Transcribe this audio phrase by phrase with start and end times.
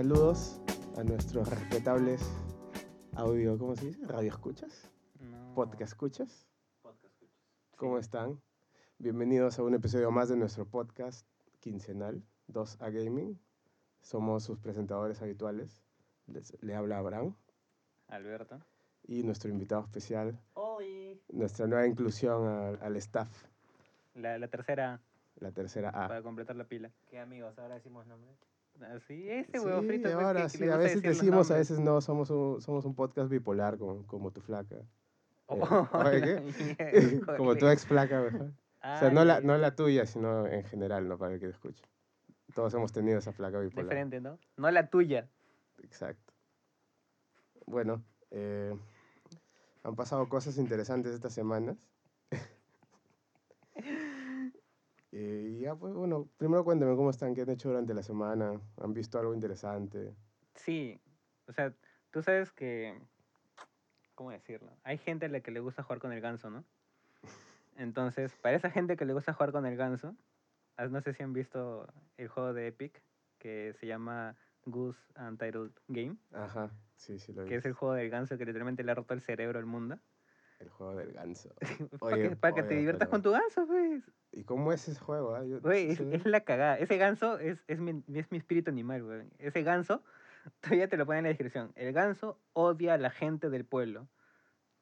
[0.00, 0.58] saludos
[0.96, 2.22] a nuestros respetables
[3.16, 4.00] audio, ¿cómo se dice?
[4.06, 4.90] ¿Radio escuchas?
[5.20, 5.52] No.
[5.54, 6.48] ¿Podcast escuchas?
[6.80, 7.36] Podcast escuchas.
[7.76, 8.40] ¿Cómo están?
[8.96, 11.26] Bienvenidos a un episodio más de nuestro podcast
[11.58, 13.38] quincenal, 2A Gaming.
[14.00, 15.82] Somos sus presentadores habituales.
[16.28, 17.34] Les- le habla Abraham
[18.08, 18.58] Alberto.
[19.06, 21.20] y nuestro invitado especial, Oli.
[21.28, 23.28] nuestra nueva inclusión al, al staff,
[24.14, 25.02] La, la tercera
[25.36, 26.08] la tercera A.
[26.08, 26.90] para completar la pila.
[27.10, 27.58] ¿Qué amigos?
[27.58, 28.38] Ahora decimos nombres.
[28.82, 30.02] Así, ese Sí, huevo frito.
[30.04, 32.94] pues, que- ahora que sí, a veces decimos, a veces no, somos un, somos un
[32.94, 34.76] podcast bipolar como, como tu flaca.
[35.52, 35.58] Oh,
[35.92, 36.40] la ¿qué?
[37.20, 38.52] mierda, como tu ex flaca, mejor.
[38.82, 41.18] O sea, no la, no la tuya, sino en general, ¿no?
[41.18, 41.82] Para el que te escuche.
[42.54, 43.86] Todos hemos tenido esa flaca bipolar.
[43.86, 44.38] Diferente, ¿no?
[44.56, 45.28] No la tuya.
[45.82, 46.32] Exacto.
[47.66, 48.72] Bueno, eh,
[49.82, 51.76] han pasado cosas interesantes estas semanas.
[53.74, 54.52] Eh,
[55.12, 58.92] y ya, pues, bueno, primero cuéntame cómo están, qué han hecho durante la semana, han
[58.94, 60.14] visto algo interesante.
[60.54, 61.00] Sí,
[61.46, 61.74] o sea,
[62.10, 63.00] tú sabes que,
[64.14, 64.70] ¿cómo decirlo?
[64.84, 66.64] Hay gente a la que le gusta jugar con el ganso, ¿no?
[67.76, 70.14] Entonces, para esa gente que le gusta jugar con el ganso,
[70.76, 73.02] ah, no sé si han visto el juego de Epic
[73.38, 77.48] que se llama Goose Untitled Game, Ajá, sí, sí lo vi.
[77.48, 79.98] que es el juego del ganso que literalmente le ha roto el cerebro al mundo.
[80.60, 81.52] El juego del ganso.
[82.00, 84.02] para Oye, que, para que te diviertas pero- con tu ganso, pues.
[84.32, 85.34] ¿Y cómo es ese juego?
[85.34, 85.44] ah?
[85.44, 86.78] Yo- Güey, es, es la cagada.
[86.78, 89.22] Ese ganso es, es, mi, es mi espíritu animal, güey.
[89.38, 90.02] Ese ganso,
[90.60, 91.72] todavía te lo ponen en la descripción.
[91.74, 94.06] El ganso odia a la gente del pueblo.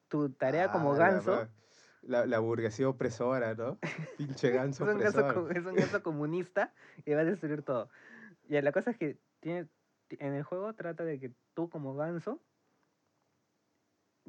[0.09, 1.47] Tu tarea como Ah, la ganso
[2.01, 3.77] La, la burguesía opresora, ¿no?
[4.17, 6.73] Pinche es ganso un ganso, es un ganso comunista
[7.05, 7.89] y va a destruir todo.
[8.49, 9.67] Y la cosa es que tiene,
[10.09, 12.41] en el juego trata de que tú como ganso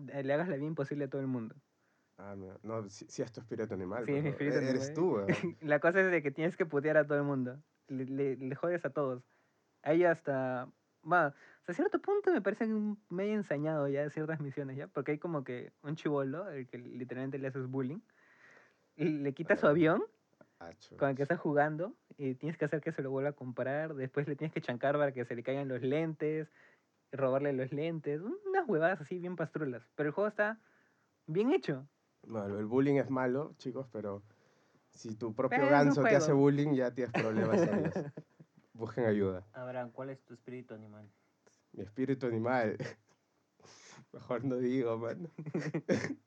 [0.06, 1.54] le hagas la vida imposible a todo el mundo.
[2.18, 4.04] Ah, no, no, sí, sí es tu espíritu animal.
[4.04, 4.94] Sí, es mi espíritu Eres animal.
[4.94, 5.26] tú, weón.
[5.62, 7.62] La cosa es de que tienes que putear a todo el mundo.
[7.88, 9.22] Le, le, le jodes a todos.
[9.82, 10.68] Ahí hasta.
[11.10, 12.66] Va, hasta cierto punto me parece
[13.08, 14.86] medio ensañado ya ciertas misiones, ¿ya?
[14.88, 18.00] Porque hay como que un chivolo, el que literalmente le haces bullying,
[18.96, 19.70] y le quitas su Ah.
[19.70, 20.02] avión
[20.58, 23.32] Acho, con el que está jugando y tienes que hacer que se lo vuelva a
[23.32, 23.94] comprar.
[23.94, 26.52] Después le tienes que chancar para que se le caigan los lentes,
[27.12, 28.20] robarle los lentes.
[28.20, 29.82] Unas huevadas así bien pastrulas.
[29.94, 30.58] Pero el juego está
[31.26, 31.86] bien hecho.
[32.26, 34.22] Bueno, el bullying es malo, chicos, pero
[34.90, 37.94] si tu propio Pero ganso te hace bullying, ya tienes problemas serios.
[38.74, 39.46] Busquen ayuda.
[39.52, 41.10] Abraham, ¿cuál es tu espíritu animal?
[41.72, 42.76] Mi espíritu animal.
[44.12, 45.30] Mejor no digo, man.
[45.52, 45.70] Bueno.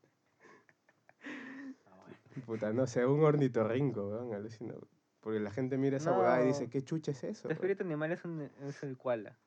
[2.46, 4.74] Puta, no sé, un ornitorrinco, weón, alucina.
[5.20, 6.70] Porque la gente mira esa huevada y dice, No.
[6.72, 7.44] ¿qué chucha es eso?
[7.44, 7.56] Tu weón?".
[7.58, 9.38] espíritu animal es, un, es el koala.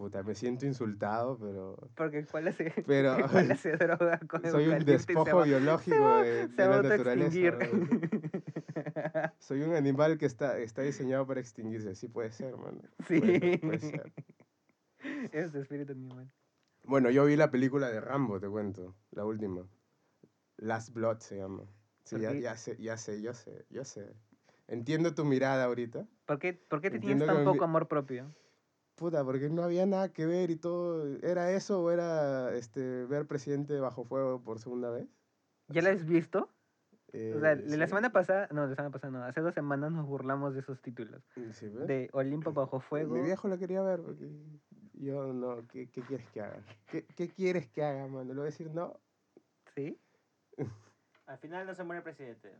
[0.00, 4.64] Puta, me siento insultado, pero Porque koala se, Pero- el koala se droga con soy
[4.68, 7.58] un eucalipto y se despojo va- biológico de, se de la naturaleza.
[9.38, 11.94] Soy un animal que está, está diseñado para extinguirse.
[11.94, 12.80] Sí puede ser, mano.
[13.06, 13.20] Sí.
[13.20, 14.12] Puede, puede ser.
[15.32, 16.32] es tu espíritu animal.
[16.84, 18.94] Bueno, yo vi la película de Rambo, te cuento.
[19.10, 19.66] La última.
[20.56, 21.64] Last Blood se llama.
[22.04, 24.14] Sí, ¿Por ya, ya sé, ya sé, yo sé, yo sé.
[24.66, 26.06] Entiendo tu mirada ahorita.
[26.24, 28.34] ¿Por qué, por qué te Entiendo tienes tan poco mi- amor propio?
[29.00, 31.06] Puta, porque no había nada que ver y todo.
[31.22, 35.08] ¿Era eso o era este, ver Presidente bajo fuego por segunda vez?
[35.68, 36.50] ¿Ya la has visto?
[37.14, 37.88] Eh, O sea, la sí.
[37.88, 41.22] semana pasada, no, la semana pasada no, hace dos semanas nos burlamos de esos títulos.
[41.34, 41.86] Sí, ¿ves?
[41.86, 43.14] De Olimpo bajo fuego.
[43.14, 44.28] Mi viejo la quería ver porque
[44.92, 45.66] yo no.
[45.66, 46.62] ¿Qué, qué quieres que haga?
[46.90, 48.24] ¿Qué, ¿Qué quieres que haga, mano?
[48.24, 49.00] Le voy a decir no.
[49.74, 49.98] ¿Sí?
[51.26, 52.54] Al final no se muere el presidente.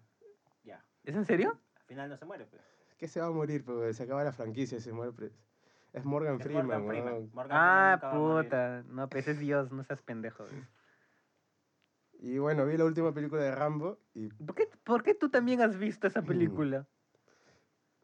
[0.64, 0.82] Ya.
[1.04, 1.60] ¿Es en serio?
[1.76, 2.62] Al final no se muere, pues.
[2.96, 3.62] ¿Qué se va a morir?
[3.62, 5.12] Porque se acaba la franquicia y se muere.
[5.12, 5.32] pre-
[5.92, 7.02] Es Morgan Es Freeman, Morgan weón.
[7.04, 7.30] Freeman.
[7.32, 8.82] Morgan Ah, Freeman puta.
[8.88, 10.44] No, pues es Dios, no seas pendejo.
[10.46, 10.64] güey.
[12.22, 15.62] Y bueno, vi la última película de Rambo y ¿Por qué, ¿Por qué tú también
[15.62, 16.10] has visto Mm.
[16.10, 16.86] esa película?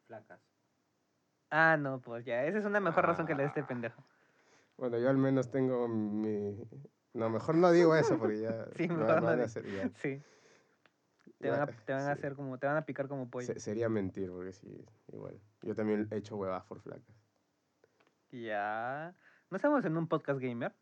[0.06, 0.40] Flacas.
[1.50, 3.66] Ah, no, pues ya, esa es una mejor razón que la de este Ah.
[3.66, 4.02] pendejo.
[4.76, 6.54] bueno, yo al menos tengo mi...
[7.14, 9.64] No, mejor no digo eso porque ya Sí, mejor no van a hacer...
[9.66, 10.20] ya- Sí.
[11.38, 13.46] Te van, a, te van a hacer como, te van a picar como pollo.
[13.46, 15.38] Se- sería mentir porque sí, igual.
[15.62, 17.15] Yo también he hecho huevas por flacas.
[18.42, 19.14] Ya.
[19.50, 20.74] ¿No estamos en un podcast gamer?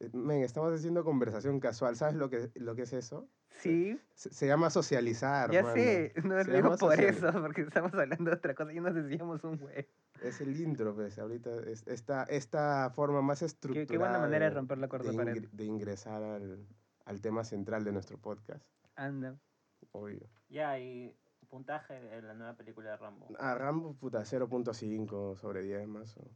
[0.00, 1.96] Eh, Men, estamos haciendo conversación casual.
[1.96, 3.28] ¿Sabes lo que, lo que es eso?
[3.50, 5.74] Sí, Se, se llama socializar, ya mano.
[5.74, 6.12] sé.
[6.24, 8.80] No Se lo digo llama por social- eso, porque estamos hablando de otra cosa y
[8.80, 9.88] nos decíamos un güey.
[10.22, 11.50] Es el intro, pues, ahorita.
[11.66, 15.12] Es, esta, esta forma más Qué, estructurada qué buena manera de romper la de, cuarta
[15.12, 15.34] pared.
[15.36, 16.66] ingre- de ingresar al,
[17.06, 18.64] al tema central de nuestro podcast.
[18.94, 19.38] Anda.
[19.92, 20.28] Obvio.
[20.48, 21.16] Ya, y
[21.48, 23.28] puntaje de la nueva película de Rambo.
[23.38, 26.16] A Rambo, puta, 0.5 sobre 10 más.
[26.18, 26.30] o-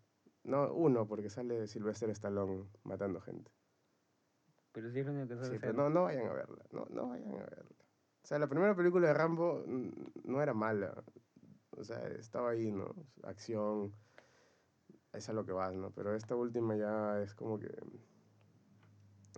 [0.44, 3.50] No, uno, porque sale Sylvester Stallone matando gente.
[4.72, 6.64] Pero sí es lo que Sí, pero no, no vayan a verla.
[6.72, 7.76] No, no vayan a verla.
[8.22, 9.64] O sea, la primera película de Rambo
[10.24, 11.02] no era mala.
[11.76, 12.94] O sea, estaba ahí, ¿no?
[13.22, 13.92] Acción.
[15.12, 15.90] es a lo que vas, ¿no?
[15.90, 17.74] Pero esta última ya es como que...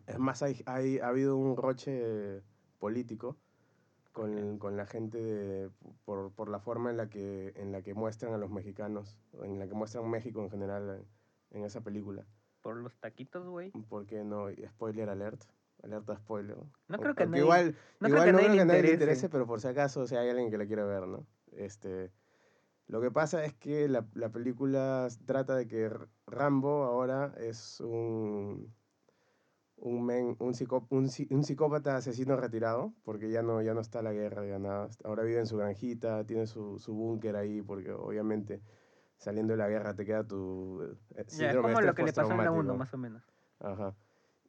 [0.07, 2.43] Es más, hay, hay, ha habido un roche
[2.79, 3.39] político
[4.13, 5.71] con, con la gente de-
[6.05, 9.45] por, por la forma en la, que, en la que muestran a los mexicanos, o
[9.45, 11.05] en la que muestran México en general
[11.51, 12.27] en, en esa película.
[12.61, 13.73] Por los taquitos, güey.
[13.89, 15.43] Porque no, spoiler alert,
[15.83, 16.57] alerta spoiler.
[16.89, 18.83] No creo que aunque nadie- igual, no creo igual que no nadie creo que nadie
[18.83, 19.29] le interese.
[19.29, 21.27] pero por si acaso, si hay alguien que la quiere ver, ¿no?
[21.53, 22.13] Este,
[22.87, 25.91] lo que pasa es que la, la película trata de que
[26.27, 28.73] Rambo ahora es un,
[29.85, 34.01] un, men- un, psicó- un, un psicópata asesino retirado, porque ya no, ya no está
[34.01, 34.89] la guerra, ya nada.
[35.03, 38.63] Ahora vive en su granjita, tiene su, su búnker ahí, porque obviamente
[39.17, 42.13] saliendo de la guerra te queda tu eh, Ya, es de como lo que le
[42.13, 42.77] pasó en la 1, postraumático.
[42.77, 43.23] más o menos.
[43.59, 43.95] Ajá.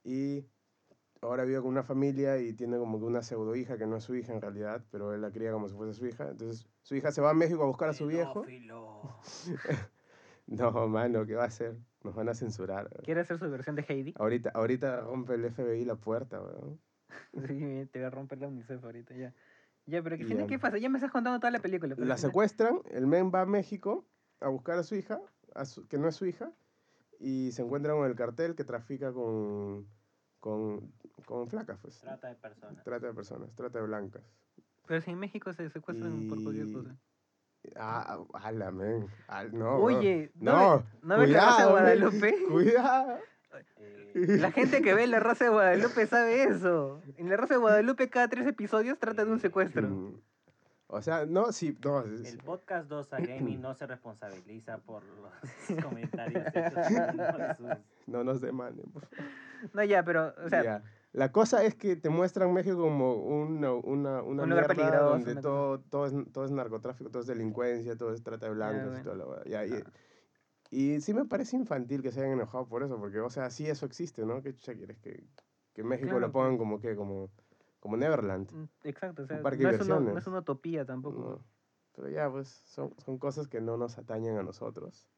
[0.03, 0.45] Y
[1.21, 4.03] ahora vive con una familia y tiene como que una pseudo hija que no es
[4.03, 6.29] su hija en realidad, pero él la cría como si fuese su hija.
[6.29, 8.41] Entonces su hija se va a México a buscar a su viejo.
[8.43, 9.17] Pedófilo.
[10.45, 11.77] No, mano, ¿qué va a hacer?
[12.03, 12.87] Nos van a censurar.
[12.91, 13.03] weón.
[13.05, 14.13] ¿Quiere hacer su versión de Heidi?
[14.17, 16.79] Ahorita, ahorita rompe el FBI la puerta, weón.
[17.47, 19.33] Sí, te voy a romper la UNICEF ahorita ya.
[19.85, 20.77] Ya, pero ¿qué, ¿qué pasa?
[20.77, 21.95] Ya me estás contando toda la película.
[21.95, 24.05] pero La al final- secuestran, el men va a México
[24.39, 25.19] a buscar a su hija,
[25.55, 26.51] a su- que no es su hija,
[27.19, 29.85] y se encuentran con el cartel que trafica con,
[30.39, 30.91] con,
[31.25, 31.99] con flacas, pues.
[31.99, 32.83] Trata de personas.
[32.83, 34.23] Trata de personas, trata de blancas.
[34.87, 36.95] Pero si en México se secuestran por cualquier Y- cosa.
[37.75, 39.07] Ah, ala, men.
[39.27, 39.77] Al- no.
[39.77, 41.69] Oye, ¿no, No, ves, ¿no de cuidado, men.
[41.83, 42.35] Guadalupe?
[42.49, 43.17] Cuidado.
[44.15, 47.01] Eh, La gente que ve la Rosa de Guadalupe sabe eso.
[47.17, 49.87] En la Rosa de Guadalupe cada tres episodios trata de un secuestro.
[49.87, 50.19] Mm,
[50.87, 52.01] O sea, no, sí, no.
[52.01, 55.31] el podcast 2 a Gaming no se responsabiliza por los
[55.83, 57.77] comentarios hechos de
[58.07, 58.85] no nos demanden.
[59.73, 60.83] No, ya, pero, o sea.
[61.13, 65.31] La cosa es que te muestran México como una, una, una Un lugar peligroso, donde
[65.33, 68.99] una todo, todo, es, todo es narcotráfico, todo es delincuencia, todo es trata de blancos
[68.99, 69.27] y bueno.
[69.27, 69.43] hueá.
[69.45, 69.93] Ya, y, Ajá.
[70.71, 73.67] y sí me parece infantil que se hayan enojado por eso, porque, o sea, sí
[73.67, 74.41] eso existe, ¿no?
[74.41, 74.99] ¿Qué chucha quieres?
[74.99, 75.27] Que,
[75.73, 76.59] que México Claro, lo pongan pues.
[76.59, 77.31] como que, como,
[77.79, 78.51] como Neverland.
[78.51, 81.21] mm, exacto, o sea, no es, una, no es una utopía tampoco.
[81.21, 81.45] No.
[81.93, 85.09] Pero ya, pues, son, son cosas que no nos atañen a nosotros.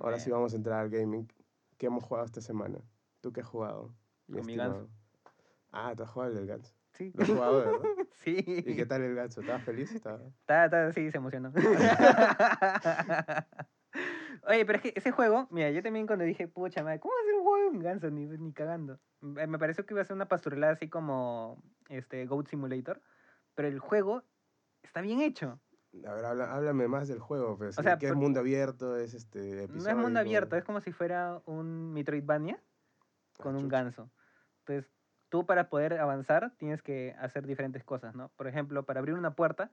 [0.00, 0.38] Ahora sí Bueno.
[0.38, 1.28] vamos a entrar al gaming.
[1.78, 2.80] ¿Qué hemos jugado esta semana?
[3.20, 3.94] ¿Tú qué has jugado?
[4.32, 4.88] Con mi ganso.
[5.72, 6.74] Ah, tú has jugado el ganso.
[6.92, 7.12] Sí.
[7.14, 7.78] Lo has jugado, ¿verdad?
[8.24, 8.44] sí.
[8.46, 9.40] ¿Y qué tal el ganso?
[9.40, 9.92] ¿Estabas feliz?
[9.92, 10.18] Estaba...
[10.40, 11.52] Está, está, sí, se emocionó.
[14.46, 17.20] Oye, pero es que ese juego, mira, yo también cuando dije, pucha madre, ¿cómo va
[17.20, 18.10] a ser un juego de un ganso?
[18.10, 18.98] Ni, ni cagando.
[19.20, 23.02] Me me pareció que iba a ser una pastorela así como este Goat Simulator,
[23.54, 24.22] pero el juego
[24.82, 25.60] está bien hecho.
[26.06, 27.56] A ver, habla- háblame más del juego.
[27.58, 28.96] Pues, O sea, ¿Qué es mundo abierto?
[28.96, 32.62] ¿Es este No es mundo abierto, es como si fuera un Metroidvania
[33.38, 34.10] con Ah, un ganso.
[34.68, 34.92] Entonces,
[35.30, 38.30] tú para poder avanzar tienes que hacer diferentes cosas, ¿no?
[38.36, 39.70] Por ejemplo, para abrir una puerta,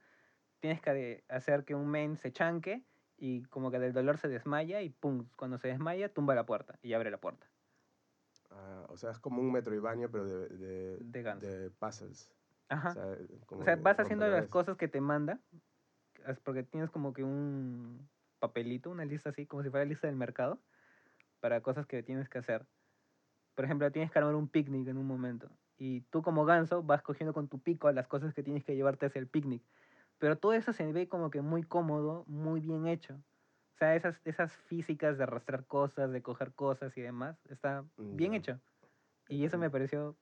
[0.60, 2.86] tienes que hacer que un main se chanque
[3.18, 6.80] y como que del dolor se desmaya y pum, cuando se desmaya, tumba la puerta
[6.82, 7.46] y abre la puerta.
[8.52, 12.32] Ah, o sea, es como un Metroidvania, pero de, de, De de puzzles.
[12.70, 12.90] Ajá.
[12.90, 15.40] O sea, como O sea, vas haciendo las cosas que te manda,
[16.26, 18.08] es porque tienes como que un
[18.40, 20.60] papelito, una lista así, como si fuera lista del mercado,
[21.42, 22.66] para cosas que tienes que hacer.
[23.56, 25.50] Por ejemplo, tienes que armar un picnic en un momento.
[25.78, 29.06] Y tú como ganso vas cogiendo con tu pico las cosas que tienes que llevarte
[29.08, 29.64] hacia el picnic.
[30.20, 33.16] Pero todo eso se ve como que muy cómodo, muy bien hecho.
[33.76, 38.32] O sea, esas, esas físicas de arrastrar cosas, de coger cosas y demás, está bien
[38.32, 38.38] Ya.
[38.38, 38.60] hecho.
[39.28, 40.16] Y eso me pareció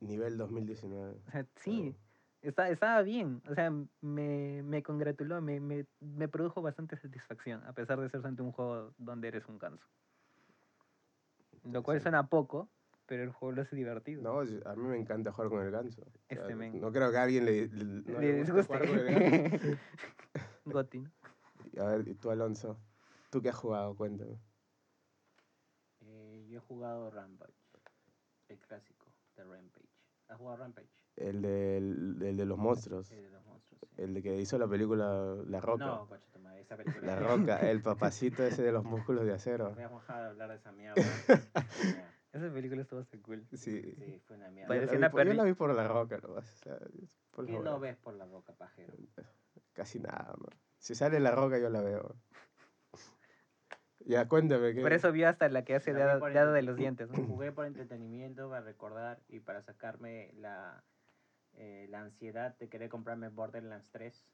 [0.00, 1.16] Nivel 2019.
[1.26, 1.96] o sea, sí,
[2.42, 3.42] está, estaba bien.
[3.48, 8.20] O sea, me, me congratuló, me, me, me produjo bastante satisfacción, a pesar de ser
[8.20, 9.86] solamente un juego donde eres un ganso.
[11.64, 12.02] Lo cual Interesante.
[12.02, 12.68] suena poco,
[13.06, 14.22] pero el juego lo hace divertido.
[14.22, 16.00] No, a mí me encanta jugar con el ganso.
[16.02, 16.80] O sea, Este men.
[16.80, 18.62] No creo que a alguien le, le- no Le guste disguste.
[18.66, 19.78] jugar con el ganso.
[20.64, 21.10] Goti, ¿no?
[21.72, 22.78] Y A ver, ¿y tú, Alonso?
[23.30, 23.94] ¿Tú qué has jugado?
[23.96, 24.38] Cuéntame.
[26.00, 27.52] Eh, yo he jugado Rampage,
[28.48, 29.88] el clásico de Rampage.
[30.28, 30.88] ¿Has jugado Rampage?
[31.16, 33.10] El, del, el de los monstruos.
[33.12, 33.51] El de los monstruos.
[33.96, 35.84] El de que hizo la película La Roca.
[35.84, 37.06] No, coche, madre, esa película.
[37.06, 39.70] La Roca, el papacito ese de los músculos de acero.
[39.74, 41.02] Voy a dejar de hablar de esa mierda.
[42.32, 43.46] Esa película estuvo bastante cool.
[43.52, 43.82] Sí.
[43.94, 44.74] sí, fue una mierda.
[44.74, 46.32] Yo la, Parecía vi una por, yo la vi por La Roca, ¿no?
[46.32, 46.78] O sea,
[47.30, 48.94] por ¿Qué no ves por la roca, pajero?
[49.74, 50.46] Casi nada, ¿no?
[50.78, 52.16] Si sale La Roca, yo la veo.
[54.00, 54.72] Ya, cuéntame.
[54.74, 54.80] ¿qué?
[54.80, 56.54] Por eso vio hasta la que hace La de vi hada por de, hada el-
[56.54, 57.10] de los dientes.
[57.10, 57.22] ¿no?
[57.26, 60.82] Jugué por entretenimiento, para recordar y para sacarme la,
[61.54, 64.26] eh, la ansiedad de querer comprarme Borderlands 3.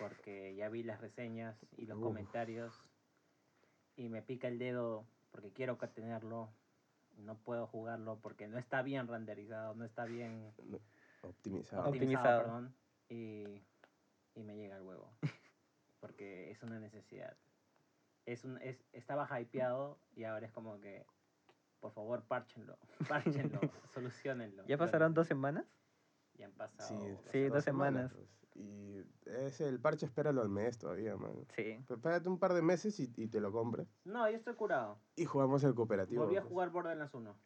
[0.00, 2.04] Porque ya vi las reseñas y los Uf.
[2.04, 2.74] comentarios.
[3.96, 6.50] Y me pica el dedo porque quiero tenerlo.
[7.18, 10.52] No puedo jugarlo porque no está bien renderizado, no está bien
[11.22, 11.88] Optimizado.
[11.88, 11.88] Optimizado.
[11.88, 12.74] optimizado, perdón.
[13.08, 13.62] Y,
[14.34, 15.10] y me llega el huevo.
[16.00, 17.36] Porque es una necesidad.
[18.26, 21.06] es un, es, estaba hypeado y ahora es como que,
[21.80, 23.60] por favor, párchenlo, párchenlo,
[23.94, 24.64] solucionenlo.
[24.66, 25.64] ¿Ya pasaron dos semanas?
[26.38, 26.88] Ya han pasado.
[26.88, 26.96] Sí,
[27.32, 28.12] Sí, hace dos semanas.
[28.12, 28.28] pues.
[28.54, 31.34] Y ese, el parche espéralo al mes todavía, man.
[31.54, 31.78] Sí.
[31.86, 33.86] Pero Espérate un par de meses y, y te lo compras.
[34.04, 34.98] No, yo estoy curado.
[35.14, 36.24] Y jugamos el cooperativo.
[36.24, 36.50] Volví a pues.
[36.50, 37.36] jugar Borderlands 1.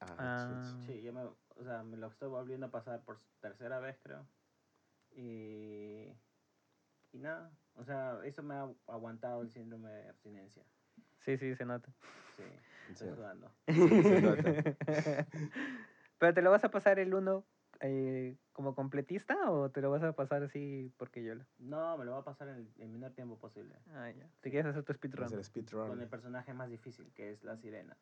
[0.00, 0.78] Ah, Ah.
[0.86, 4.24] Sí, yo me, o sea, me lo estoy volviendo a pasar por tercera vez, creo.
[5.16, 6.12] Y,
[7.12, 10.64] y nada, o sea, eso me ha aguantado el síndrome de abstinencia.
[11.20, 11.90] Sí, sí, se nota.
[12.36, 12.42] Sí,
[12.90, 13.14] estoy Sí.
[13.16, 13.50] sudando.
[13.66, 15.26] Se nota.
[16.18, 17.44] ¿Pero te lo vas a pasar el uno
[17.80, 21.44] eh, como completista o te lo vas a pasar así porque yo lo...
[21.58, 23.74] No, me lo voy a pasar en el, el menor tiempo posible.
[23.94, 24.28] Ah, ya.
[24.40, 25.28] ¿Te quieres hacer tu speedrun?
[25.88, 27.96] Con el personaje más difícil, que es la sirena.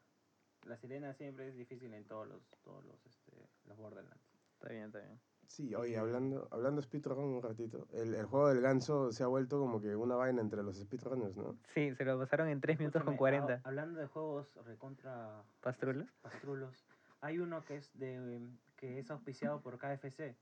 [0.66, 3.33] La sirena siempre es difícil en todos los, todos los, este,
[3.66, 4.25] los Borderlands.
[4.54, 5.21] Está bien, está bien.
[5.47, 9.26] Sí, oye, hablando, hablando de speedrun un ratito, el, el juego del ganso se ha
[9.26, 11.59] vuelto como que una vaina entre los speedrunners, ¿no?
[11.75, 13.57] Sí, se lo pasaron en 3 minutos con Escúchame, 40.
[13.59, 16.09] hab- hablando de juegos recontra ¿Pastrulos?
[16.23, 16.87] pastrulos,
[17.21, 18.40] hay uno que es de
[18.85, 20.37] que es auspiciado por KFC.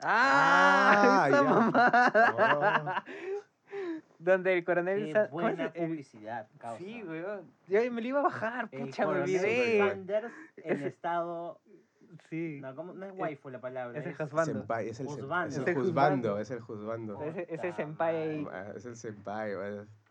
[0.00, 1.24] ¡Ah!
[1.24, 1.50] Ah, ¡Esa ya.
[1.50, 3.04] mamada!
[4.18, 5.06] Donde el coronel...
[5.06, 6.78] Qué Sa- ¿cómo es buena el- publicidad, causa.
[6.78, 7.50] Sí, weón.
[7.66, 9.78] Yo me lo iba a bajar, El pucha, me olvidé.
[9.78, 11.60] Sanders en estado
[12.28, 12.58] Sí.
[12.60, 12.92] no, ¿cómo?
[12.92, 13.98] no es waifu la palabra.
[13.98, 14.44] Es- husbando.
[14.60, 15.48] Senpai, es el, Juzbando.
[15.48, 16.40] es el Es el juzbando, juzbando.
[16.40, 17.22] es el juzbando.
[17.24, 18.46] Ese Puta senpai ahí.
[18.52, 19.52] Ah, Es el senpai.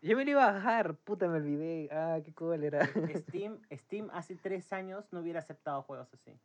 [0.02, 1.88] Yo me lo iba a bajar, puta, me olvidé.
[1.92, 2.86] Ah, qué cool era.
[3.16, 6.38] Steam, Steam hace tres años no hubiera aceptado juegos así.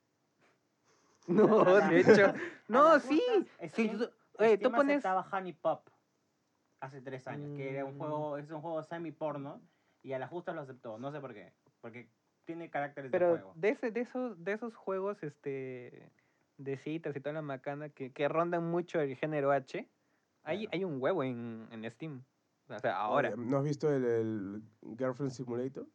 [1.27, 2.33] No, de hecho.
[2.67, 3.21] No, sí.
[3.73, 4.97] sí, tú- oye, tú Steam pones.
[5.05, 5.87] aceptaba Honey Pop
[6.79, 7.99] hace tres años, que era un Mm.
[7.99, 9.61] juego, es un juego semi porno
[10.03, 10.97] y a la justa lo aceptó.
[10.99, 12.09] No sé por qué, porque
[12.45, 13.53] tiene caracteres de Pero juego.
[13.55, 16.11] de, ese, de, esos, de esos juegos este,
[16.57, 19.87] de citas y toda la macana que, que rondan mucho el género H,
[20.43, 20.69] hay, Claro.
[20.73, 22.23] hay un huevo en, en Steam.
[22.67, 23.29] O sea, ahora.
[23.29, 24.63] Oye, ¿No has visto el, el
[24.97, 25.87] Girlfriend Simulator?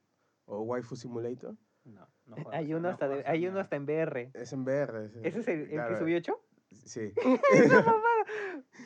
[0.46, 1.54] ¿O Waifu Simulator?
[1.84, 4.30] No, no juego Hay esa- uno, no hasta de- hay uno hasta en VR.
[4.34, 5.06] Es en VR.
[5.22, 6.40] ¿Ese es el, el claro, que subió hecho?
[6.84, 7.12] Sí.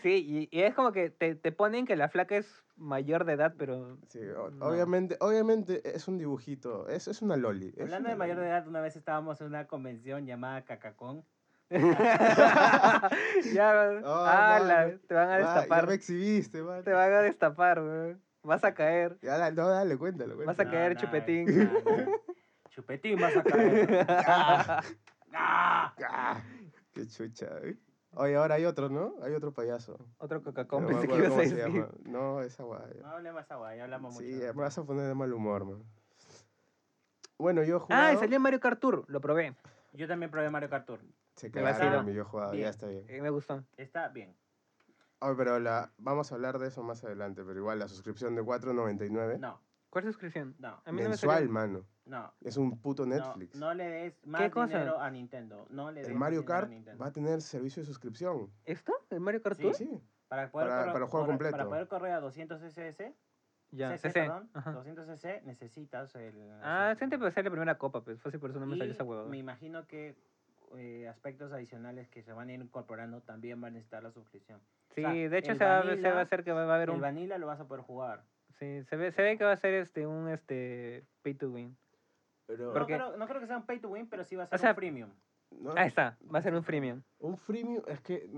[0.02, 3.34] Sí, y, y es como que te, te ponen que la flaca es mayor de
[3.34, 4.66] edad, pero Sí, o- No.
[4.66, 7.68] obviamente, obviamente es un dibujito, es, es una loli.
[7.76, 11.24] es Hablando una de mayor de edad, una vez estábamos en una convención llamada Cacacón.
[13.54, 14.98] ya, Oh, ala, mano.
[15.06, 15.86] te van a Ah, ya destapar.
[15.88, 16.84] me exhibiste, man.
[16.84, 18.20] Te van a destapar, weón.
[18.42, 19.18] Vas a caer.
[19.22, 20.68] Ya, no, dale, cuéntalo, Vas cuéntalo.
[20.68, 21.70] a caer, chupetín.
[22.74, 24.06] Chupetín vas a caer.
[24.26, 24.82] Ah,
[25.32, 25.94] ah.
[26.08, 26.42] Ah,
[26.92, 27.76] qué chucha, ¿eh?
[28.12, 29.14] Oye, ahora hay otro, ¿no?
[29.22, 29.98] Hay otro payaso.
[30.18, 31.82] Otro Coca-Cola no me pensé que acuerdo ibas a cómo se decir.
[31.82, 31.88] llama.
[32.04, 33.00] No, esa guay.
[33.02, 34.46] No hablemos esa guay, hablamos Sí, mucho.
[34.54, 35.82] me vas a poner de mal humor, man.
[37.36, 39.04] Bueno, yo he Ah, salió Mario Kart Tour.
[39.08, 39.56] Lo probé.
[39.92, 41.00] Yo también probé Mario Kart Tour.
[41.34, 42.62] Se mi yo Bien.
[42.64, 43.04] ya está bien.
[43.08, 43.64] Eh, me gustó.
[43.76, 44.36] Está bien.
[45.18, 45.90] Oye, pero la...
[45.98, 49.60] vamos a hablar de eso más adelante, pero igual la suscripción de 4.99 No,
[49.94, 50.54] ¿Cuál suscripción?
[50.58, 51.86] no, A mí no me mensual, mano.
[52.04, 52.32] no.
[52.42, 53.54] Es un puto Netflix.
[53.56, 54.66] No, le des más cosa?
[54.66, 55.66] dinero a Nintendo.
[55.70, 57.00] No le des El Mario Kart Nintendo.
[57.02, 58.50] va a tener servicio de suscripción.
[58.64, 58.92] ¿Esto?
[59.10, 59.62] ¿El Mario Kart Sí.
[59.62, 59.74] Tour?
[59.76, 60.00] Sí.
[60.28, 61.52] Para poder, para- correr, para el juego correr- completo.
[61.56, 63.14] para poder correr a 200 cc,
[63.70, 64.20] Ya, CC, CC.
[64.20, 64.72] perdón, Ajá.
[64.72, 66.34] 200 cc necesitas el...
[66.62, 68.94] Ah, el- siempre pensé la primera copa, pues fácil por eso no me salió Y
[68.94, 69.28] esa huevada.
[69.28, 70.16] Me imagino que
[70.76, 74.60] eh, aspectos adicionales que se van a ir incorporando también van a necesitar la suscripción.
[74.90, 76.72] Sí, sea, de hecho el se va, se vanilla- va a hacer que va, va
[76.72, 77.00] a haber El un...
[77.00, 78.24] vanilla lo vas a poder jugar.
[78.58, 81.76] Sí, se ve, se ve que va a ser este un este pay to win.
[82.46, 82.72] Pero...
[82.74, 84.58] No creo, no creo que sea un pay to win, pero sí va a ser
[84.58, 85.10] sea, un premium.
[85.50, 87.02] no, Ahí está, va a ser un freemium.
[87.18, 88.28] Un freemium es que...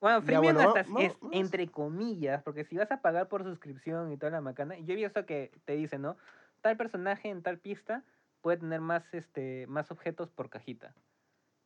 [0.00, 3.42] Bueno, Ya, freemium bueno, hasta va- es entre comillas, porque si vas a pagar por
[3.44, 6.16] suscripción y toda la macana, yo he visto que te dice, ¿no?
[6.60, 8.04] Tal personaje en tal pista
[8.40, 10.94] puede tener más este más objetos por cajita.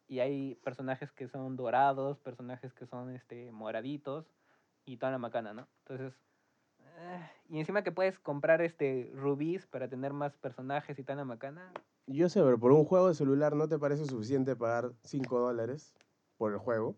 [0.07, 4.27] Y hay personajes que son dorados, personajes que son este moraditos
[4.85, 5.69] y toda la macana, ¿no?
[5.85, 6.19] Entonces,
[7.49, 11.73] y encima que puedes comprar este rubíes para tener más personajes y la macana.
[12.07, 15.95] Yo sé, pero por un juego de celular no te parece suficiente pagar 5 dólares
[16.37, 16.97] por el juego.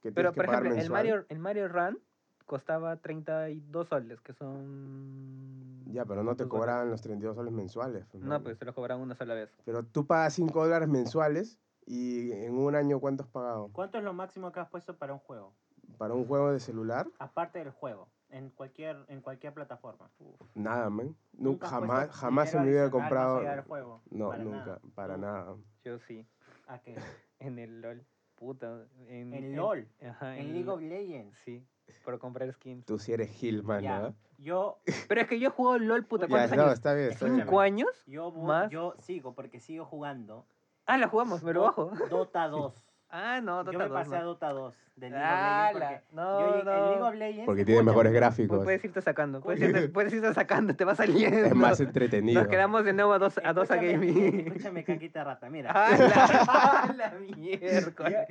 [0.00, 0.90] Que Pero tienes que por pagar ejemplo, el.
[0.90, 1.98] Mario el Mario Run
[2.46, 8.06] costaba 32 soles, que son Ya, pero no te cobraban los 32 soles mensuales.
[8.10, 8.44] pues, No, mano.
[8.44, 9.50] pues se lo cobraban una sola vez.
[9.64, 13.68] Pero tú pagas 5 dólares mensuales y en un año ¿cuánto has pagado?
[13.72, 15.54] ¿Cuánto es lo máximo que has puesto para un juego?
[15.98, 20.10] Para un juego de celular, Aparte del juego, en cualquier, en cualquier plataforma.
[20.54, 21.16] nada, man.
[21.32, 23.62] Nu- Nunca jamás jamás se me hubiera más comprado.
[23.66, 24.02] juego.
[24.10, 24.80] No, Para nunca, nada.
[24.94, 25.56] para nada.
[25.84, 26.26] Yo sí.
[26.68, 26.94] ¿A qué?
[27.38, 28.02] En el LOL.
[28.34, 28.86] Puta.
[29.08, 29.86] En, En LOL.
[30.02, 31.36] Ajá, En League of Legends.
[31.44, 31.66] Sí.
[32.04, 32.84] Por comprar skins.
[32.84, 34.14] Tú sí eres Gil, man, Ya, ¿no?
[34.38, 34.78] yo,
[35.08, 36.74] Pero es que yo he jugado LOL, puta, Ya, ¿cuántos no, años?
[36.74, 37.40] está bien, está bien.
[37.40, 37.88] ¿Cinco años?
[38.06, 38.70] yo, voy- Más.
[38.70, 40.46] yo sigo porque sigo jugando.
[40.86, 41.90] Ah, la jugamos, me lo bajo.
[42.10, 42.74] Dota 2.
[43.08, 43.92] Ah, no, Yo Dota me 2.
[43.92, 44.24] pasé a no.
[44.26, 46.04] Dota 2 del League Ah, of la- Legends.
[46.10, 47.06] porque no, yo llegué- el League no.
[47.08, 47.46] of Legends.
[47.46, 48.58] Porque tiene mejores gráficos.
[48.60, 50.94] Pu- Puedes irte sacando, puedes irte, puedes irte sacando, te va
[51.34, 51.46] saliendo.
[51.46, 52.40] Es más entretenido.
[52.40, 54.46] Nos quedamos de nuevo a dos a, dos a Escúchame, gaming.
[54.48, 55.70] Escúchame, Caquita Rata, mira.
[55.74, 56.12] ¡Ah, la,
[56.48, 58.26] ah, la mierda!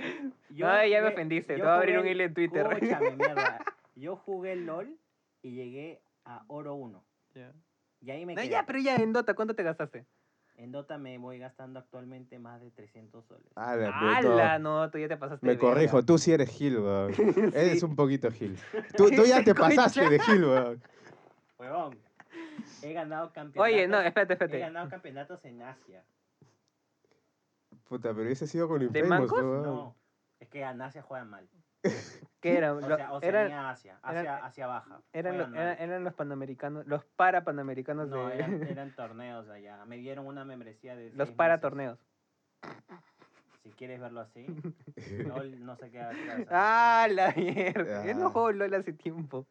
[0.50, 2.67] Yo Ay, ya me ofendiste, te yo voy a abrir un hilo en Twitter.
[2.74, 3.60] Escúchame, mierda.
[3.96, 4.98] Yo jugué LOL
[5.41, 7.03] y llegué a oro 1.
[8.01, 8.51] Y ahí me No, quedé.
[8.51, 10.05] ya, pero ya en Dota, ¿cuánto te gastaste?
[10.57, 13.51] En Dota me voy gastando actualmente más de 300 soles.
[13.55, 13.74] Ah.
[14.17, 14.57] ¡Hala!
[14.59, 15.45] No, tú ya te pasaste.
[15.45, 17.12] Me de corrijo, tú sí eres Gil, weón.
[17.53, 18.57] Eres un poquito Gil.
[18.95, 20.81] Tú, tú ya te pasaste de Gil, weón.
[21.59, 21.97] Huevón,
[22.81, 23.63] he ganado campeonatos.
[23.74, 24.59] Oye, no, espérate, He espérate.
[24.59, 26.03] ganado campeonatos en Asia.
[27.89, 29.41] Puta, pero hubiese sido con ¿De Infamous, mancos?
[29.43, 29.63] weón.
[29.63, 29.95] No,
[30.39, 31.47] es que en Asia juegan mal.
[32.41, 32.73] ¿Qué era?
[32.73, 33.99] O sea, eran, Oceanía, Asia.
[34.03, 35.01] Asia, eran- Asia baja.
[35.13, 38.35] eran, eran, eran los panamericanos, los para panamericanos No, de.
[38.35, 39.83] eran, eran torneos allá.
[39.85, 41.11] Me dieron una membresía de.
[41.13, 41.61] los seis para meses.
[41.61, 41.99] torneos.
[43.63, 44.45] Si quieres verlo así.
[45.27, 46.47] LOL no sé qué hacer.
[46.51, 48.05] ¡Ah, la mierda!
[48.05, 48.29] Yo no Ah.
[48.29, 49.47] juego LOL hace tiempo.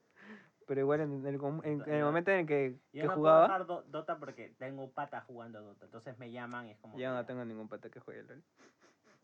[0.67, 3.15] Pero igual en el, en- en el Yo- momento en el que, Yo que no
[3.17, 5.85] jugaba, puedo dejar Do- Dota porque tengo pata jugando Dota.
[5.87, 6.97] Entonces me llaman y es como.
[6.97, 8.43] yo no tengo ningún pata que juegue LOL.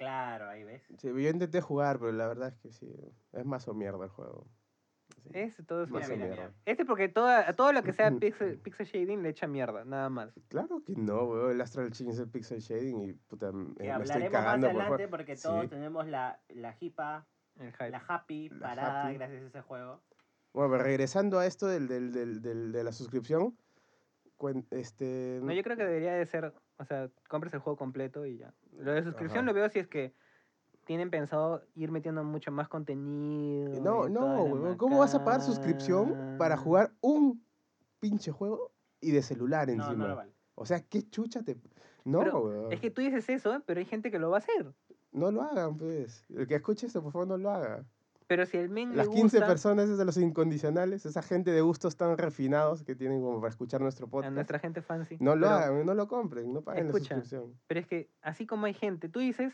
[0.00, 0.82] Claro, ahí ves.
[0.98, 2.90] Sí, yo intenté jugar, pero la verdad es que sí.
[3.32, 4.46] Es más o mierda el juego.
[5.24, 5.28] Sí.
[5.34, 6.42] Ese todo es Más Mira, o mira, mierda.
[6.48, 6.62] mira.
[6.64, 10.32] Este porque toda, todo lo que sea pixel, pixel shading le echa mierda, nada más.
[10.48, 11.50] Claro que no, weón.
[11.52, 14.42] El Astral Chain es el pixel shading y puta, me, Que me estoy hablaremos más
[14.42, 15.42] cagando por adelante porque Sí.
[15.42, 17.26] todos tenemos la, la hipa,
[17.58, 19.14] la happy La parada happy.
[19.18, 20.00] gracias a ese juego.
[20.54, 23.54] Bueno, pero regresando a esto del, del, del, del- de la suscripción,
[24.70, 25.40] este...
[25.42, 28.52] No, yo creo que debería de ser, o sea, compres el juego completo y ya.
[28.78, 29.46] Lo de suscripción Ajá.
[29.46, 30.12] lo veo si es que
[30.84, 33.80] tienen pensado ir metiendo mucho más contenido.
[33.80, 34.76] No, no, weón.
[34.76, 37.44] ¿Cómo vas a pagar suscripción para jugar un
[38.00, 39.94] pinche juego y de celular No, encima?
[39.94, 40.32] no lo vale.
[40.54, 41.56] O sea, ¿qué chucha te...?
[42.04, 42.72] No, Pero weón.
[42.72, 44.72] Es que tú dices eso, pero hay gente que lo va a hacer.
[45.12, 46.24] No lo hagan, pues.
[46.30, 47.84] El que escuche esto, por favor, no lo haga.
[48.30, 51.50] Pero si el men Las le 15 gusta personas es de los incondicionales, esa gente
[51.50, 54.34] de gustos tan refinados que tienen como para escuchar nuestro a podcast.
[54.34, 55.16] nuestra gente fancy.
[55.18, 57.16] No lo pero, hagan, no lo compren, no paguen Escucha.
[57.16, 57.58] la suscripción.
[57.66, 59.52] Pero es que así como hay gente, tú dices,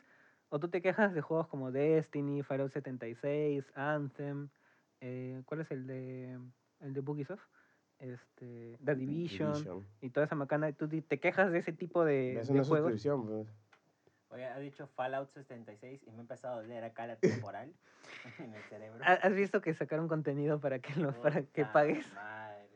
[0.51, 4.51] o tú te quejas de juegos como Destiny, Fallout 76, Anthem,
[5.01, 6.39] eh, ¿cuál es el de
[6.81, 7.47] el de Bugisoft?
[7.99, 9.87] Este, The Division, Division.
[10.03, 12.93] y toda esa macana, tú te quejas de ese tipo de, Es de una juegos.
[12.93, 13.49] suscripción, pues.
[14.29, 17.73] Oye, ha dicho Fallout 76 y me ha empezado a doler acá la temporal
[18.39, 18.99] en el cerebro.
[19.05, 22.13] ¿Ha- ¿Has visto que sacaron contenido para que lo, para que Puta pagues?
[22.13, 22.69] madre,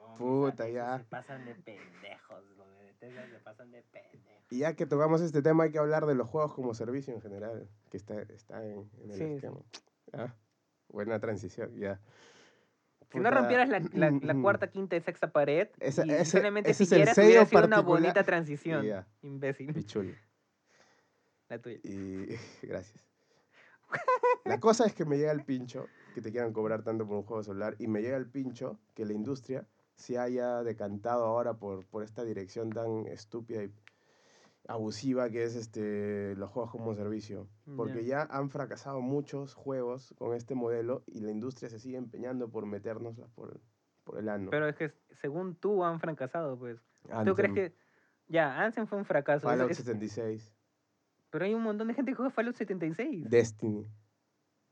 [0.00, 0.98] huevón, Puta, ya.
[0.98, 4.46] Se pasan de pendejos, los de Bethesda se pasan de pendejos.
[4.50, 7.20] Y ya que tocamos este tema, hay que hablar de los juegos como servicio en
[7.20, 9.34] general, que está, está en, en el Sí, sí.
[9.34, 9.60] esquema.
[10.12, 10.34] Ah,
[10.88, 12.00] buena transición, ya.
[13.12, 16.70] Si no rompieras la, la, la cuarta, quinta y sexta pared, Esa- y ese- simplemente
[16.70, 18.84] ese es el siguieras, sello hubiera sido una bonita transición.
[18.84, 19.06] Ya.
[19.22, 19.72] Imbécil.
[19.72, 20.16] Pichul.
[21.48, 21.78] La tuya.
[21.82, 22.26] Y
[22.66, 23.04] gracias.
[24.44, 27.22] La cosa es que me llega el pincho que te quieran cobrar tanto por un
[27.24, 31.86] juego celular y me llega el pincho que la industria se haya decantado ahora por,
[31.86, 33.72] por esta dirección tan estúpida y
[34.68, 37.48] abusiva que es este los juegos como servicio.
[37.76, 42.48] Porque ya han fracasado muchos juegos con este modelo y la industria se sigue empeñando
[42.50, 43.60] por metérnoslas por,
[44.04, 44.50] por el ano.
[44.50, 46.80] Pero es que según tú han fracasado, pues.
[47.04, 47.76] ¿Tú Anthem, crees que
[48.28, 49.46] ya, Ansem fue un fracaso?
[49.48, 50.52] es- Fallout es- 76,
[51.36, 53.28] pero hay un montón de gente que juega Fallout 76.
[53.28, 53.86] Destiny.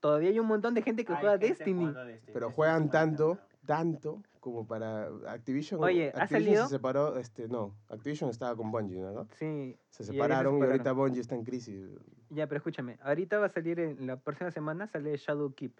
[0.01, 1.85] Todavía hay un montón de gente que Hay juega gente Destiny.
[1.89, 5.85] Destiny, Pero Destiny juegan tanto, tanto como para Activision.
[5.85, 6.65] Oye, ¿ha Activision salido?
[6.65, 9.29] se separó, este, no, Activision estaba con Bungie, ¿no?
[9.33, 9.79] Sí.
[9.91, 10.97] Se y ahí separaron y, ahorita separaron.
[10.97, 11.85] Bungie está en crisis.
[12.31, 12.99] Ya, pero escúchame.
[13.03, 15.79] Ahorita va a salir en la próxima semana, sale Shadow Keep.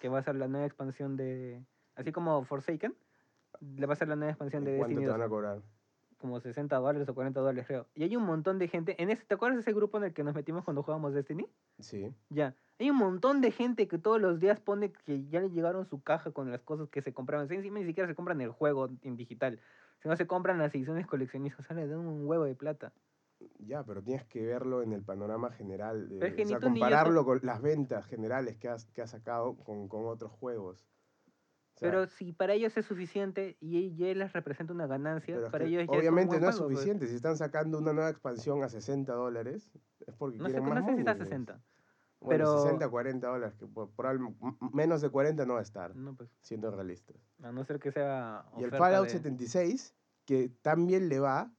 [0.00, 1.64] Que va a ser la nueva expansión de.
[1.94, 2.96] Así como Forsaken.
[3.60, 5.18] Le va a ser la nueva expansión de ¿Cuánto Destiny te 2.
[5.18, 5.62] van a cobrar?
[6.18, 7.86] Como 60 dólares o 40 dólares, creo.
[7.94, 9.00] Y hay un montón de gente.
[9.02, 11.46] En ese, ¿Te acuerdas de ese grupo en el que nos metimos cuando jugábamos Destiny?
[11.78, 12.12] Sí.
[12.30, 12.54] Ya.
[12.78, 16.02] Hay un montón de gente que todos los días pone que ya le llegaron su
[16.02, 17.50] caja con las cosas que se compraban.
[17.50, 19.60] Encima ni siquiera se compran el juego en digital.
[20.02, 21.60] Sino se compran las ediciones coleccionistas.
[21.60, 22.92] O sea, le dan un huevo de plata.
[23.58, 26.08] Ya, pero tienes que verlo en el panorama general.
[26.22, 29.56] es que o sea, yo compararlo con las ventas generales que, has, que ha sacado
[29.56, 30.86] con, con otros juegos.
[31.76, 35.64] Sea, Pero si para ellos es suficiente y ya les representa una ganancia, es para
[35.64, 36.78] ellos ya es obviamente buen no es juego, pues.
[36.78, 37.06] suficiente.
[37.06, 39.70] Si están sacando una nueva expansión a 60 dólares,
[40.06, 41.28] es porque No sé, quieren no más sé si está a money, pues.
[41.28, 41.60] 60.
[42.20, 45.62] Bueno, pero- 60 40 dólares, que por, probable- m- menos de 40 no va a
[45.62, 47.16] estar, No, pues, siendo realistas.
[47.42, 48.46] a no ser que sea.
[48.56, 51.52] Y el Fallout de- 76, que también le va,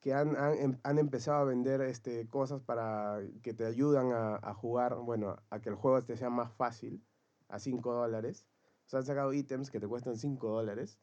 [0.00, 4.36] que han, han, em- han empezado a vender este, cosas para que te ayudan a,
[4.36, 7.02] a jugar, bueno, a que el juego te sea más fácil,
[7.48, 8.46] a 5 dólares.
[8.86, 10.98] O sea, han sacado ítems que te cuestan 5 dólares.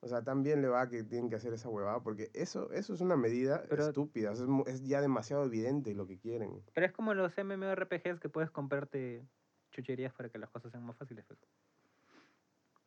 [0.00, 2.92] O sea, tan bien le va que tienen que hacer esa huevada, porque eso, eso
[2.94, 6.62] es una medida Pero- estúpida, o sea, es, es ya demasiado evidente lo que quieren.
[6.74, 9.26] Pero es como los MMORPGs que puedes comprarte
[9.70, 11.24] chucherías para que las cosas sean más fáciles.
[11.26, 11.38] pues.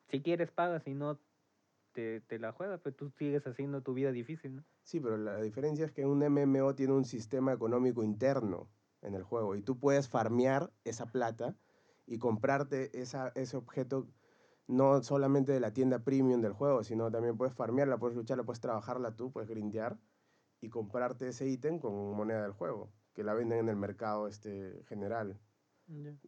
[0.10, 1.20] Si quieres, pagas, si no,
[1.92, 4.64] te, te la juegas, pero tú sigues haciendo tu vida difícil, ¿no?
[4.84, 8.70] Sí, pero la diferencia es que un MMO tiene un sistema económico interno
[9.02, 11.56] en el juego y tú puedes farmear esa plata
[12.08, 14.08] y comprarte esa, ese objeto
[14.68, 18.60] no solamente de la tienda premium del juego, sino también puedes farmearla, puedes lucharla, puedes
[18.60, 20.00] trabajarla tú, puedes grindear
[20.62, 24.84] y comprarte ese ítem con moneda del juego, que la venden en el mercado este,
[24.88, 25.40] general.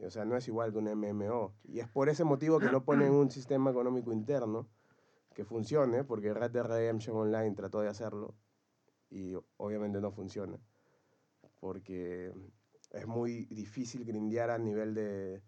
[0.02, 1.54] O sea, no es igual que un MMO.
[1.64, 4.70] Y es por ese motivo que no ponen un sistema económico interno
[5.34, 8.36] que funcione, porque Red Dead Redemption Online trató de hacerlo
[9.10, 10.58] y obviamente no funciona.
[11.60, 12.34] Porque
[12.92, 15.42] es muy difícil grindear a nivel de.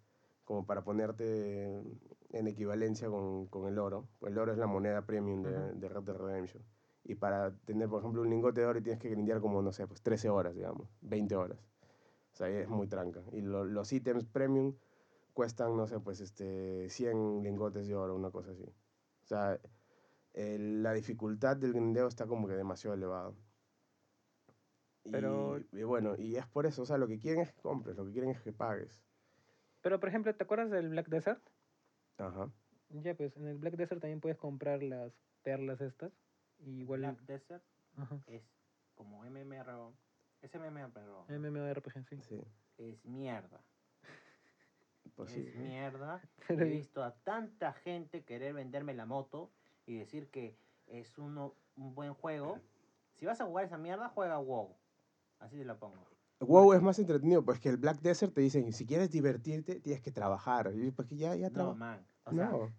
[0.45, 1.81] Como para ponerte
[2.31, 4.07] en equivalencia con, con el oro.
[4.21, 5.79] El oro es la moneda premium de, Ujú.
[5.79, 6.63] de Red Dead Redemption.
[7.03, 9.87] Y para tener, por ejemplo, un lingote de oro tienes que grindear como, no sé,
[9.87, 11.59] pues 13 horas, digamos, 20 horas.
[12.33, 13.21] O sea, es muy tranca.
[13.33, 14.75] Y lo- los ítems premium
[15.33, 18.63] cuestan, no sé, pues este, 100 lingotes de oro, una cosa así.
[18.63, 19.59] O sea,
[20.33, 23.35] el- la dificultad del grindeo está como que demasiado elevado.
[25.03, 27.61] Y- Pero- Y, bueno, y es por eso, o sea, lo que quieren es que
[27.61, 29.01] compres, lo que quieren es que pagues.
[29.81, 31.41] Pero, por ejemplo, ¿te acuerdas del Black Desert?
[32.17, 32.51] Ajá.
[32.89, 35.13] Ya, pues en el Black Desert también puedes comprar las
[35.43, 36.11] perlas estas.
[36.59, 36.99] Y igual.
[37.01, 37.63] Black Desert
[37.97, 38.19] Ajá.
[38.27, 38.43] es
[38.95, 39.93] como MMR.
[40.41, 40.91] Es MMR.
[41.29, 42.21] MMORPG, sí.
[42.21, 42.41] Sí,
[42.77, 43.61] Es mierda.
[45.15, 45.45] pues sí.
[45.47, 46.21] Es mierda.
[46.47, 49.51] Pero- He visto a tanta gente querer venderme la moto
[49.85, 50.55] y decir que
[50.87, 52.59] es uno, un buen juego.
[53.15, 54.75] Si vas a jugar esa mierda, juega WoW.
[55.39, 56.05] Así te lo pongo.
[56.41, 60.01] WoW es más entretenido, pues que el Black Desert te dicen, si quieres divertirte, tienes
[60.01, 60.71] que trabajar.
[60.75, 62.05] Y pues que ya, ya No, man.
[62.25, 62.73] O sea, No.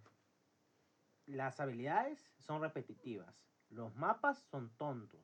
[1.26, 3.34] las habilidades son repetitivas.
[3.68, 5.20] Los mapas son tontos.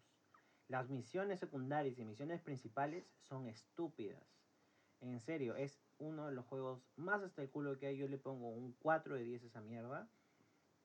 [0.68, 4.22] Las misiones secundarias y misiones principales son estúpidas.
[5.00, 7.96] En serio, es uno de los juegos más hasta el culo que hay.
[7.96, 10.08] Yo le pongo un 4 de 10 a esa mierda.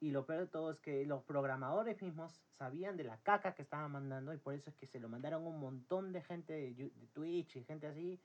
[0.04, 3.62] Y lo peor de todo es que los programadores mismos sabían de la caca que
[3.62, 6.92] estaban mandando y por eso es que se lo mandaron un montón de gente de,
[7.14, 8.22] Twitch y gente así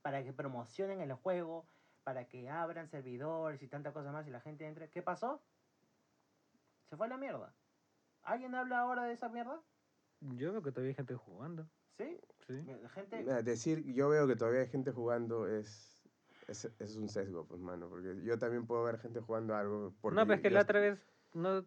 [0.00, 1.66] para que promocionen el juego,
[2.02, 4.88] para que abran servidores y tanta cosa más y la gente entre.
[4.88, 5.42] ¿Qué pasó?
[6.88, 7.54] Se fue a la mierda.
[8.22, 9.60] ¿Alguien habla ahora de esa mierda?
[10.20, 11.68] Yo veo que todavía hay gente jugando.
[11.98, 12.18] ¿Sí?
[12.46, 12.64] Sí.
[12.80, 13.22] La gente...
[13.42, 16.08] Decir, yo veo que todavía hay gente jugando es,
[16.46, 17.90] es, es un sesgo, pues, mano.
[17.90, 19.92] Porque yo también puedo ver gente jugando algo.
[20.00, 20.98] Porque No, pero es que la otra vez.
[21.38, 21.64] No,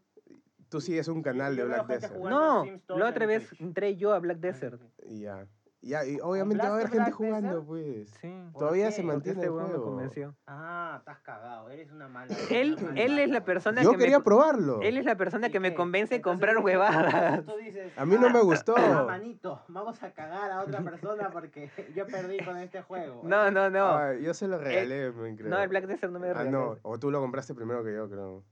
[0.70, 2.16] Tú sigues un canal de Black Desert.
[2.16, 4.82] no la otra vez entré yo a Black Desert.
[5.04, 5.46] Y ya.
[5.84, 7.66] Ya, y obviamente va a haber ¿Hablaste gente Black jugando, Desert?
[7.66, 8.10] pues.
[8.22, 8.50] Sí.
[8.54, 8.92] ¿Por Todavía qué?
[8.92, 9.84] se mantiene este el me juego.
[9.84, 10.36] convenció.
[10.46, 11.70] Ah, estás cagado.
[11.72, 12.34] Eres una mala...
[12.52, 14.80] Él, una él es la persona Yo que quería me, probarlo.
[14.84, 17.44] Él es la persona ¿Y que me convence a Entonces comprar huevadas.
[17.46, 18.76] Tú dices, A mí no "Ah, me gustó.
[18.78, 23.22] ah, manito, vamos a cagar a otra persona porque yo perdí con este juego.
[23.26, 23.98] No, no, no.
[23.98, 25.50] Ay, yo se lo regalé, me creo.
[25.50, 26.76] No, el Black Desert no me Ah, regaló.
[26.76, 26.80] no.
[26.84, 28.44] O tú lo compraste primero que yo, creo.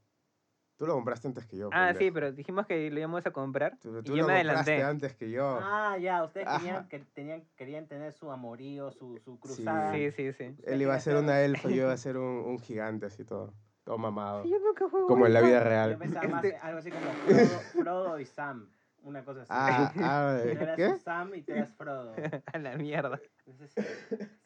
[0.80, 1.70] Tú lo compraste antes que yo.
[1.74, 2.14] Ah, sí, pendejo.
[2.14, 3.78] pero dijimos que lo íbamos a comprar.
[3.82, 4.84] Tú, y tú yo lo me compraste adelanté.
[4.84, 5.60] antes que yo.
[5.62, 9.92] Ah, ya, ustedes querían, que tenían, querían tener su amorío, su, su cruzada.
[9.94, 10.56] Sí, sí, sí.
[10.66, 13.26] Él iba a ser una elfa y yo iba a ser un, un gigante así
[13.26, 13.54] todo.
[13.84, 14.44] Todo mamado.
[14.44, 15.98] Sí, yo nunca juego Como en la vida Yo real.
[15.98, 18.70] pensaba más Este- en algo así como Frodo, Frodo y Sam.
[19.04, 19.50] Una cosa así.
[19.54, 20.96] Ah, ah, Tú eras ¿qué?
[21.00, 22.14] Sam y tú eras Frodo.
[22.54, 23.20] A la mierda.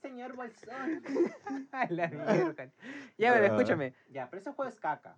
[0.02, 1.02] Señor Bolsón.
[1.72, 2.72] A la mierda.
[3.18, 3.94] Ya, pero escúchame.
[4.10, 5.16] Ya, pero ese juego es caca.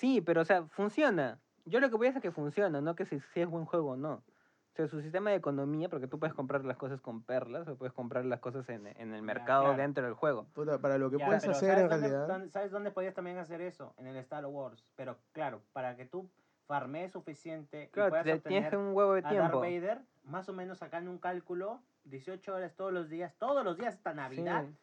[0.00, 1.38] Sí, pero o sea, funciona.
[1.66, 3.66] Yo lo que voy a decir es que funciona, no que si, si es buen
[3.66, 4.14] juego o no.
[4.14, 7.76] O sea, su sistema de economía, porque tú puedes comprar las cosas con perlas o
[7.76, 9.76] puedes comprar las cosas en, en el mercado claro.
[9.76, 10.46] dentro del juego.
[10.54, 12.28] Puta, para lo que Ya, puedes hacer ¿sabes en dónde- realidad.
[12.28, 13.92] dónde- ¿Sabes dónde podías también hacer eso?
[13.98, 14.90] En el Star Wars.
[14.96, 16.30] Pero claro, para que tú
[16.66, 19.58] farmees suficiente y Claro, puedas te- tienes obtener un huevo de a Darth tiempo.
[19.60, 23.94] Vader, más o menos sacando un cálculo, 18 horas todos los días, todos los días
[23.96, 24.76] hasta Navidad, Sí.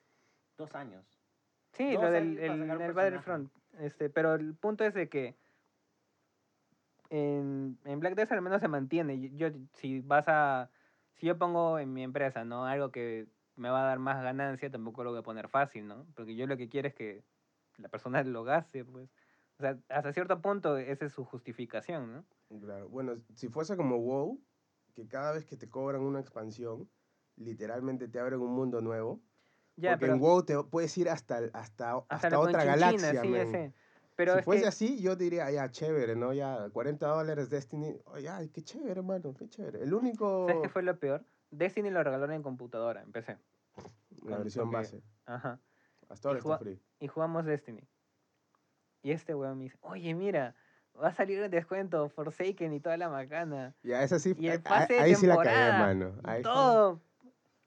[0.58, 1.04] dos años.
[1.72, 2.92] Sí, Dos lo del el, el personaje.
[2.92, 3.52] Battlefront.
[3.80, 5.38] Este, pero el punto es de que
[7.10, 9.32] en, en Black Desert al menos se mantiene.
[9.36, 10.70] Yo, si vas a.
[11.16, 12.66] Si yo pongo en mi empresa, ¿no?
[12.66, 16.06] Algo que me va a dar más ganancia, tampoco lo voy a poner fácil, ¿no?
[16.16, 17.24] Porque yo lo que quiero es que
[17.78, 19.10] la persona lo gaste, pues.
[19.60, 22.60] O sea, hasta cierto punto esa es su justificación, ¿no?
[22.60, 22.90] Claro.
[22.90, 24.40] Bueno, si fuese como WoW,
[24.94, 26.88] que cada vez que te cobran una expansión,
[27.38, 29.20] literalmente te abren un mundo nuevo.
[29.80, 33.22] Porque pero en WoW te puedes ir hasta, hasta, hasta, hasta otra galaxia.
[33.22, 33.74] sí.
[34.16, 36.34] Pero si es fuese que, así, yo diría, ya, chévere, ¿no?
[36.34, 37.96] Ya, 40 dólares Destiny.
[38.32, 39.84] Ay, qué chévere, hermano, qué chévere.
[39.84, 40.48] El único.
[40.48, 41.24] ¿sabes qué fue lo peor?
[41.52, 43.38] Destiny lo regalaron en computadora, empecé.
[44.24, 45.04] La versión base.
[45.28, 45.60] Ajá.
[46.10, 46.82] Hasta ahora está free.
[47.00, 47.84] y jugamos Destiny.
[49.04, 50.56] Y este weón me dice, oye, mira,
[51.00, 53.76] va a salir en descuento Forsaken y toda la macana.
[53.84, 56.13] Ya, esa sí, Y el ahí- pase de ahí sí la cagué, temporada, mano.
[56.24, 57.00] y Ahí todo.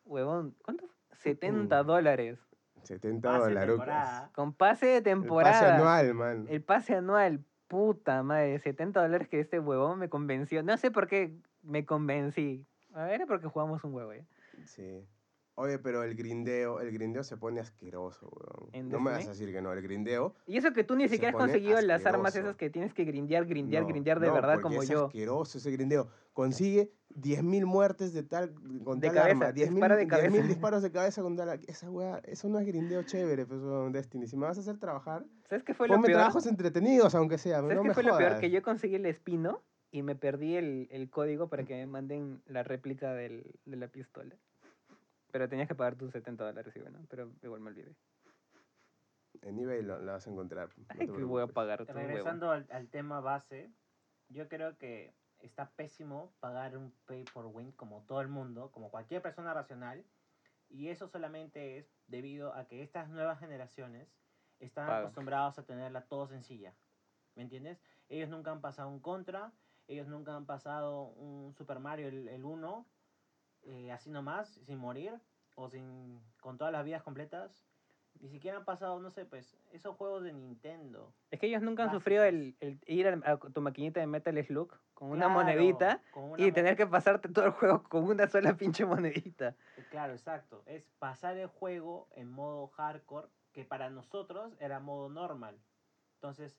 [0.05, 0.90] Huevón, ¿cuánto?
[1.23, 1.87] 70 Mm.
[1.87, 2.39] dólares.
[2.83, 3.85] 70 Pase de dolarucos.
[3.87, 4.31] temporada.
[4.35, 5.53] Con pase de El temporada.
[5.53, 6.47] pase anual, man.
[6.49, 10.63] El pase anual, puta madre, 70 dólares que este huevón me convenció.
[10.63, 12.67] No sé por qué me convencí.
[12.95, 14.25] A ver, porque jugamos un huevo, ¿eh?
[14.65, 15.07] Sí.
[15.61, 18.71] Oye, pero el grindeo, el grindeo se pone asqueroso, weón.
[18.73, 20.35] ¿En No me vas a decir que no, el grindeo.
[20.47, 22.51] Y eso que tú ni siquiera has conseguido las armas asqueroso.
[22.51, 25.07] esas que tienes que grindear, grindear, no, grindear de no, verdad como es yo.
[25.07, 26.09] asqueroso ese grindeo.
[26.33, 29.51] Consigue 10.000 muertes de tal, con De tal cabeza, arma.
[29.51, 30.47] 10.000 dispara de 10.000 cabeza.
[30.49, 31.61] disparos de cabeza con tal...
[31.67, 34.27] Esa weá, eso no es grindeo chévere, pues, weón, Destiny.
[34.27, 36.19] Si me vas a hacer trabajar, ¿Sabes qué fue lo ponme peor?
[36.21, 37.61] trabajos entretenidos, aunque sea.
[37.61, 38.39] ¿Sabes no qué me fue lo peor?
[38.39, 42.41] Que yo conseguí el espino y me perdí el, el código para que me manden
[42.47, 44.37] la réplica del, de la pistola.
[45.31, 47.95] Pero tenías que pagar tus 70 dólares y bueno, pero igual me olvidé.
[49.43, 50.71] En eBay lo, lo vas a encontrar.
[50.77, 51.93] no Ay, que voy a pagar huevo.
[51.95, 53.71] Regresando al, al tema base,
[54.29, 58.91] yo creo que está pésimo pagar un pay for win como todo el mundo, como
[58.91, 60.05] cualquier persona racional,
[60.69, 64.09] y eso solamente es debido a que estas nuevas generaciones
[64.59, 66.75] están acostumbrados a tenerla todo sencilla.
[67.35, 67.81] ¿Me entiendes?
[68.09, 69.53] Ellos nunca han pasado un contra,
[69.89, 72.87] ellos nunca han pasado un Super Mario el, el 1,
[73.65, 75.21] eh, así nomás, sin morir,
[75.55, 77.65] o sin con todas las vidas completas.
[78.21, 81.15] Ni siquiera han pasado, no sé, pues, esos juegos de Nintendo.
[81.31, 82.03] Es que ellos nunca han Básicos.
[82.03, 86.25] sufrido el, el ir a, tu maquinita de Metal Slug con una Claro, monedita con
[86.33, 89.55] una y tener que pasarte todo el juego con una sola pinche monedita.
[89.77, 90.63] Eh, Claro, exacto.
[90.67, 95.57] Es pasar el juego en modo hardcore, que para nosotros era modo normal.
[96.17, 96.59] Entonces,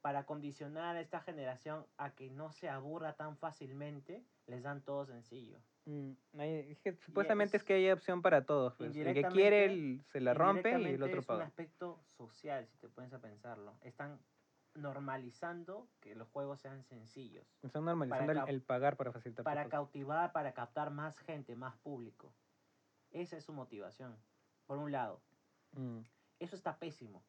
[0.00, 5.04] para condicionar a esta generación a que no se aburra tan fácilmente, les dan todo
[5.04, 5.58] sencillo.
[5.86, 8.74] Mm, hay- es que supuestamente es es- que hay opción para todos.
[8.74, 8.94] pues.
[8.96, 11.44] El que quiere el- se la rompe y el otro es un paga.
[11.44, 13.76] aspecto social, si te pones a pensarlo.
[13.82, 14.18] Están
[14.74, 17.46] normalizando que los juegos sean sencillos.
[17.62, 19.70] Están normalizando el, pagar para facilitar Para cosas.
[19.72, 22.32] cautivar, para captar más gente, más público.
[23.10, 24.16] Esa es su motivación,
[24.66, 25.22] por un lado.
[25.72, 26.00] Mm.
[26.40, 27.22] Eso está pésimo.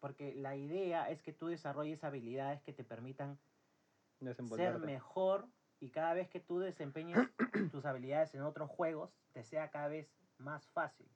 [0.00, 3.38] Porque la idea es que tú desarrolles habilidades que te permitan
[4.56, 5.46] ser mejor
[5.80, 7.18] y cada vez que tú desempeñes
[7.72, 11.08] tus habilidades en otros juegos, te sea cada vez más fácil.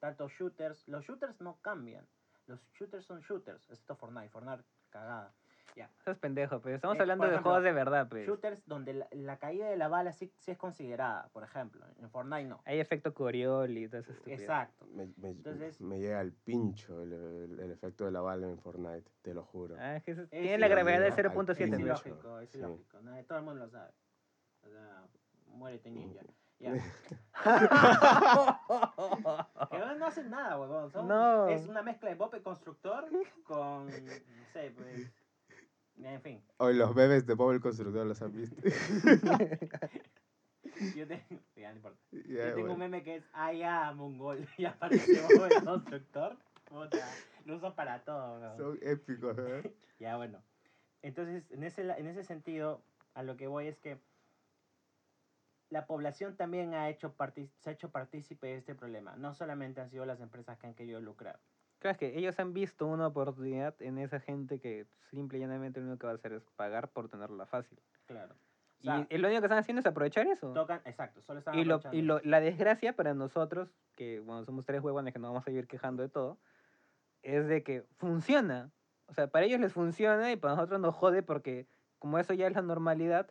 [0.00, 2.06] Tanto shooters, los shooters no cambian.
[2.46, 5.32] Los shooters son shooters, excepto Fortnite, Fortnite cagada.
[5.74, 5.90] Ya.
[6.00, 8.26] Eso es pendejo, pero estamos Eh, hablando de ejemplo, juegos de verdad, pues.
[8.26, 11.86] Shooters donde la, la caída de la bala sí, sí es considerada, por ejemplo.
[12.00, 12.60] En Fortnite no.
[12.66, 14.40] Hay efecto Coriol y todo eso estupidez.
[14.40, 14.86] Exacto.
[14.94, 18.58] Me, me- Entonces- me llega al pincho el, el- el efecto de la bala en
[18.58, 19.76] Fortnite, te lo juro.
[19.78, 21.50] Ah, es que eso- Es tiene la gravedad de al 0.7.
[21.50, 21.70] Es pincho.
[21.70, 21.80] pues.
[22.06, 22.58] ilógico, es Sí.
[22.58, 23.00] ilógico.
[23.00, 23.24] ¿no?
[23.24, 23.90] Todo el mundo lo sabe.
[24.64, 25.04] O sea,
[25.46, 26.20] muérete ninja.
[26.58, 26.74] Ya.
[29.70, 30.90] Que no, no hacen nada, huevón.
[31.08, 31.48] No.
[31.48, 33.06] Es una mezcla de Bob el Constructor
[33.44, 33.86] con.
[33.86, 35.10] No sé, pues.
[35.96, 36.42] En fin.
[36.58, 38.56] Hoy los bebés de Bob el Constructor los han visto.
[40.96, 41.22] Yo tengo.
[41.54, 42.00] Ya, no importa.
[42.10, 42.72] Ya, Yo tengo bueno.
[42.72, 43.24] un meme que es.
[43.32, 44.46] Ah, ya, Mongol.
[44.58, 46.38] Y aparece Bob el Constructor.
[46.64, 47.08] Puta.
[47.44, 48.56] Lo uso para todo, huevón.
[48.56, 49.74] Son épicos, ¿eh?
[49.98, 50.42] Ya, bueno.
[51.02, 52.82] Entonces, en ese, en ese sentido,
[53.14, 54.00] a lo que voy es que
[55.68, 57.14] la población también ha hecho
[57.58, 59.16] se ha hecho partícipe de este problema.
[59.16, 61.40] No solamente han sido las empresas que han querido lucrar.
[61.82, 65.80] Claro, es que ellos han visto una oportunidad en esa gente que simple y llanamente
[65.80, 67.76] lo único que va a hacer es pagar por tenerla fácil.
[68.06, 68.36] Claro.
[68.80, 70.52] O sea, y lo único que están haciendo es aprovechar eso.
[70.52, 72.14] tocan, exacto, solo están Y, lo, y aprovechando.
[72.14, 75.66] lo, la desgracia para nosotros, que bueno, somos tres huevones que nos vamos a seguir
[75.66, 76.38] quejando de todo,
[77.22, 78.70] es de que funciona.
[79.06, 81.66] O sea, para ellos les funciona y para nosotros nos jode porque
[81.98, 83.28] como eso ya es la normalidad,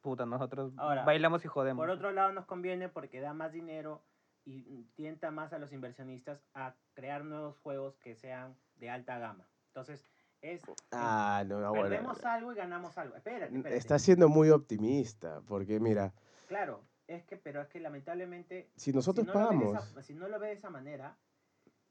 [0.00, 1.82] puta, nosotros Ahora, bailamos y jodemos.
[1.82, 4.02] Por otro lado, nos conviene porque da más dinero
[4.50, 9.46] y tienta más a los inversionistas a crear nuevos juegos que sean de alta gama.
[9.66, 10.04] Entonces,
[10.40, 10.62] es...
[10.90, 11.88] Ah, no, no, bueno.
[11.88, 13.16] perdemos algo y ganamos algo.
[13.16, 13.76] Espérate, espérate.
[13.76, 16.14] Está siendo muy optimista, porque mira,
[16.48, 20.28] Claro, es que, pero es que lamentablemente si nosotros si no pagamos, esa, si no
[20.28, 21.16] lo ves de esa manera,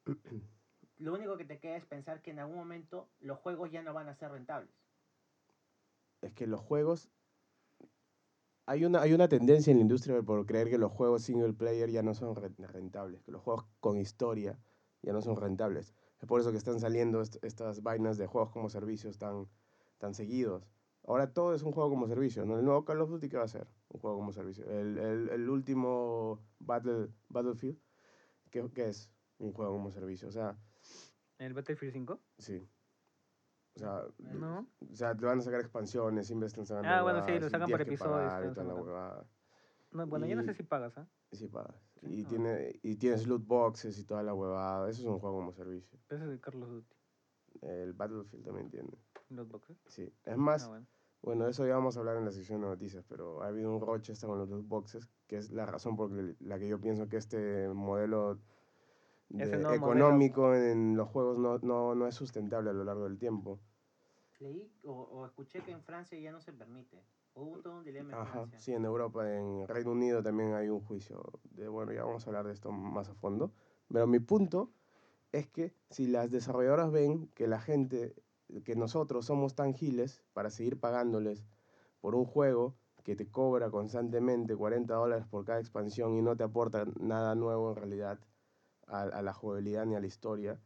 [0.97, 3.93] lo único que te queda es pensar que en algún momento los juegos ya no
[3.93, 4.75] van a ser rentables.
[6.21, 7.09] es que los juegos...
[8.69, 11.89] Hay una, hay una tendencia en la industria por creer que los juegos single player
[11.89, 14.59] ya no son re- rentables, que los juegos con historia
[15.01, 15.93] ya no son rentables.
[16.19, 19.47] Es por eso que están saliendo est- estas vainas de juegos como servicios tan,
[19.99, 20.69] tan seguidos.
[21.05, 22.45] Ahora todo es un juego como servicio.
[22.45, 22.59] ¿no?
[22.59, 23.67] El nuevo Call of Duty, ¿qué va a ser?
[23.87, 24.65] Un juego como servicio.
[24.69, 27.79] El, el, el último Battle, Battlefield,
[28.51, 29.09] ¿qué, qué es?
[29.39, 30.27] Un juego como servicio.
[30.27, 30.57] O sea,
[31.39, 32.19] ¿En el Battlefield 5?
[32.37, 32.67] sí.
[33.77, 34.67] O sea, No.
[34.91, 37.49] o sea, te van a sacar expansiones, siempre están sacando Ah, bueno, sí, lo y
[37.49, 39.25] sacan por episodios, y toda la huevada.
[39.91, 41.07] No, bueno, yo no sé Y- si pagas, ¿ah?
[41.31, 41.75] Y sí pagas.
[42.01, 42.27] Sí, Y, ah.
[42.27, 44.89] tiene, y tienes loot boxes y toda la huevada.
[44.89, 45.99] Eso es un juego como servicio.
[46.09, 46.95] Ese es de Carlos Duty.
[47.61, 48.89] El Battlefield también tiene.
[49.29, 49.77] Los boxes.
[49.87, 50.11] Sí.
[50.25, 50.87] Es más, Ah, bueno.
[51.21, 53.81] bueno, eso ya vamos a hablar en la sección de noticias, pero ha habido un
[53.81, 57.07] roche hasta con los loot boxes, que es la razón por la que yo pienso
[57.07, 58.39] que este modelo
[59.29, 59.77] de- nuevo modelo.
[59.77, 63.59] económico en los juegos no, no, no es sustentable a lo largo del tiempo.
[64.39, 66.97] Leí o, o escuché que en Francia ya no se permite.
[67.35, 68.59] Hubo todo un dilema en Ajá, Francia.
[68.59, 71.21] sí, en Europa, en Reino Unido también hay un juicio.
[71.55, 73.51] De, bueno, ya vamos a hablar de esto más a fondo.
[73.91, 74.71] Pero mi punto
[75.31, 78.15] es que si las desarrolladoras ven que la gente,
[78.63, 81.45] que nosotros somos tan giles para seguir pagándoles
[82.01, 86.43] por un juego que te cobra constantemente 40 dólares por cada expansión y no te
[86.43, 88.19] aporta nada nuevo en realidad
[88.87, 90.59] a, a la jugabilidad ni a la historia,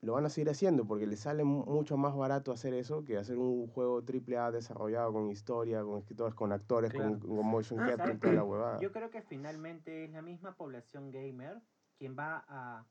[0.00, 3.16] lo van a seguir haciendo porque les sale mu- mucho más barato hacer eso que
[3.18, 7.36] hacer un juego AAA desarrollado con historia, con escritores, con actores, con, Claro.
[7.36, 8.80] con motion Ah, capture y ¿sabes toda la huevada.
[8.80, 11.60] Yo creo que finalmente es la misma población gamer
[11.98, 12.86] quien va a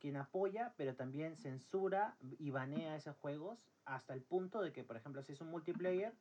[0.00, 4.96] quien apoya, pero también censura y banea esos juegos hasta el punto de que, por
[4.96, 6.12] ejemplo, si es un multiplayer,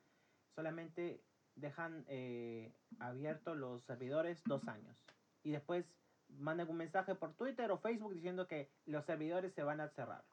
[0.55, 1.21] solamente
[1.55, 5.03] dejan eh, abiertos los servidores dos años
[5.43, 5.95] y después
[6.29, 10.25] mandan un mensaje por Twitter o Facebook diciendo que los servidores se van a cerrar.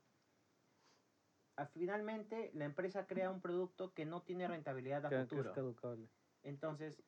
[1.56, 5.28] Ah, Finalmente, la empresa crea un producto que no tiene rentabilidad a Que- que es
[5.28, 5.52] futuro.
[5.54, 6.08] caducable.
[6.42, 7.02] Entonces,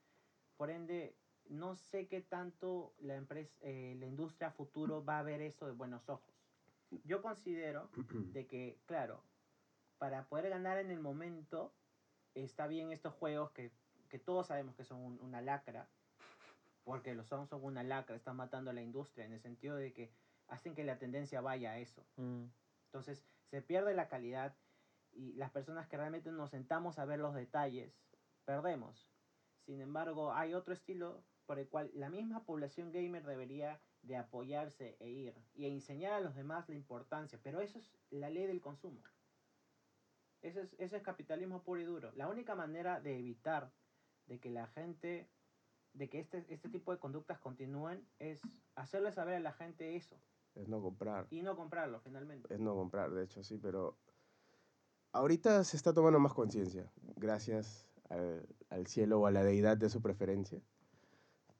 [0.56, 1.16] por ende,
[1.48, 5.66] no sé qué tanto la empresa, eh, la industria a futuro va a ver eso
[5.66, 6.34] de buenos ojos.
[7.04, 7.90] Yo considero
[8.32, 9.24] de que, claro,
[9.98, 11.74] para poder ganar en el momento,
[12.34, 13.72] está bien estos juegos que,
[14.08, 15.88] que todos sabemos que son un- una lacra,
[16.86, 19.92] porque lo son, son una lacra, están matando a la industria en el sentido de
[19.92, 20.12] que
[20.46, 22.06] hacen que la tendencia vaya a eso.
[22.14, 22.44] Mm.
[22.84, 24.54] Entonces se pierde la calidad
[25.10, 27.92] y las personas que realmente nos sentamos a ver los detalles,
[28.44, 29.10] perdemos.
[29.64, 34.96] Sin embargo, hay otro estilo por el cual la misma población gamer debería de apoyarse
[35.00, 37.40] e ir y enseñar a los demás la importancia.
[37.42, 39.02] Pero eso es la ley del consumo.
[40.40, 42.12] Eso es, eso es capitalismo puro y duro.
[42.12, 43.72] La única manera de evitar
[44.26, 45.28] de que la gente,
[45.96, 48.40] de que este, este tipo de conductas continúen, es
[48.74, 50.16] hacerle saber a la gente eso
[50.54, 51.26] Es no comprar.
[51.30, 52.52] y no comprarlo finalmente.
[52.52, 53.96] Es no comprar, de hecho, sí, pero
[55.12, 59.88] ahorita se está tomando más conciencia, gracias al, al cielo o a la deidad de
[59.88, 60.60] su preferencia,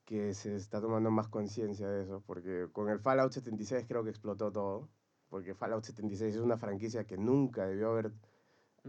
[0.05, 4.09] que se está tomando más conciencia de eso, porque con el Fallout 76 creo que
[4.11, 4.87] explotó todo,
[5.29, 8.11] porque Fallout 76 es una franquicia que nunca debió haber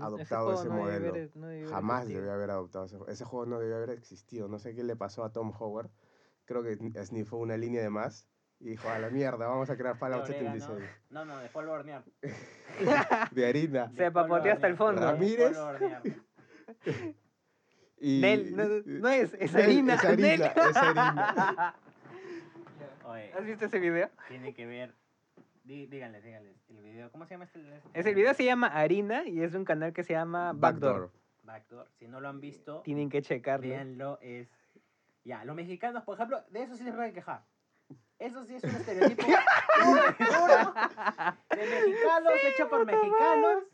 [0.03, 1.09] adoptado ese no debe modelo.
[1.11, 2.21] haber- no debe haber Jamás existido.
[2.21, 3.13] debió haber adoptado ese juego.
[3.13, 4.49] Ese juego no debió haber existido.
[4.49, 5.91] No sé qué le pasó a Tom Howard.
[6.45, 8.27] Creo que sniffó una línea de más
[8.61, 10.59] y dijo, a la mierda, vamos a crear Fallout De orégano.
[10.59, 10.91] 76.
[11.11, 12.05] No, no, de polvo hornear.
[13.33, 13.93] De harina.
[13.97, 15.01] Se papoteó hasta el fondo.
[15.01, 15.57] De Ramírez.
[18.01, 19.95] Y, Nel, no, no es, es Nel, harina.
[19.95, 20.43] Es harina, Nel.
[20.43, 21.75] es harina.
[23.07, 24.09] Oye, ¿Has visto ese video?
[24.29, 24.95] tiene que ver.
[25.69, 26.55] Dí- díganle, díganle.
[26.71, 27.61] El video, ¿cómo se llama este?
[27.93, 31.11] Ese video se llama Harina y es un canal que se llama Backdoor.
[31.43, 31.87] Backdoor.
[31.99, 33.69] Si no lo han visto, Tienen que checarlo.
[33.69, 34.19] véanlo.
[34.23, 34.49] Es.
[35.25, 37.43] Ya, los mexicanos, por ejemplo, de eso sí se pueden quejar.
[38.19, 39.29] Eso sí es un estereotipo duro
[41.51, 43.65] de mexicanos hecho por mexicanos.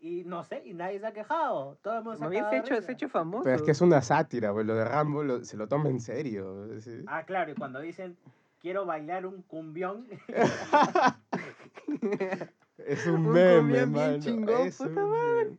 [0.00, 1.76] Y no sé, y nadie se ha quejado.
[1.82, 3.44] Todo el mundo se ha de hecho, se hecho famoso.
[3.44, 6.00] Pero es que es una sátira, pues lo de Rambo lo- se lo toma en
[6.00, 6.80] serio.
[6.80, 7.04] sí.
[7.06, 8.16] Ah, claro, y cuando dicen
[8.60, 10.06] quiero bailar un cumbión,
[12.78, 15.58] Es un, Un meme, cumbión bien chingón, es puta un meme.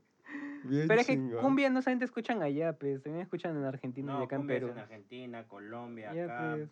[0.64, 4.18] Bien Pero es que cumbia no solamente escuchan allá, pues también escuchan en Argentina y
[4.18, 4.68] no, acá en Perú.
[4.70, 6.70] en Argentina, Colombia, acá, pues.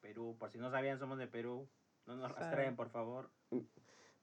[0.00, 0.36] Perú.
[0.38, 1.68] Por si no sabían, somos de Perú.
[2.06, 3.30] No nos rastreen, por favor.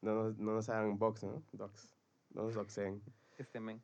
[0.01, 1.43] No nos, no nos hagan box, ¿no?
[1.53, 1.95] Docs.
[2.33, 3.01] No nos doxeen.
[3.37, 3.81] Este men.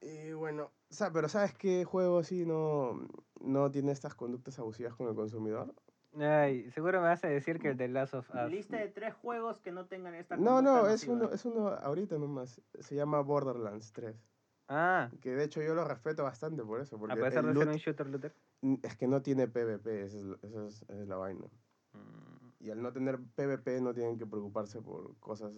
[0.00, 3.08] Y bueno, sa- pero ¿sabes qué juego así no,
[3.40, 5.74] no tiene estas conductas abusivas con el consumidor?
[6.18, 8.50] Ay, seguro me vas a decir que el de Last of Us.
[8.50, 12.18] Lista de tres juegos que no tengan esta No, no, es uno, es uno ahorita
[12.18, 12.60] nomás.
[12.78, 14.16] Se llama Borderlands 3.
[14.68, 16.98] Ah, Que de hecho yo lo respeto bastante por eso.
[16.98, 18.34] Porque a pesar de ser un shooter looter.
[18.82, 21.46] es que no tiene PvP, esa es, esa es- esa es la vaina.
[21.92, 25.54] Mm, Y al no tener PvP no tienen que preocuparse por cosas,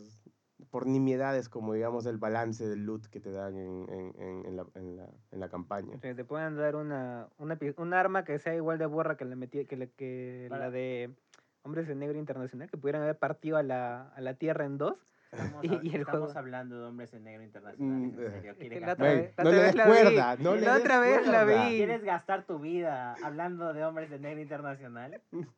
[0.70, 4.56] por nimiedades como digamos el balance del loot que te dan en, en, en, en
[4.56, 5.98] la, en, la, en la campaña.
[5.98, 9.36] sea, te pueden dar una, una un arma que sea igual de borra que la,
[9.36, 11.14] metí, que, la, que Para- la de
[11.62, 14.98] Hombres de Negro Internacional, que pudieran haber partido a la, a la Tierra en dos.
[15.32, 16.38] Estamos, Y- y el estamos juego.
[16.38, 18.12] hablando de hombres en negro internacionales.
[18.12, 18.30] Mm, en eh.
[18.30, 18.50] serio.
[18.52, 19.90] Es ¿Quieres que la otra vez, la no otra le vez des la vi.
[19.90, 21.68] cuerda, no le la otra vez la cuerda.
[21.68, 21.76] vi.
[21.76, 25.20] ¿Quieres gastar tu vida hablando de hombres de negro internacional?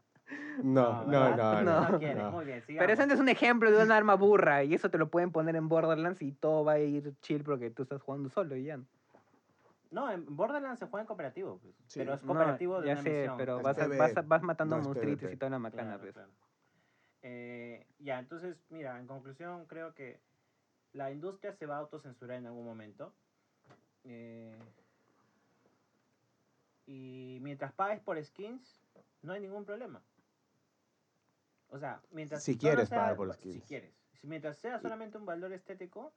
[0.62, 1.98] No, no, no, no.
[1.98, 2.16] quieres.
[2.22, 2.30] no.
[2.32, 5.08] Muy bien, Pero ese es un ejemplo de un arma burra y eso te lo
[5.08, 8.56] pueden poner en Borderlands y todo va a ir chill porque tú estás jugando solo
[8.56, 8.78] y ya.
[9.90, 12.00] No, en Borderlands se juega en cooperativo, pues, Sí.
[12.00, 13.36] pero es No, cooperativo de ya una sé, misión.
[13.38, 16.12] pero vas, a- vas, a- vas matando no monstruitos y toda la macana, Claro, pues.
[16.12, 16.28] claro.
[17.22, 20.20] Eh, ya, entonces, mira, en conclusión, creo que
[20.92, 23.12] la industria se va a autocensurar en algún momento.
[24.04, 24.58] Eh,
[26.86, 28.80] y mientras pagues por skins,
[29.22, 30.00] no hay ningún problema.
[31.70, 33.64] O sea, mientras Si quieres sea- pagar por Si skins.
[33.66, 33.94] quieres.
[34.20, 36.12] Si mientras sea solamente un valor estético,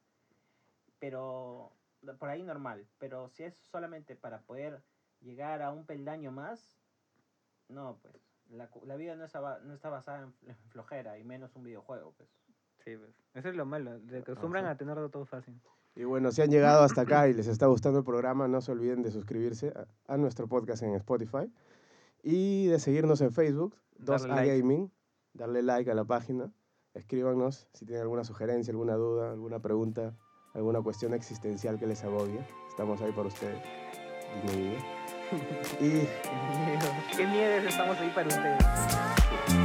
[0.99, 1.71] pero
[2.19, 2.85] por ahí normal.
[2.97, 4.81] Pero si es solamente para poder
[5.21, 6.79] llegar a un peldaño más,
[7.69, 8.15] no, pues.
[8.49, 11.23] La, cu- la vida no está, ba- no está basada en fl- en flojera, y
[11.23, 12.27] menos un videojuego, pues.
[12.83, 13.11] Sí, pues.
[13.33, 13.97] Eso es lo malo.
[14.09, 14.73] Se acostumbran Ajá.
[14.73, 15.57] a tenerlo todo fácil.
[15.95, 18.71] Y bueno, si han llegado hasta acá y les está gustando el programa, no se
[18.73, 19.69] olviden de suscribirse
[20.07, 21.49] a, a nuestro podcast en Spotify
[22.23, 24.57] y de seguirnos en Facebook, Darle 2A like.
[24.59, 24.91] Gaming,
[25.33, 26.51] darle like a la página,
[26.93, 30.15] escríbanos si tienen alguna sugerencia, alguna duda, alguna pregunta,
[30.53, 32.45] alguna cuestión existencial que les agobie.
[32.69, 33.61] Estamos ahí para ustedes.
[34.45, 34.77] Guiño,
[35.79, 36.07] guiño.
[37.13, 39.60] Y Qué miedo estamos ahí para ustedes.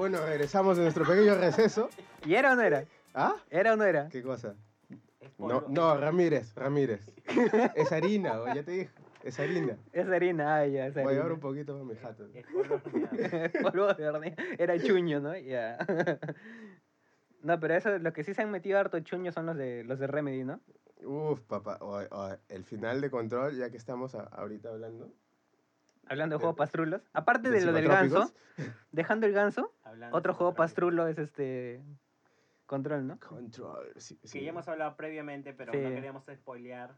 [0.00, 1.90] Bueno, regresamos de nuestro pequeño receso.
[2.24, 2.84] ¿Y era o no era?
[3.14, 3.36] ¿Ah?
[3.50, 4.08] ¿Era o no era?
[4.08, 4.54] ¿Qué cosa?
[5.38, 7.06] No, no, Ramírez, Ramírez.
[7.74, 8.90] Es harina, o ya te dije,
[9.22, 9.76] es harina.
[9.92, 11.34] Es harina, ah, ya, es Voy a llevar harina.
[11.34, 12.26] un poquito para mi jato.
[12.34, 14.34] es polvo de hornear.
[14.58, 15.36] Era chuño, ¿no?
[15.36, 15.76] Ya.
[17.42, 19.98] No, pero eso, los que sí se han metido harto chuño son los de los
[19.98, 20.60] de Remedy, ¿no?
[21.04, 25.10] Uf, papá, o- o- el final de control, ya que estamos a- ahorita hablando.
[26.10, 27.02] Hablando de De- juegos pastrulos.
[27.12, 28.32] Aparte de de lo del ganso,
[28.90, 31.82] dejando el ganso, Hablando otro juego pastrulo es este
[32.66, 33.18] Control, ¿no?
[33.20, 35.78] Control, sí, Que ya hemos hablado previamente, pero Sí.
[35.78, 36.94] no queríamos spoilear.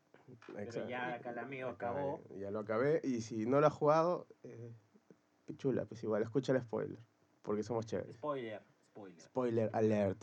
[0.58, 0.88] exacto.
[0.88, 2.22] ya acá el amigo acabó.
[2.30, 4.72] eh, Ya lo acabé, y si no lo has jugado, eh,
[5.46, 6.98] pichula, pues igual, escucha el spoiler,
[7.42, 8.16] porque somos chéveres.
[8.16, 9.20] Spoiler, spoiler.
[9.20, 10.22] Spoiler alert.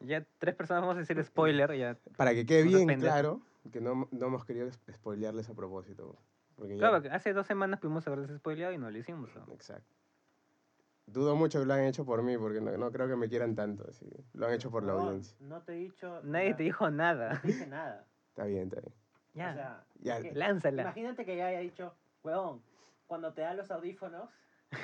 [0.00, 1.96] Ya tres personas vamos a decir spoiler, ya.
[2.16, 3.40] Para que quede bien claro
[3.72, 6.16] que no, no hemos querido sp- spoilearles a propósito.
[6.56, 9.30] Porque ya- Claro, que hace dos semanas pudimos haberse spoileado y no lo hicimos.
[9.36, 9.52] ¿no?
[9.52, 9.94] Exacto.
[11.06, 13.54] Dudo mucho que lo han hecho por mí, porque no, no creo que me quieran
[13.54, 13.86] tanto.
[13.88, 14.06] así.
[14.34, 15.36] Lo han hecho por la No, audiencia.
[15.40, 16.20] No te he dicho.
[16.24, 17.34] Nadie na- te dijo nada.
[17.34, 18.04] No te dije nada.
[18.30, 18.94] Está bien, está bien.
[19.34, 20.82] Ya, O sea, Ya, que- lánzala.
[20.82, 21.94] imagínate que ya haya dicho,
[22.24, 22.60] huevón,
[23.06, 24.30] cuando te dan los audífonos.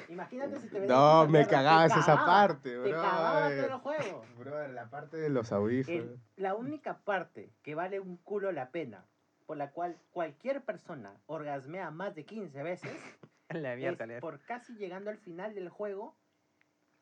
[0.09, 2.93] Imagínate si te No, me te cagabas esa cagaba, parte, Te bro.
[3.03, 4.25] cagaba todo el juego.
[4.39, 6.01] Brother, la parte de los audífonos.
[6.03, 9.05] El- la única parte que vale un culo la pena,
[9.53, 12.91] por la cual cualquier persona orgasmea más de 15 veces,
[13.51, 16.17] La es por casi llegando al final del juego,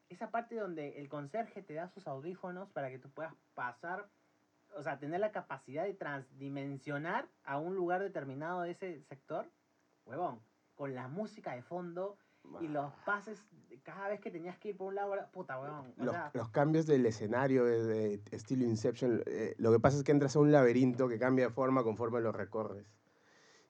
[0.09, 4.09] esa parte donde el conserje te da sus audífonos para que tú puedas pasar,
[4.75, 9.49] o sea, tener la capacidad de transdimensionar a un lugar determinado de ese sector,
[10.05, 10.41] huevón,
[10.75, 12.19] con la música de fondo
[12.61, 13.41] y los pases
[13.83, 15.59] cada vez que tenías que ir por un lado, puta.
[15.59, 19.97] O Los, sea, los cambios del escenario de, de estilo Inception, eh, lo que pasa
[19.99, 22.87] es que entras a un laberinto que cambia de forma conforme lo recorres.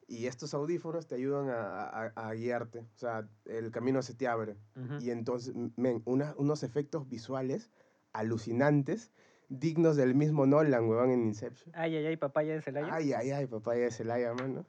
[0.08, 2.80] Y estos audífonos te ayudan a, a- a guiarte.
[2.80, 4.56] O sea, el camino se te abre.
[4.74, 4.94] Ujú.
[5.00, 7.70] Y entonces, men, una- unos efectos visuales
[8.12, 9.12] alucinantes,
[9.48, 11.72] dignos del mismo Nolan, weón, en Inception.
[11.76, 12.92] Ay, ay, ay, papaya de Celaya.
[12.92, 14.66] Ay, ay, ay, papaya de Celaya, mano.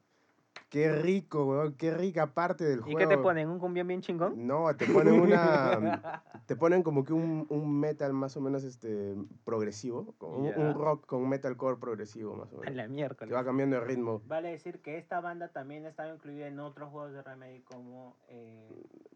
[0.72, 2.98] Qué rico, weón, qué rica parte del ¿Y juego.
[2.98, 3.50] qué te ponen?
[3.50, 4.48] ¿Un cumbión bien chingón?
[4.48, 6.24] No, te ponen una...
[6.48, 10.16] te ponen como que un, un metal más o menos este, progresivo.
[10.18, 12.76] como un, rock con metalcore progresivo, más o A menos.
[12.78, 13.36] la Que miércoles.
[13.36, 14.22] va cambiando de ritmo.
[14.28, 18.70] Vale decir que esta banda también estaba incluida en otros juegos de Remedy como eh,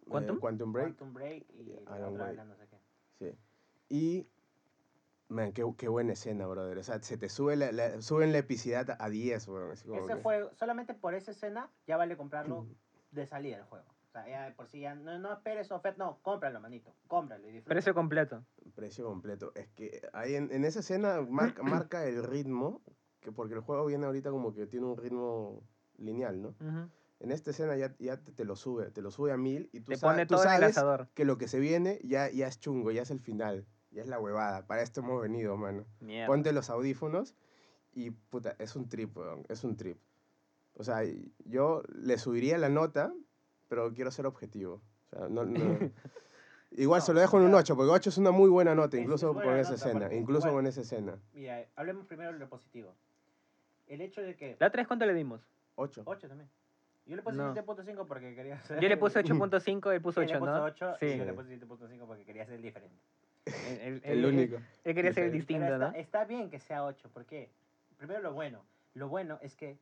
[0.09, 0.35] ¿Quantum?
[0.35, 0.87] Eh, Quantum Break.
[0.97, 2.77] Quantum Break y la Alan otra, la no sé qué.
[3.17, 3.37] Sí.
[3.87, 4.27] Y,
[5.29, 6.77] man, qué, qué buena escena, brother.
[6.77, 9.71] O sea, se te sube la, la- suben la epicidad a 10, weón.
[9.71, 12.67] Ese que- fue, solamente por esa escena ya vale comprarlo
[13.11, 13.85] de salida del juego.
[14.09, 17.51] O sea, ya por si ya no, no esperes oferta, no, cómpralo, manito, cómpralo y
[17.51, 17.73] disfruta.
[17.73, 18.45] Precio completo.
[18.75, 19.51] Precio completo.
[19.55, 22.81] Es que ahí en, en esa escena marca, marca el ritmo,
[23.19, 25.63] que porque el juego viene ahorita como que tiene un ritmo
[25.97, 26.49] lineal, ¿no?
[26.49, 26.89] Ujú.
[27.19, 29.79] En esta escena ya, ya te, te lo sube, te lo sube a mil y
[29.79, 32.29] tú, Te sa- pone tú todo en el sabes que lo que se viene ya,
[32.29, 33.65] ya es chungo, ya es el final,
[33.95, 34.67] ya es la huevada.
[34.67, 35.85] Para esto hemos venido, mano.
[36.01, 36.27] Mierda.
[36.27, 37.33] Ponte los audífonos
[37.93, 39.97] y puta, es un trip, weón, es un trip.
[40.75, 40.99] O sea,
[41.45, 43.13] yo le subiría la nota,
[43.69, 44.81] pero quiero ser objetivo.
[45.05, 45.55] O sea, no, no-
[46.71, 47.57] Igual No, se lo dejo en un ya.
[47.59, 50.47] 8, porque 8 es una muy buena nota, incluso es con esa nota, escena, incluso
[50.49, 51.17] igual- con esa escena.
[51.31, 52.93] Mira, hablemos primero de lo positivo.
[53.87, 54.57] El hecho de que...
[54.59, 55.47] ¿La otra vez cuánto le dimos?
[55.75, 56.01] 8.
[56.05, 56.49] 8 también.
[57.05, 57.53] Yo le puse No.
[57.55, 58.81] 7.5 porque quería hacer...
[58.81, 60.63] Yo le puse 8.5, él puso Él 8, le puso ¿no?
[60.65, 61.05] 8 Sí.
[61.05, 62.99] y yo le puse 7.5 porque quería ser diferente.
[63.45, 64.55] Él- El él- único.
[64.83, 65.85] Él quería ser el distinto, Pero ¿no?
[65.87, 67.49] está, está bien que sea 8, porque
[67.97, 68.63] primero lo bueno.
[68.95, 69.77] Lo bueno es que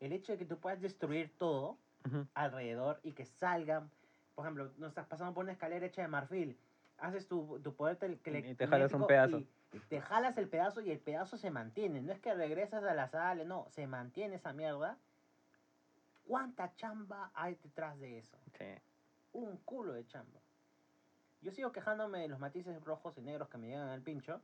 [0.00, 2.26] el hecho de que tú puedas destruir todo Ujú.
[2.34, 3.90] alrededor y que salgan,
[4.34, 6.58] por ejemplo, no estás pasando por una escalera hecha de marfil,
[6.98, 9.38] haces tu, tu poder tel- tele- Y te jalas un telequinético pedazo.
[9.72, 12.00] y te jalas el pedazo y el pedazo se mantiene.
[12.02, 14.96] No es que regresas a la sala, no, se mantiene esa mierda.
[16.26, 18.38] ¿Cuánta chamba hay detrás de eso?
[18.58, 18.64] Sí.
[19.32, 20.40] Un culo de chamba.
[21.44, 24.40] Yo sigo quejándome de los matices rojos y negros que me llegan al pincho.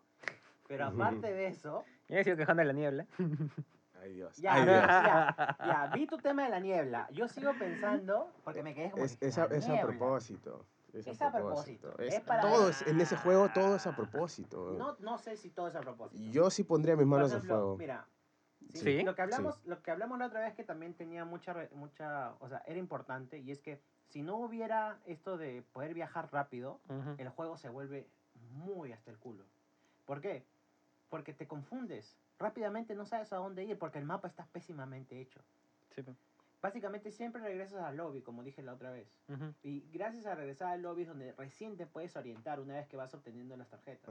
[0.68, 3.07] Pero aparte de eso, Yo me sigo quejando de la niebla.
[4.03, 4.36] Ay, Dios.
[4.36, 4.86] ya, Ay, Dios.
[4.86, 7.09] ya, ya, vi tu tema de la niebla.
[7.11, 9.03] Yo sigo pensando, porque me quedé como.
[9.05, 9.86] Es, que, es, a, "La es a niebla".
[9.98, 10.64] propósito.
[10.92, 11.88] Es a Es a propósito.
[11.88, 14.74] propósito, Es- es para- todo es- en ese juego todo es a propósito.
[14.78, 16.22] No, no sé si todo es a propósito.
[16.32, 17.76] Yo sí pondría mis manos ejemplo, a fuego.
[17.76, 18.07] Mira,
[18.72, 19.03] sí, Sí.
[19.03, 22.48] Lo que hablamos, lo que hablamos la otra vez que también tenía mucha, mucha, o
[22.48, 23.80] sea, era importante y es que
[24.11, 26.80] si no hubiera esto de poder viajar rápido,
[27.18, 28.06] el juego se vuelve
[28.52, 29.44] muy hasta el culo.
[30.04, 30.44] ¿Por qué?
[31.08, 32.16] Porque te confundes.
[32.38, 35.40] Rápidamente no sabes a dónde ir porque el mapa está pésimamente hecho.
[35.94, 36.02] Sí.
[36.62, 39.08] Básicamente siempre regresas al lobby, como dije la otra vez.
[39.62, 42.96] Y gracias a regresar al lobby es donde recién te puedes orientar una vez que
[42.96, 44.11] vas obteniendo las tarjetas.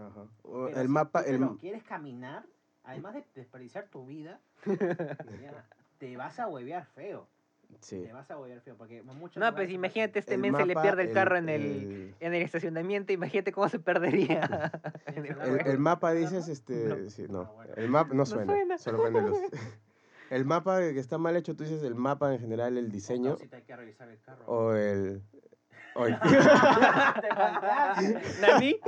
[0.74, 2.45] El si mapa, tú el, lo quieres caminar,
[2.84, 5.66] además de desperdiciar tu vida, ya,
[6.00, 7.28] te vas a huevear feo.
[7.82, 8.02] Sí.
[8.04, 8.76] Te vas a huevear feo.
[8.78, 12.16] Porque muchos No, lugares pues imagínate, este men se le pierde el carro en el,
[12.20, 13.14] en el estacionamiento.
[13.14, 14.72] Imagínate cómo se perdería.
[15.66, 17.10] el mapa ¿Tienes dices, este, No.
[17.10, 17.42] sí, no.
[17.60, 17.66] Ah.
[17.76, 18.78] El mapa no suena, suena.
[18.78, 19.38] solo prende luz.
[20.30, 23.48] El mapa que está mal hecho, tú dices el mapa en general, el diseño Si
[23.48, 24.44] te hay que revisar el carro.
[24.46, 25.24] o el...
[25.96, 26.28] o el- Te
[27.36, 28.22] faltaste.
[28.40, 28.80] ¿Nani?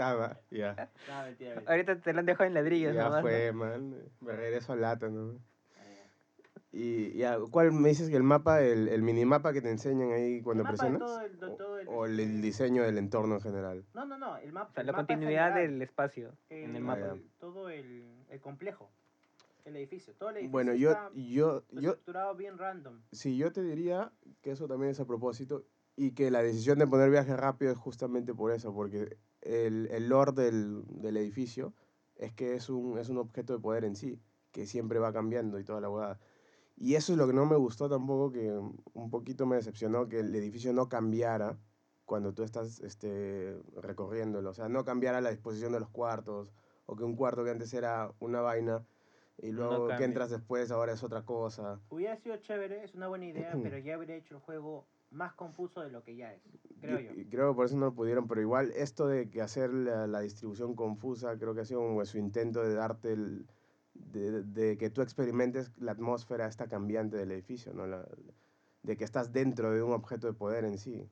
[0.00, 0.88] Ah, ya.
[1.08, 1.62] no.
[1.70, 2.94] Ahorita te lo han dejado en ladrillos.
[2.94, 3.28] Ya nomás, ¿no?
[3.28, 3.94] fue, man.
[4.20, 5.34] Me regreso al lata, ¿no?
[6.72, 6.78] Ya.
[6.78, 10.40] Y ya, ¿cuál me dices que el mapa, el, el minimapa que te enseñan ahí
[10.40, 11.00] cuando El mapa de presionas?
[11.08, 13.84] todo el- de todo el- o el, el diseño del entorno en general.
[13.94, 14.36] No, no, no.
[14.36, 14.70] El mapa.
[14.70, 17.14] O sea, el la mapa continuidad general, del espacio en el mapa.
[17.14, 18.90] Ah, todo el, el complejo.
[19.64, 20.14] El edificio.
[20.18, 20.52] Todo el edificio.
[20.52, 23.00] Bueno, yo, está yo, yo, estructurado bien random.
[23.12, 24.10] sí, yo te diría
[24.40, 25.64] que eso también es a propósito
[25.96, 30.08] y que la decisión de poner viaje rápido es justamente por eso, porque el, el
[30.08, 31.74] lore del, del edificio
[32.16, 34.18] es que es un, es un objeto de poder en sí,
[34.50, 36.18] que siempre va cambiando y toda la hueá.
[36.80, 40.20] Y eso es lo que no me gustó tampoco, que un poquito me decepcionó, que
[40.20, 41.58] el edificio no cambiara
[42.06, 44.48] cuando tú estás este, recorriéndolo.
[44.48, 46.54] O sea, no cambiara la disposición de los cuartos,
[46.86, 48.82] o que un cuarto que antes era una vaina
[49.38, 51.78] y No luego que entras después ahora es otra cosa.
[51.90, 55.82] Hubiera sido chévere, es una buena idea, pero ya habría hecho el juego más confuso
[55.82, 56.42] de lo que ya es.
[56.80, 57.12] Creo yo.
[57.12, 60.06] y creo que por eso no lo pudieron, pero igual esto de que hacer la,
[60.06, 63.46] la distribución confusa, creo que ha sido como su intento de darte el...
[64.12, 67.86] De, de que tú experimentes la atmósfera esta cambiante del edificio, ¿no?
[67.86, 68.06] La-
[68.82, 71.08] de que estás dentro de un objeto de poder en sí.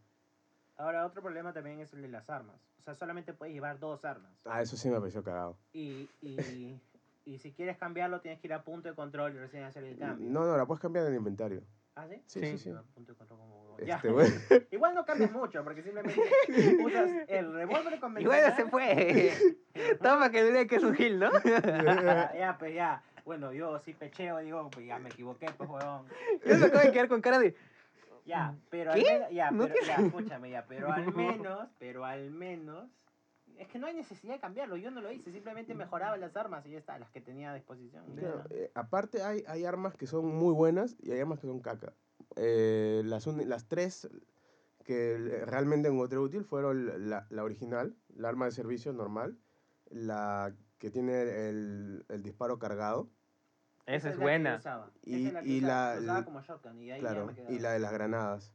[0.76, 2.56] Ahora, otro problema también es el de las armas.
[2.78, 4.32] O sea, solamente puedes llevar dos armas.
[4.44, 5.58] Ah, eso sí me pareció cagado.
[5.72, 6.80] Y, y,
[7.26, 9.98] y si quieres cambiarlo, tienes que ir a punto de control y recién hacer el
[9.98, 10.26] cambio.
[10.30, 11.62] No, no, la puedes cambiar en el inventario.
[11.94, 12.22] ¿Ah, sí?
[12.26, 12.46] Sí, Sí.
[12.58, 12.70] sí, sí.
[12.94, 13.67] Punto de control como.
[13.78, 14.66] Este.
[14.70, 16.20] Igual no cambias mucho, porque simplemente
[16.84, 18.38] usas el revólver convencional.
[18.38, 19.32] Igual se fue.
[20.02, 21.30] Toma que dure que es un gil, ¿no?
[21.44, 23.02] ya, ya, pues ya.
[23.24, 26.06] Bueno, yo sí pecheo, digo, pues ya me equivoqué, pues huevón.
[26.46, 27.54] Yo me acabo de quedar con cara de.
[28.24, 29.08] Ya, pero ¿Qué?
[29.08, 32.90] al menos, ya, No pero, ya, escúchame, ya, pero al menos, pero al menos,
[33.58, 36.64] es que no hay necesidad de cambiarlo, yo no lo hice, simplemente mejoraba las armas
[36.66, 38.04] y ya está, las que tenía a disposición.
[38.12, 41.46] y Claro, eh, aparte hay, hay armas que son muy buenas y hay armas que
[41.46, 41.94] son caca.
[42.40, 44.08] Eh, las, las tres
[44.84, 49.36] que realmente encontré útil fueron la, la original, la arma de servicio normal,
[49.90, 53.08] la que tiene el, el disparo cargado,
[53.86, 54.60] Esa es buena.
[55.02, 57.02] Y- esa es la que y usaba, la- la usaba la- como shotgun y ahí
[57.02, 58.52] ya claro, me y la de las granadas.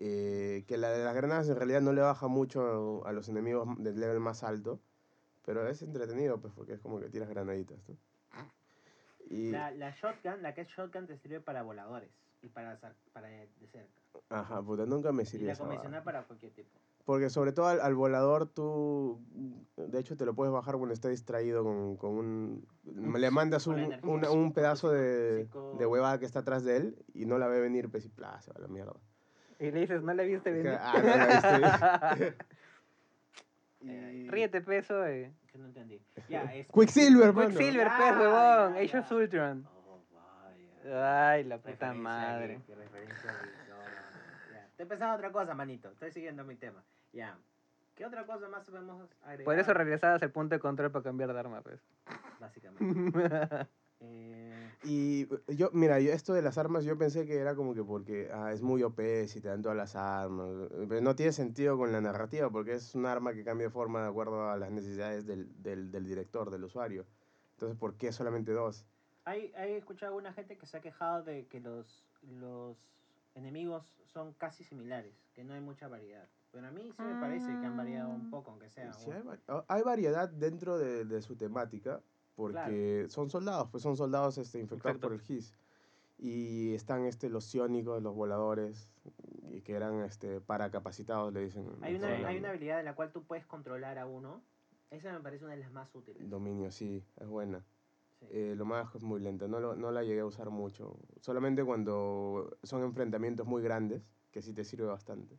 [0.00, 3.68] Eh, que la de las granadas en realidad no le baja mucho a los enemigos
[3.78, 4.80] del level más alto,
[5.46, 7.78] pero es entretenido pues porque es como que tiras granaditas.
[7.88, 7.96] ¿no?
[9.30, 12.10] Y, La, la shotgun, la que es shotgun te sirve para voladores
[12.44, 13.88] y para, sa- para de cerca.
[14.28, 15.76] ajá, puta, nunca me Y sirvió la esa vaina.
[15.76, 16.68] convencional para cualquier tipo.
[17.04, 19.20] Porque sobre todo al, al volador tú,
[19.76, 22.66] de hecho te lo puedes bajar cuando está distraído con, con un...
[22.84, 25.46] Le mandas un, la energía, un con pedazo de,
[25.78, 28.40] de huevada que está atrás de él y no la ve venir, pues y plá,
[28.40, 28.94] se va a la mierda.
[29.60, 30.78] Y le dices, ¿no le viste venir?
[30.80, 32.36] Ah, no la viste.
[33.86, 35.04] Eh, Y- Ríete, peso.
[35.06, 35.30] Eh.
[35.52, 36.00] Que no entendí.
[36.30, 36.66] Ya, es...
[36.68, 37.48] Quicksilver, mano.
[37.50, 38.74] Quicksilver, Ya, pez, huevón.
[38.74, 39.12] ya, Age of.
[39.12, 39.68] Ultron.
[40.84, 42.54] Ay, la puta Referencia madre.
[42.66, 43.76] geek, referencia geek, no,
[44.52, 44.66] ya.
[44.66, 45.90] Estoy pensando en otra cosa, manito.
[45.90, 46.82] Estoy siguiendo mi tema.
[47.12, 47.38] Ya.
[47.94, 49.44] ¿Qué otra cosa más podemos agregar?
[49.44, 51.80] Por eso regresabas al punto de control para cambiar de arma, pues.
[52.40, 53.68] Básicamente.
[54.06, 55.26] Eh, Y
[55.56, 58.52] yo, mira, yo esto de las armas, yo pensé que era como que porque ah,
[58.52, 60.46] es muy OP si te dan todas las armas.
[60.88, 64.02] Pero no tiene sentido con la narrativa, porque es un arma que cambia de forma
[64.02, 67.06] de acuerdo a las necesidades del, del, del director, del usuario.
[67.52, 68.84] Entonces, ¿por qué solamente dos?
[69.24, 72.76] Hay, hay escuchado a alguna gente que se ha quejado de que los, los
[73.34, 76.28] enemigos son casi similares, que no hay mucha variedad.
[76.52, 78.92] Pero a mí sí me parece que han variado un poco, aunque sea.
[78.92, 82.00] Sí, hay, ah, hay variedad dentro de, de su temática,
[82.36, 85.08] porque son soldados, pues son soldados este, infectados Exacto.
[85.08, 85.52] por el GIS.
[86.16, 88.88] Y están este, los ciónicos, los voladores,
[89.50, 91.66] y que eran este, paracapacitados, le dicen.
[91.66, 94.40] en Hay una, hay una habilidad en la cual tú puedes controlar a uno.
[94.90, 96.30] Esa me parece una de las más útiles.
[96.30, 97.64] Dominio, sí, es buena.
[98.30, 98.38] Sí.
[98.38, 100.96] Eh, lo más es muy lenta, no, lo- no la llegué a usar mucho.
[101.20, 104.02] Solamente cuando son enfrentamientos muy grandes,
[104.32, 105.36] que sí te sirve bastante.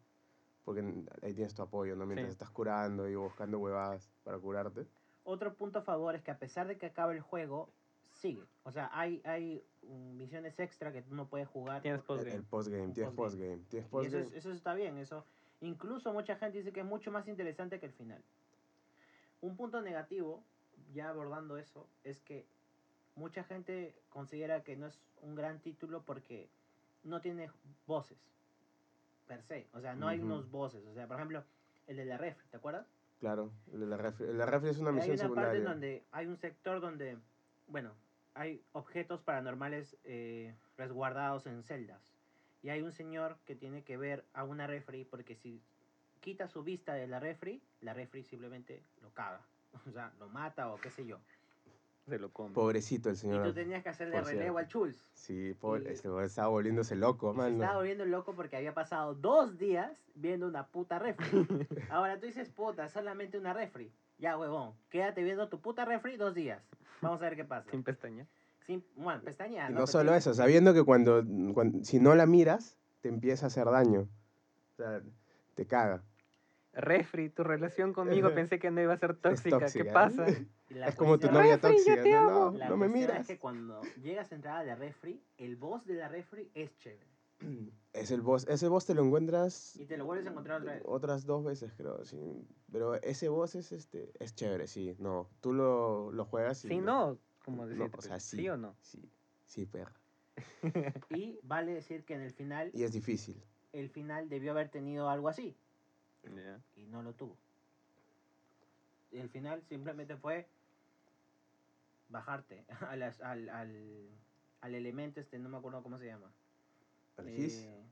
[0.63, 0.81] Porque
[1.21, 2.05] ahí tienes tu apoyo, ¿no?
[2.05, 2.31] Mientras Sí.
[2.31, 4.87] estás curando y buscando huevadas para curarte.
[5.23, 7.69] Otro punto a favor es que a pesar de que acabe el juego,
[8.13, 8.43] sigue.
[8.63, 11.81] O sea, hay, hay misiones extra que tú no puedes jugar.
[11.81, 12.35] Tienes postgame.
[12.37, 13.57] el postgame, tienes postgame.
[13.57, 13.87] postgame.
[13.89, 15.25] Tienes y eso, es- eso está bien, eso.
[15.61, 18.23] Incluso mucha gente dice que es mucho más interesante que el final.
[19.41, 20.43] Un punto negativo,
[20.93, 22.45] ya abordando eso, es que
[23.15, 26.49] mucha gente considera que no es un gran título porque
[27.03, 27.49] no tiene
[27.87, 28.17] voces,
[29.27, 29.67] per se.
[29.73, 30.85] O sea, no hay unos voces.
[30.85, 31.43] O sea, por ejemplo,
[31.87, 32.85] el de la refri, ¿te acuerdas?
[33.19, 35.27] Claro, el de la refri, el de la refri es una hay misión una parte
[35.27, 35.57] secundaria.
[35.57, 37.17] en donde hay un sector donde,
[37.67, 37.91] bueno,
[38.33, 42.01] hay objetos paranormales eh, resguardados en celdas.
[42.61, 45.61] Y hay un señor que tiene que ver a una refri porque si
[46.19, 49.41] quita su vista de la refri, la refri simplemente lo caga.
[49.87, 51.19] O sea, lo mata o qué sé yo.
[52.07, 52.53] Se lo come.
[52.53, 53.43] Pobrecito el Y señor.
[53.43, 54.57] tú tenías que hacerle relevo cierto.
[54.59, 55.11] al Chulz.
[55.15, 57.53] Sí, pobre, y- este weón estaba volviéndose loco, Se man.
[57.53, 61.25] estaba volviendo loco porque había pasado dos días viendo una puta refri.
[61.89, 63.91] Ahora tú dices, puta, solamente una refri.
[64.19, 66.61] Ya, huevón, quédate viendo tu puta refri dos días.
[67.01, 67.69] Vamos a ver qué pasa.
[67.71, 68.27] Sin pestaña.
[68.65, 69.71] Sin, bueno, pestañear.
[69.71, 69.85] Y ¿no?
[69.87, 74.07] solo eso, sabiendo que cuando, cuando- si no la miras, te empieza a hacer daño.
[74.73, 75.01] O sea,
[75.55, 76.03] te caga.
[76.75, 79.57] Refri, tu relación conmigo pensé que no iba a ser tóxica.
[79.59, 79.93] ¿Qué tóxica.
[79.93, 80.25] pasa?
[80.69, 82.03] y la es como tu novia Refri, yo tóxica.
[82.03, 82.51] te No, amo.
[82.51, 83.21] no, La no me cuestión miras.
[83.21, 86.77] es que cuando llegas a entrar a la refri, el boss de la refri es
[86.79, 87.05] chévere.
[87.93, 88.47] Es el boss.
[88.47, 90.83] Ese boss te lo encuentras Y te lo vuelves a encontrar otra vez.
[90.85, 92.03] otras dos veces, creo.
[92.05, 92.17] Sí.
[92.71, 94.95] Pero ese boss es este es chévere, sí.
[94.99, 96.69] No, tú lo, lo juegas y...
[96.69, 97.17] Sí, lo- no.
[97.43, 98.37] Como No, decirte, o sea, ¿sí.
[98.37, 98.49] sí.
[98.49, 98.75] o no?
[98.81, 99.11] Sí,
[99.45, 99.93] sí, perra.
[101.09, 103.41] Y vale decir que en el final, Y es difícil.
[103.73, 105.55] el final debió haber tenido algo así.
[106.75, 107.37] Y no lo tuvo.
[109.11, 110.47] Y el final simplemente fue
[112.09, 114.09] bajarte a las- al, al,
[114.61, 116.31] al elemento este, no me acuerdo cómo se llama.
[117.17, 117.63] ¿Al GIS?
[117.63, 117.83] Eh,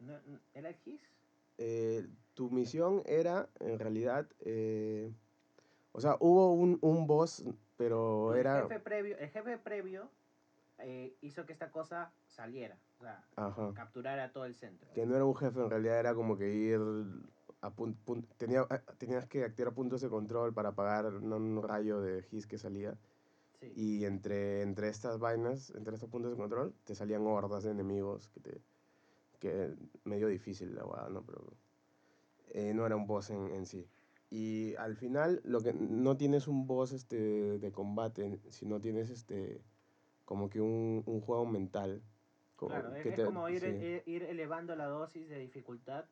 [0.00, 1.00] no- no- ¿Era el GIS?
[1.58, 5.12] eh, tu misión era, en realidad, eh,
[5.92, 7.44] o sea, hubo un, un boss,
[7.76, 8.62] pero el era...
[8.62, 10.08] jefe previo, el jefe previo
[10.78, 13.72] eh, hizo que esta cosa saliera, o sea, Ajá.
[13.74, 14.88] capturara todo el centro.
[14.94, 16.80] Que no era un jefe, en realidad era como que ir
[17.62, 22.00] a pun- pun- tenía, eh, tenías que activar puntos de control para apagar un, rayo
[22.00, 22.98] de GIS que salía.
[23.60, 23.72] Sí.
[23.76, 28.28] Y entre, entre estas vainas, entre estos puntos de control, te salían hordas de enemigos
[28.28, 28.60] que te...
[29.38, 31.22] que medio difícil la guada, ¿no?
[31.22, 31.44] Pero
[32.50, 33.86] eh, no era un boss en, en sí.
[34.30, 39.62] Y al final, lo que no tienes un boss este, de combate, sino tienes este
[40.24, 42.02] como que un, un juego mental.
[42.56, 43.66] como Claro, es, que es te- como ir, sí.
[43.68, 46.06] eh, ir elevando la dosis de dificultad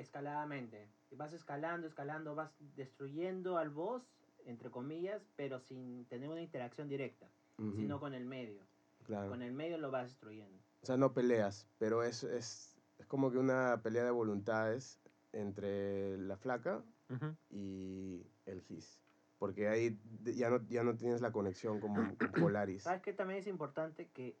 [0.00, 0.88] escaladamente.
[1.10, 4.02] Vas escalando, escalando, vas destruyendo al boss,
[4.44, 7.28] entre comillas, pero sin tener una interacción directa,
[7.58, 8.62] Ujú, sino con el medio.
[9.04, 9.30] claro.
[9.30, 10.58] Con el medio lo vas destruyendo.
[10.82, 15.00] O sea, no peleas, pero es, es, es como que una pelea de voluntades
[15.32, 17.36] entre la flaca Ujú.
[17.50, 19.02] y el GIS.
[19.38, 22.82] Porque ahí ya no, ya no tienes la conexión como con Polaris.
[22.84, 24.08] ¿Sabes qué también es importante?
[24.08, 24.36] Que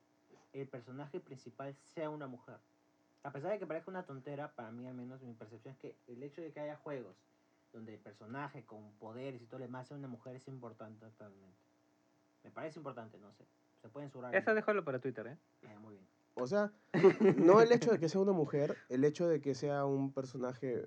[0.52, 2.58] el personaje principal sea una mujer.
[3.22, 5.96] A pesar de que parezca una tontera, para mí al menos mi percepción es que
[6.06, 7.16] el hecho de que haya juegos
[7.72, 11.58] donde el personaje con poderes y todo lo demás sea una mujer es importante actualmente.
[12.44, 13.44] Me parece importante, no sé.
[13.82, 14.34] Se pueden surar.
[14.34, 15.38] Eso déjalo para Twitter, ¿eh?
[15.80, 16.06] muy bien.
[16.34, 16.72] O sea,
[17.36, 20.86] no el hecho de que sea una mujer, el hecho de que sea un personaje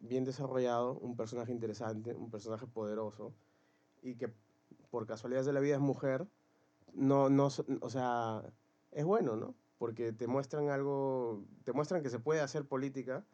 [0.00, 3.32] bien desarrollado, un personaje interesante, un personaje poderoso,
[4.02, 4.32] y que
[4.90, 6.26] por casualidad de la vida es mujer,
[6.92, 8.42] no, no, so- o sea,
[8.92, 9.54] es bueno, ¿no?
[9.78, 13.24] Porque te muestran algo, te muestran que se puede hacer política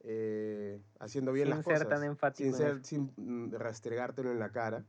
[0.00, 1.88] eh, haciendo bien Sin las ser cosas.
[1.88, 4.84] tan enfático Sin, en ser, sin mm, restregártelo en la cara.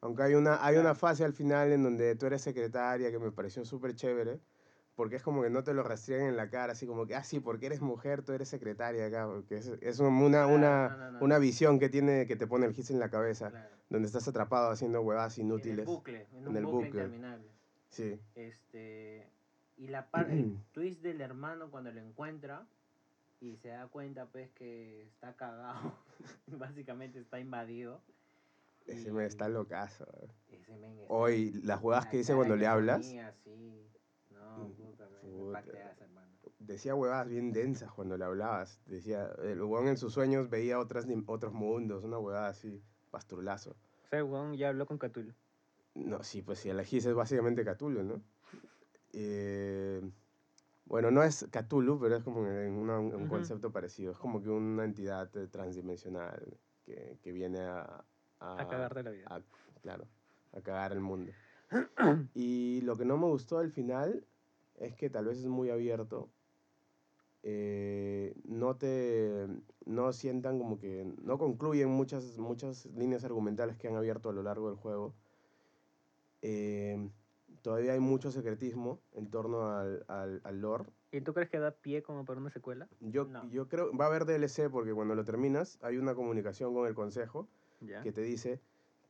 [0.00, 3.32] Aunque hay una, hay una fase al final en donde tú eres secretaria que me
[3.32, 4.40] pareció súper chévere,
[4.94, 7.24] porque es como que no te lo restringen en la cara, así como que, ah,
[7.24, 11.10] sí, porque eres mujer, tú eres secretaria acá, porque es, es una, una, no, no,
[11.12, 11.18] no.
[11.24, 13.68] una visión que tiene, que te pone el gis en la cabeza, Claro.
[13.90, 15.80] donde estás atrapado haciendo huevadas En inútiles.
[15.80, 17.02] el bucle, en, En un el bucle, bucle.
[17.02, 17.50] interminable.
[17.88, 18.20] Sí.
[18.34, 19.28] Este,
[19.76, 22.66] y la parte, el twist del hermano cuando lo encuentra
[23.40, 25.92] y se da cuenta pues que está cagado,
[26.46, 28.00] básicamente está invadido.
[28.86, 30.06] Ese y me está locazo.
[30.22, 30.28] eh.
[30.52, 33.86] Ese men está- Hoy, las jugadas la que dice cuando que le hablas, ponía, sí.
[34.30, 35.60] No, Mm, puta, me- me puta.
[35.64, 36.26] pateas, hermano.
[36.60, 38.80] decía huevadas bien densas cuando le hablabas.
[38.86, 43.72] Decía, el huevón en sus sueños veía otras, otros mundos, una huevada así, pastrulazo.
[44.04, 45.34] O sea, el weón ya habló con Cthulhu.
[45.94, 48.22] No, sí, pues si elegís es básicamente Cthulhu, ¿no?
[49.12, 50.00] Eh,
[50.86, 53.28] bueno, no es Cthulhu, pero es como un, una- un Ujú.
[53.28, 54.12] concepto parecido.
[54.12, 58.04] Es como que una entidad eh, transdimensional que, que viene a...
[58.40, 59.26] A cagarte la vida.
[59.30, 59.42] a-
[59.82, 60.04] claro,
[60.52, 61.32] a cagar el mundo.
[62.34, 64.24] y lo que no me gustó al final
[64.78, 66.28] es que tal vez es muy abierto.
[67.42, 69.46] eh, no te
[69.84, 74.42] no sientan como que no concluyen muchas muchas líneas argumentales que han abierto a lo
[74.42, 75.14] largo del juego
[76.42, 77.08] Eh,
[77.66, 81.72] todavía hay mucho secretismo en torno al, al, al lore ¿Y tú crees que da
[81.72, 82.86] pie como para una secuela?
[83.00, 83.42] yo, No.
[83.50, 86.94] yo creo va a haber DLC porque cuando lo terminas hay una comunicación con el
[86.94, 87.48] consejo
[87.80, 88.02] Ya.
[88.02, 88.60] que te dice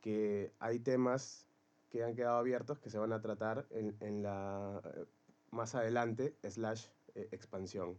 [0.01, 1.47] que hay temas
[1.91, 5.05] que han quedado abiertos que se van a tratar en, en la eh,
[5.51, 7.99] más adelante slash eh, expansión.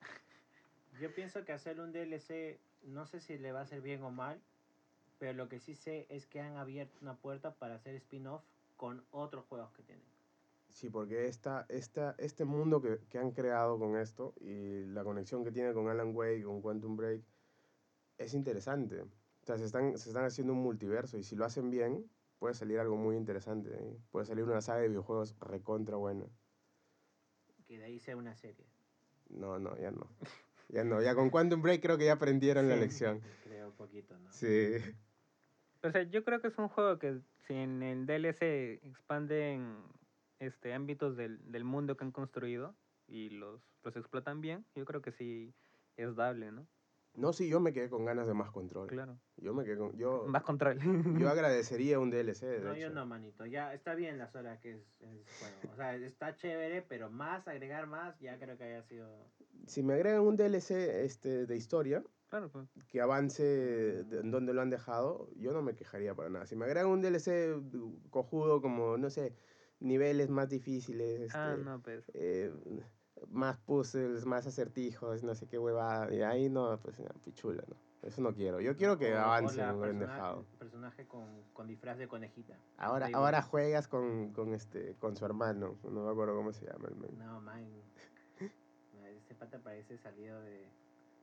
[0.98, 4.10] Yo pienso que hacer un DLC, no sé si le va a hacer bien o
[4.10, 4.40] mal,
[5.18, 8.42] pero lo que sí sé es que han abierto una puerta para hacer spin-off
[8.84, 10.04] con otros juegos que tienen.
[10.68, 15.42] Sí, porque esta, esta, este mundo que, que han creado con esto y la conexión
[15.42, 17.22] que tiene con Alan Wake, con Quantum Break,
[18.18, 19.00] es interesante.
[19.00, 19.08] O
[19.46, 22.04] sea, se están, se están haciendo un multiverso y si lo hacen bien,
[22.38, 23.74] puede salir algo muy interesante.
[23.74, 23.98] ahí.
[24.10, 26.26] Puede salir una saga de videojuegos recontra buena.
[27.66, 28.66] Que de ahí sea una serie.
[29.30, 30.10] No, no, ya no.
[30.68, 32.80] Ya no, ya con Quantum Break creo que ya aprendieron la Sí.
[32.80, 33.22] lección.
[33.44, 34.30] Creo un poquito, ¿no?
[34.30, 34.74] Sí.
[35.84, 39.76] O sea, yo creo que es un juego que si en el DLC expanden
[40.38, 42.74] este, ámbitos del, del mundo que han construido
[43.06, 45.54] y los, los explotan bien, yo creo que sí
[45.98, 46.66] es dable, ¿no?
[47.16, 48.88] No, sí, yo me quedé con ganas de más control.
[48.88, 49.20] Claro.
[49.36, 49.96] Yo me quedé con...
[49.96, 50.78] Yo, Más control.
[51.20, 52.90] yo agradecería un DLC, de No, yo hecho.
[52.90, 53.46] no, manito.
[53.46, 55.72] Ya está bien las horas que es el juego.
[55.72, 59.06] O sea, está chévere, pero más, agregar más, ya creo que haya sido...
[59.66, 60.72] Si me agregan un DLC
[61.04, 62.02] este, de historia,
[62.34, 62.68] claro, pues.
[62.88, 66.46] que avance en donde lo han dejado, yo no me quejaría para nada.
[66.46, 67.60] Si me agregan un DLC
[68.10, 69.34] cojudo como, no sé,
[69.80, 72.10] niveles más difíciles, este, Ah, no, pues.
[72.14, 72.52] eh,
[73.28, 77.76] más puzzles, más acertijos, no sé qué huevada, y ahí no, pues pichula, ¿no?
[78.02, 78.60] Eso no quiero.
[78.60, 80.44] Yo quiero que avance en lo que han persona- dejado.
[80.58, 82.54] personaje con, con disfraz de conejita.
[82.76, 86.88] Ahora, ahora juegas con, con, este, con su hermano, no me acuerdo cómo se llama
[86.88, 87.16] el men.
[87.18, 87.64] No, man.
[89.16, 90.68] Este pata parece salido de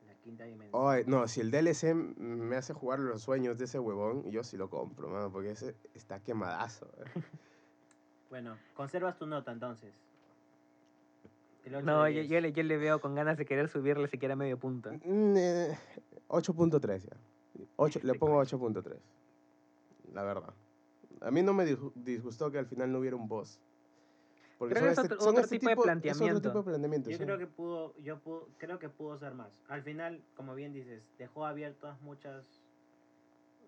[0.07, 0.81] la quinta dimensión.
[0.81, 4.57] Oye, no, si el DLC me hace jugar los sueños de ese huevón, yo sí
[4.57, 6.87] lo compro, mano, porque ese está quemadazo.
[6.97, 7.03] eh.
[8.29, 9.93] Bueno, conservas tu nota entonces.
[11.83, 12.29] No, yo, 10.
[12.29, 14.89] yo le, yo le veo con ganas de querer subirle siquiera medio punto.
[15.03, 15.77] Mm, eh,
[16.29, 17.17] 8.3 ya.
[17.75, 18.97] Ocho- le Este pongo 8.3.
[20.13, 20.53] La verdad.
[21.19, 23.59] A mí no me disgu- disgustó que al final no hubiera un boss.
[24.61, 26.41] Porque Creo que es este- otro- son otro este tipo de otro planteamiento.
[26.41, 27.09] tipo de planteamiento.
[27.09, 27.23] Yo sí.
[27.23, 29.59] creo que pudo, yo pudo, creo que pudo ser más.
[29.67, 32.45] Al final, como bien dices, dejó abiertas muchas,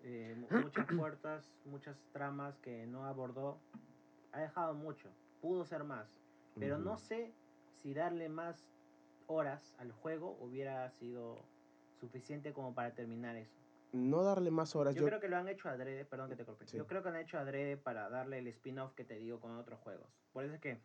[0.04, 3.58] eh, mu- muchas puertas, muchas tramas que no abordó.
[4.30, 5.08] Ha dejado mucho.
[5.40, 6.06] Pudo ser más.
[6.60, 7.34] Pero no sé
[7.82, 8.64] si darle más
[9.26, 11.44] horas al juego hubiera sido
[11.98, 13.58] suficiente como para terminar eso.
[13.94, 14.94] No darle más horas.
[14.94, 16.66] Yo, Yo, creo que lo han hecho adrede, perdón que te corté.
[16.66, 16.76] Sí.
[16.76, 19.78] Yo creo que han hecho adrede para darle el spin-off que te digo con otros
[19.80, 20.08] juegos.
[20.32, 20.80] Por eso es que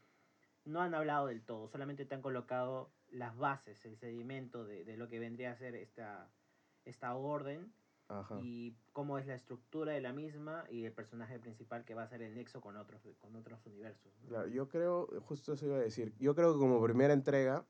[0.66, 4.96] no han hablado del todo, solamente te han colocado las bases, el sedimento de, de
[4.96, 6.30] lo que vendría a ser esta,
[6.86, 7.74] esta orden
[8.10, 8.40] Ajá.
[8.42, 12.08] y cómo es la estructura de la misma y el personaje principal que va a
[12.08, 14.12] ser el nexo con otros, con otros universos.
[14.22, 14.28] ¿no?
[14.28, 17.66] Claro, yo creo, justo eso iba a decir, yo creo que como primera entrega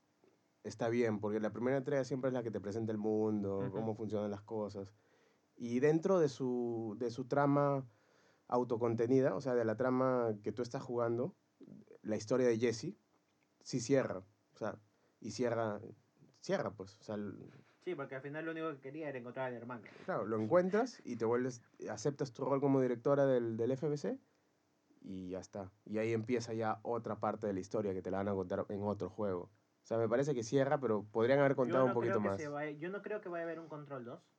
[0.64, 3.72] está bien, porque la primera entrega siempre es la que te presenta el mundo, Ujú.
[3.72, 4.94] cómo funcionan las cosas.
[5.62, 7.86] Y dentro de su, de su trama
[8.48, 11.34] autocontenida, o sea, de la trama que tú estás jugando,
[12.02, 12.94] la historia de Jesse,
[13.62, 14.18] sí cierra,
[14.54, 14.78] o sea,
[15.20, 15.78] y cierra,
[16.40, 17.16] cierra pues, o sea,
[17.84, 19.82] Sí, porque al final lo único que quería era encontrar al hermano.
[20.06, 24.18] claro, lo encuentras y te vuelves, aceptas tu rol como directora del, del FBC
[25.02, 25.70] y ya está.
[25.84, 28.64] Y ahí empieza ya otra parte de la historia que te la van a contar
[28.70, 29.42] en otro juego.
[29.82, 32.50] O sea, me parece que cierra, pero podrían haber contado un poquito más.
[32.50, 34.29] vaya- yo no creo que vaya a haber un Control 2,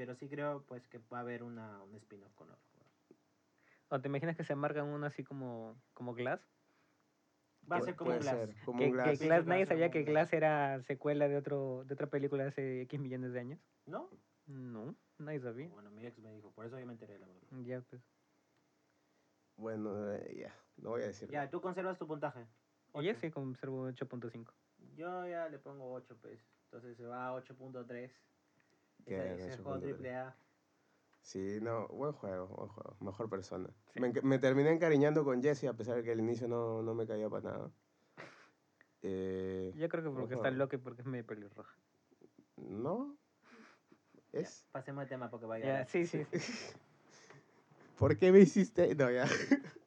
[0.00, 2.88] pero sí creo pues que va a haber una, un spin-off con otro juego.
[3.90, 6.40] ¿O te imaginas que se marcan uno así como, como Glass?
[7.70, 8.24] Va a ser como Glass.
[8.24, 9.20] ser, como que, Glass.
[9.20, 12.48] Glass, que a nadie sabía que Glass era secuela de, otro, de otra película de
[12.48, 13.60] hace X millones de años.
[13.84, 14.08] ¿No?
[14.46, 15.68] No, nadie sabía.
[15.68, 17.42] Bueno, mi ex me dijo, por eso yo me enteré, la verdad.
[17.62, 18.00] Ya, pues.
[19.58, 21.28] Bueno, eh, ya, no voy a decir.
[21.28, 22.46] Ya, tú conservas tu puntaje.
[22.92, 24.50] Oye, sí, conservo 8.5.
[24.96, 26.40] Yo ya le pongo 8, pues.
[26.64, 28.10] Entonces se va a 8.3.
[29.06, 29.82] Ese juego 8.3.
[29.82, 30.36] triple A.
[31.22, 33.68] Sí, no, buen juego, buen juego, mejor persona.
[33.92, 34.00] Sí.
[34.00, 37.06] Me, me terminé encariñando con Jesse a pesar de que al inicio no, no me
[37.06, 37.70] caía para nada.
[39.02, 41.74] Eh, Yo creo que porque está loco y porque es medio pelirroja.
[42.56, 43.16] ¿No?
[44.30, 44.68] Es...
[44.72, 45.64] Pasemos al tema porque vaya.
[45.64, 46.38] Ya, sí, sí, sí.
[47.98, 48.94] ¿Por qué me hiciste?
[48.94, 49.24] No, ya.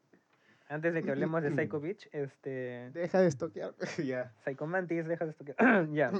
[0.67, 2.89] Antes de que hablemos de Psycho Beach, este...
[2.91, 3.75] Deja de estoquear.
[4.03, 4.33] ya.
[4.43, 5.53] Psycho Mantis, deja de esto que...
[5.93, 6.11] ya.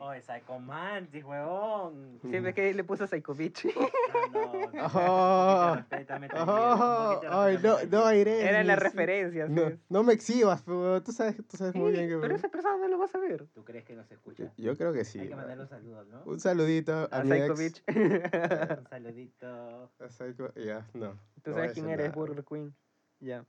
[0.00, 2.18] Oh, Psycho Mantis, huevón.
[2.22, 3.66] Sí, ves que le puso Psycho Beach.
[3.76, 4.86] Ah, no, no.
[4.94, 5.74] Oh.
[5.76, 8.48] Respétame también, Oh, ay, no, no, Irene.
[8.48, 8.80] Era la sí.
[8.80, 9.78] referencia, No, ¿sí?
[9.88, 12.16] no me exhibas, pero tú sabes, tú sabes muy bien que...
[12.18, 13.46] pero esa persona no lo va a saber.
[13.54, 14.52] ¿Tú crees que nos yo, escucha?
[14.56, 15.18] yo creo que sí.
[15.18, 15.40] Hay que man.
[15.46, 16.22] mandarle un saludo, ¿no?
[16.24, 17.82] Un saludito a, A mi Psycho ex.
[18.78, 19.90] Un saludito.
[19.98, 21.12] A Psycho- Ya, no.
[21.42, 22.12] Tú no voy sabes quién eres.
[22.14, 22.74] Burger Queen.
[23.20, 23.44] Ya.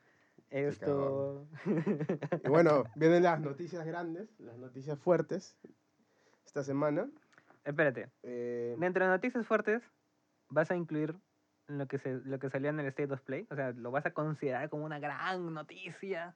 [0.49, 1.45] Esto...
[2.43, 5.55] Y bueno, vienen las noticias grandes, las noticias fuertes
[6.49, 7.07] esta semana.
[7.63, 8.09] Espérate.
[8.23, 9.83] Eh, Dentro de noticias fuertes,
[10.49, 11.15] vas a incluir
[11.67, 13.45] lo que, se, lo que salió en el State of Play.
[13.51, 16.35] O sea, lo vas a considerar como una gran noticia.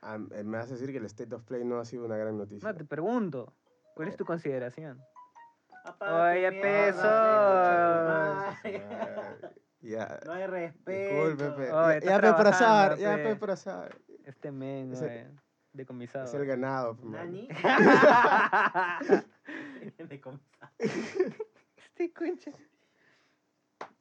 [0.00, 2.16] ah, eh, me vas a decir que el State of Play no ha sido una
[2.16, 2.66] gran noticia.
[2.66, 3.52] No, te pregunto.
[3.94, 4.98] ¿Cuál es tu consideración?
[6.00, 6.50] Oye,
[6.94, 8.82] madre.
[9.80, 10.18] Ya.
[10.24, 11.26] No hay respeto.
[11.28, 11.72] Disculpe, pe.
[11.72, 13.24] Oye, ya, está ya pe por azar, trabajando, ya pe.
[13.24, 13.98] pe por azar.
[14.24, 15.26] Este men, güey,
[15.72, 16.24] decomisado.
[16.24, 16.94] Es el ganado.
[17.02, 17.12] man.
[17.12, 17.48] Nani.
[20.08, 20.70] De comenzar.
[20.78, 22.52] este concha.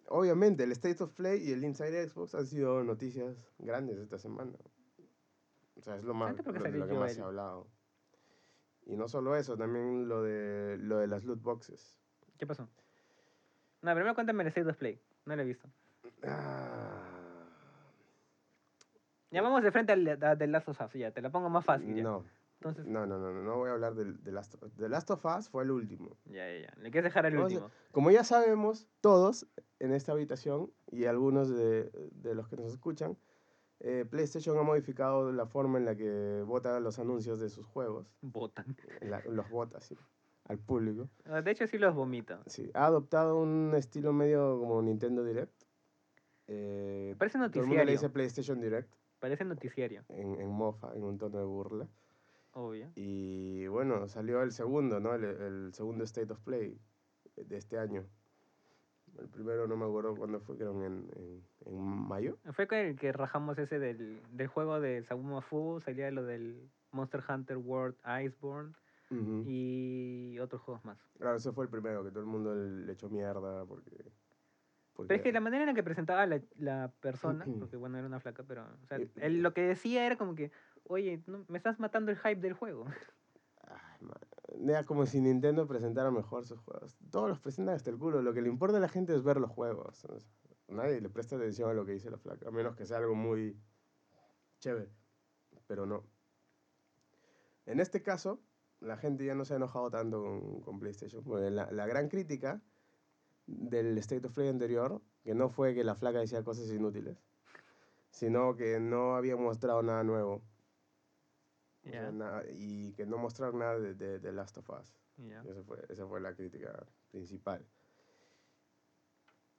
[0.07, 4.51] Obviamente, el State of Play y el Inside Xbox han sido noticias grandes esta semana.
[5.77, 7.67] O sea, es lo más lo, de lo que más se ha hablado.
[8.85, 11.97] Y no solo eso, también lo de lo de las loot boxes.
[12.37, 12.67] ¿Qué pasó?
[13.81, 14.99] No, primero cuéntame el State of Play.
[15.25, 15.69] No lo he visto.
[16.23, 17.07] Ah,
[19.31, 20.93] Ya vamos de frente al a The Last of Us.
[20.93, 21.95] Ya, te la pongo más fácil.
[21.95, 22.03] ya.
[22.03, 22.25] no,
[22.61, 25.09] Entonces, no, no, no, no, no voy a hablar del de Last of The Last
[25.09, 26.15] of Us fue el último.
[26.25, 26.73] ya, ya, ya.
[26.79, 27.71] Le quieres dejar el a- último.
[27.91, 29.47] Como ya sabemos, todos
[29.79, 33.17] en esta habitación y algunos de, de los que nos escuchan,
[33.79, 38.13] eh, PlayStation ha modificado la forma en la que vota los anuncios de sus juegos.
[38.21, 38.75] Votan.
[39.01, 39.97] la- los vota, sí,
[40.45, 41.09] al público.
[41.25, 42.43] Ah, De hecho, sí los vomito.
[42.45, 45.63] Sí, ha adoptado un estilo medio como Nintendo Direct.
[46.45, 47.91] Eh, Parece todo el mundo le noticiario.
[47.91, 51.87] dice PlayStation Direct Parece noticiario, en, en mofa, en un tono de burla.
[52.53, 52.91] Obvio.
[52.95, 55.13] Y bueno, salió el segundo, ¿no?
[55.13, 56.79] El, el segundo State of Play
[57.35, 58.05] de este año.
[59.19, 62.37] El primero no me acuerdo cuándo fue, creo en, en, en mayo.
[62.53, 66.69] Fue con el que rajamos ese del, del juego de Sabuma Fu, salía lo del
[66.91, 68.73] Monster Hunter World Iceborne
[69.45, 70.97] y otros juegos más.
[71.17, 73.91] Claro, ese fue el primero, que todo el mundo le echó mierda porque...
[74.93, 77.97] porque Pero es que la manera en la que presentaba la, la persona, porque bueno,
[77.97, 80.51] era una flaca, pero o sea, él lo que decía era como que,
[80.87, 82.85] oye, no, me estás matando el hype del juego.
[83.63, 86.97] Ay, como si Nintendo presentara mejor sus juegos.
[87.09, 88.21] Todos los presentan hasta el culo.
[88.21, 90.05] Lo que le importa a la gente es ver los juegos.
[90.67, 93.15] Nadie le presta atención a lo que dice la flaca, a menos que sea algo
[93.15, 93.57] muy
[94.59, 94.89] chévere.
[95.67, 96.05] Pero no.
[97.65, 98.41] En este caso,
[98.79, 101.23] la gente ya no se ha enojado tanto con, PlayStation.
[101.55, 102.61] La, la gran crítica
[103.47, 107.17] del State of Play anterior, que no fue que la flaca decía cosas inútiles,
[108.09, 110.41] sino que no había mostrado nada nuevo.
[111.83, 114.93] O sea, nada- y que no mostraron nada de, de, de Last of Us.
[115.17, 115.41] ya.
[115.41, 117.65] Esa fue, esa fue la crítica principal.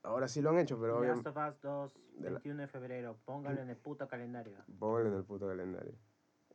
[0.05, 1.29] Ahora sí lo han hecho, pero Last obviamente...
[1.29, 3.17] of Us 2, de la- 21 de febrero.
[3.25, 4.57] Póngalo en el puto calendario.
[4.79, 5.95] Pónganlo en el puto calendario.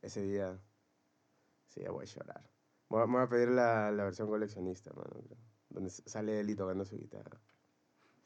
[0.02, 0.58] Ese día...
[1.68, 2.42] Sí, ya voy a llorar.
[2.90, 5.22] Me voy a- me voy a pedir la, la versión coleccionista, mano,
[5.70, 7.38] Donde sale Eli tocando su guitarra.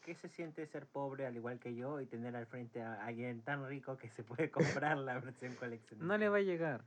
[0.01, 3.43] ¿Qué se siente ser pobre al igual que yo y tener al frente a alguien
[3.43, 6.05] tan rico que se puede comprar la versión coleccionista?
[6.05, 6.84] No le va a llegar.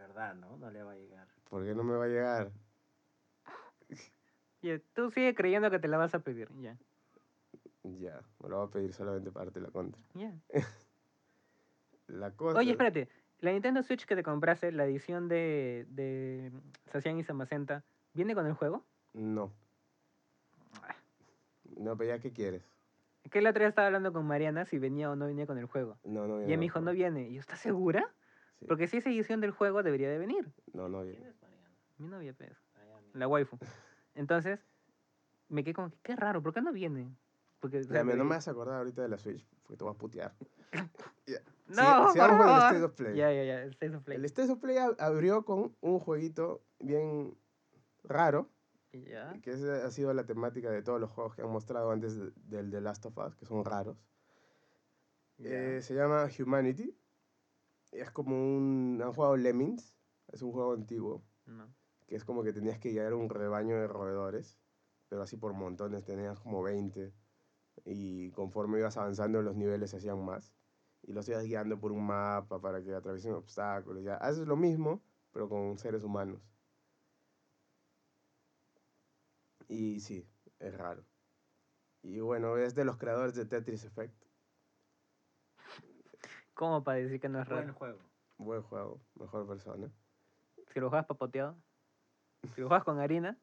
[0.00, 0.56] ¿Verdad, no?
[0.56, 1.28] No le va a llegar.
[1.50, 2.50] ¿Por qué no me va a llegar?
[4.62, 6.76] Ya, tú sigue creyendo que te la vas a pedir, ya.
[7.82, 10.00] Ya, me lo voy a pedir solamente para darte la contra.
[10.14, 10.34] ya.
[12.08, 12.58] La cosa...
[12.58, 13.08] Oye, espérate.
[13.38, 16.52] La Nintendo Switch que te compraste, la edición de, de
[16.92, 18.84] Sacian y Samacenta, ¿viene con el juego?
[19.14, 19.50] No.
[21.76, 22.62] No, pero ya, ¿qué quieres?
[23.24, 25.56] Es que el otro día estaba hablando con Mariana si venía o no venía con
[25.56, 25.96] el juego.
[26.04, 26.46] No, no Y viene.
[26.48, 27.28] ella me dijo, no viene.
[27.28, 28.12] Y yo, ¿estás segura?
[28.60, 28.66] Sí.
[28.66, 30.52] Porque si es edición del juego, debería de venir.
[30.72, 31.28] No, no ¿Quién viene.
[31.30, 31.70] es Mariana?
[31.98, 32.52] Mi novia, pues.
[32.74, 33.08] Mariana.
[33.14, 33.58] La waifu.
[34.14, 34.60] Entonces,
[35.48, 37.14] me quedé como, que, qué raro, ¿por qué no viene?
[37.58, 39.92] Porque, o sea, no me vas a acordar ahorita de la Switch, porque te voy
[39.94, 40.34] a putear.
[41.26, 41.38] Ya.
[41.68, 41.74] No,
[42.08, 42.62] Siga- sigamos por con el.
[42.62, 43.16] State of Play.
[43.16, 44.16] Ya, ya, ya, el State of Play.
[44.18, 47.36] El State of Play ab- abrió con un jueguito bien
[48.02, 48.48] raro,
[48.92, 49.38] Ya.
[49.42, 52.32] que esa ha sido la temática de todos los juegos que han mostrado antes de-
[52.46, 53.96] del The Last of Us, que son raros.
[55.38, 56.94] Eh, se llama Humanity.
[57.92, 59.00] Es como un...
[59.02, 59.96] ¿Han jugado Lemmings?
[60.28, 61.66] Es un juego antiguo, No.
[62.06, 64.58] que es como que tenías que guiar un rebaño de roedores,
[65.08, 67.12] pero así por montones, tenías como 20.
[67.84, 70.52] Y conforme ibas avanzando los niveles se hacían más.
[71.02, 74.04] y los ibas guiando por un mapa para que atraviesen obstáculos.
[74.04, 75.00] Ya haces lo mismo,
[75.32, 76.42] pero con seres humanos.
[79.68, 80.28] Y sí,
[80.58, 81.04] es raro.
[82.02, 84.14] Y bueno, es de los creadores de Tetris Effect.
[86.60, 87.72] ¿Cómo para decir que no es Buen raro?
[87.72, 87.98] juego.
[88.36, 89.90] Buen juego, mejor persona.
[90.74, 91.56] Si lo juegas papoteado.
[92.54, 93.38] Si lo juegas con harina.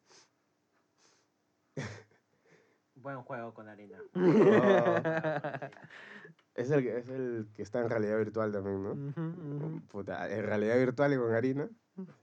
[2.94, 3.98] Buen juego con harina.
[6.54, 9.80] Oh, es, el, que- es el que está en realidad virtual también, ¿no?
[9.90, 11.68] Puta, en realidad virtual y con harina.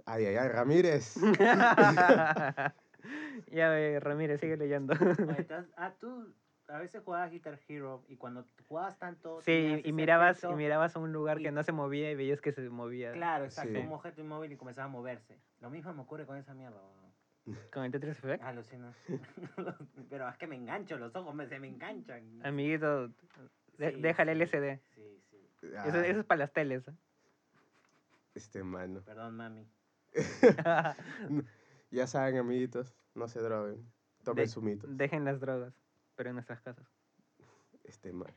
[0.06, 1.16] Ay, ay, ay, Ramírez.
[3.52, 4.94] ya ve, Ramírez, sigue leyendo.
[4.94, 6.34] Oye, ah, tú
[6.68, 9.42] a veces jugabas Guitar Hero y cuando jugabas tanto.
[9.42, 12.16] Sí, y mirabas, y efecto- mirabas a un lugar y- que no se movía y
[12.16, 13.74] veías que se movía Claro, exacto.
[13.74, 13.86] Sí.
[13.86, 15.38] Un objeto inmóvil y comenzaba a moverse.
[15.62, 16.82] Lo mismo me ocurre con esa mierda.
[17.74, 18.44] con el Tetris Effect.
[18.44, 18.94] Alucina.
[20.10, 22.40] Pero es que me engancho, los ojos me, se me enganchan.
[22.44, 23.10] Amiguito,
[23.78, 24.80] de- Sí, déjale sí, LCD.
[24.96, 25.68] Sí, sí.
[25.86, 26.88] Eso, eso es para las teles.
[26.88, 26.94] ¿eh?
[28.34, 29.02] Este mano.
[29.06, 29.68] Perdón, mami.
[31.92, 33.86] Ya saben, amiguitos, no se droguen.
[34.24, 34.88] Tomen De- su mito.
[34.90, 35.74] Dejen las drogas,
[36.16, 36.88] pero en nuestras casas.
[37.84, 38.34] Este man.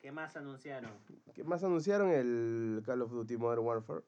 [0.00, 0.92] ¿Qué más anunciaron?
[1.34, 2.10] ¿Qué más anunciaron?
[2.10, 4.04] El Call of Duty Modern Warfare.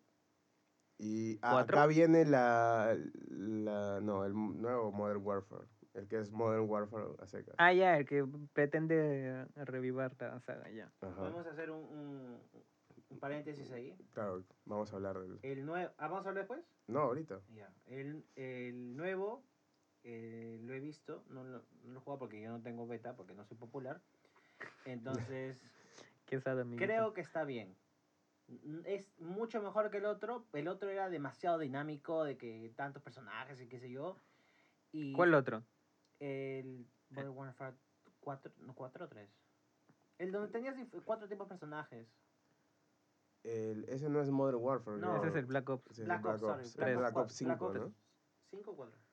[0.97, 1.76] Y ah, ¿Cuatro?
[1.76, 2.97] acá viene la,
[3.28, 4.01] la.
[4.01, 5.66] No, el nuevo Modern Warfare.
[5.95, 7.55] El que es Modern Warfare a secas.
[7.59, 10.93] Ah, ya, el que pretende revivar la saga, ya.
[11.01, 11.16] Ajá.
[11.16, 12.41] Podemos hacer un, un,
[13.11, 13.97] un paréntesis ahí.
[14.12, 15.39] Claro, vamos a hablar del.
[15.43, 15.93] El nuevo.
[15.99, 16.64] ¿Ah, vamos a hablar después?
[16.86, 17.41] No, ahorita.
[17.55, 17.72] Ya.
[17.86, 19.45] El, el nuevo
[20.11, 21.22] eh, lo he visto.
[21.28, 24.00] No lo, no lo he jugado porque yo no tengo beta, porque no soy popular.
[24.86, 25.61] Entonces.
[26.26, 26.84] ¿Qué amiguito?
[26.84, 27.76] Creo que está bien.
[28.84, 30.46] Es mucho mejor que el otro.
[30.54, 34.16] El otro era demasiado dinámico, de que tantos personajes y qué sé yo.
[34.92, 35.62] Y ¿Cuál otro?
[36.20, 37.76] El Modern Warfare
[38.20, 39.30] 4, no 4 o 3.
[40.18, 42.09] El donde tenías cuatro tipos de personajes.
[43.44, 44.98] El, ese no es Modern Warfare.
[44.98, 45.16] No.
[45.18, 46.02] Ese es el Black Ops.
[46.02, 46.62] Black Ops, sorry.
[46.62, 46.76] Ops.
[46.76, 47.94] Black Black Ops Ops 5, Black Ops ¿no?
[48.50, 49.07] 5 o 4.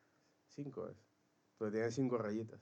[0.55, 0.97] 5 es.
[1.57, 2.59] Pero tiene 5 rayitas.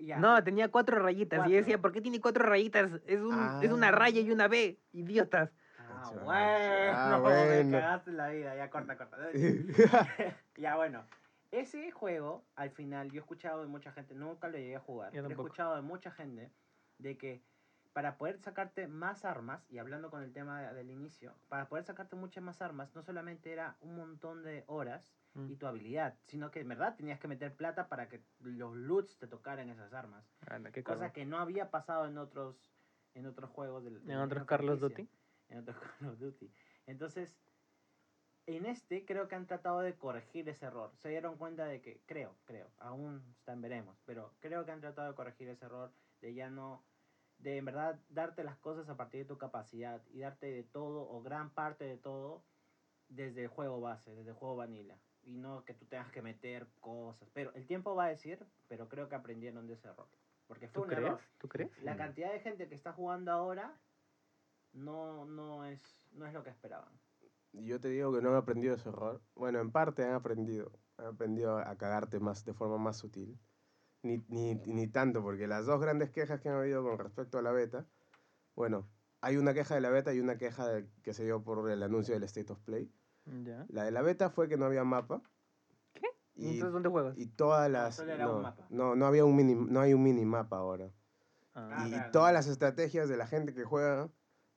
[0.00, 0.18] Ya.
[0.18, 1.46] No, tenía cuatro rayitas.
[1.48, 2.90] Y yo decía, ¿por qué tiene cuatro rayitas?
[3.06, 3.92] Es, un, es una Ah.
[3.92, 4.78] raya y una B.
[4.92, 5.50] Idiotas.
[5.78, 6.30] Ah, bueno.
[6.34, 7.78] ah, me bueno.
[7.78, 8.54] cagaste la vida.
[8.56, 9.16] Ya corta, corta.
[10.56, 11.02] ya bueno.
[11.50, 15.12] Ese juego, al final, yo he escuchado de mucha gente, nunca lo llegué a jugar,
[15.12, 16.50] pero he escuchado de mucha gente
[16.98, 17.40] de que
[17.96, 21.82] para poder sacarte más armas, y hablando con el tema de- del inicio, para poder
[21.82, 25.50] sacarte muchas más armas, no solamente era un montón de horas Mm.
[25.50, 29.16] y tu habilidad, sino que en verdad tenías que meter plata para que los loots
[29.16, 30.30] te tocaran esas armas.
[30.46, 31.12] Ala, qué Cosa cabrón.
[31.14, 32.70] que no había pasado en otros
[33.14, 35.08] en otros juegos del, de En otros Carlos Duty.
[35.48, 36.52] en otros Call of Duty.
[36.86, 37.40] Entonces,
[38.44, 40.92] en este creo que han tratado de corregir ese error.
[40.98, 44.82] Se dieron cuenta de que, creo, creo, aún está en veremos, pero creo que han
[44.82, 45.90] tratado de corregir ese error
[46.20, 46.84] de ya no,
[47.38, 51.08] de en verdad darte las cosas a partir de tu capacidad y darte de todo
[51.08, 52.42] o gran parte de todo
[53.08, 54.96] desde el juego base, desde el juego vanilla.
[55.22, 57.28] Y no que tú tengas que meter cosas.
[57.32, 60.06] Pero el tiempo va a decir, pero creo que aprendieron de ese error.
[60.46, 61.18] Porque fue ¿Tú un error.
[61.18, 61.30] crees?
[61.38, 61.70] ¿Tú crees?
[61.82, 61.98] La Mm.
[61.98, 63.80] cantidad de gente que está jugando ahora
[64.72, 65.82] no, no, es,
[66.12, 66.92] no es lo que esperaban.
[67.52, 69.22] Yo te digo que no han aprendido ese error.
[69.34, 70.72] Bueno, en parte han aprendido.
[70.98, 73.40] Han aprendido a cagarte más de forma más sutil.
[74.06, 77.42] Ni, ni, ni tanto, porque las dos grandes quejas que han habido con respecto a
[77.42, 77.86] la beta,
[78.54, 78.88] bueno,
[79.20, 81.82] hay una queja de la beta y una queja de- que se dio por el
[81.82, 82.90] anuncio del State of Play.
[83.44, 83.66] Ya.
[83.68, 85.20] La de la beta fue que no había mapa.
[85.94, 86.06] ¿Qué?
[86.36, 87.18] Y, Entonces, ¿dónde juegas?
[87.18, 87.96] y todas las...
[87.96, 88.66] solo era un no, mapa.
[88.70, 90.90] no, no había un mini, no hay un minimapa ahora.
[91.54, 92.10] Ah, Ah, y claro.
[92.12, 94.08] todas las estrategias de la gente que juega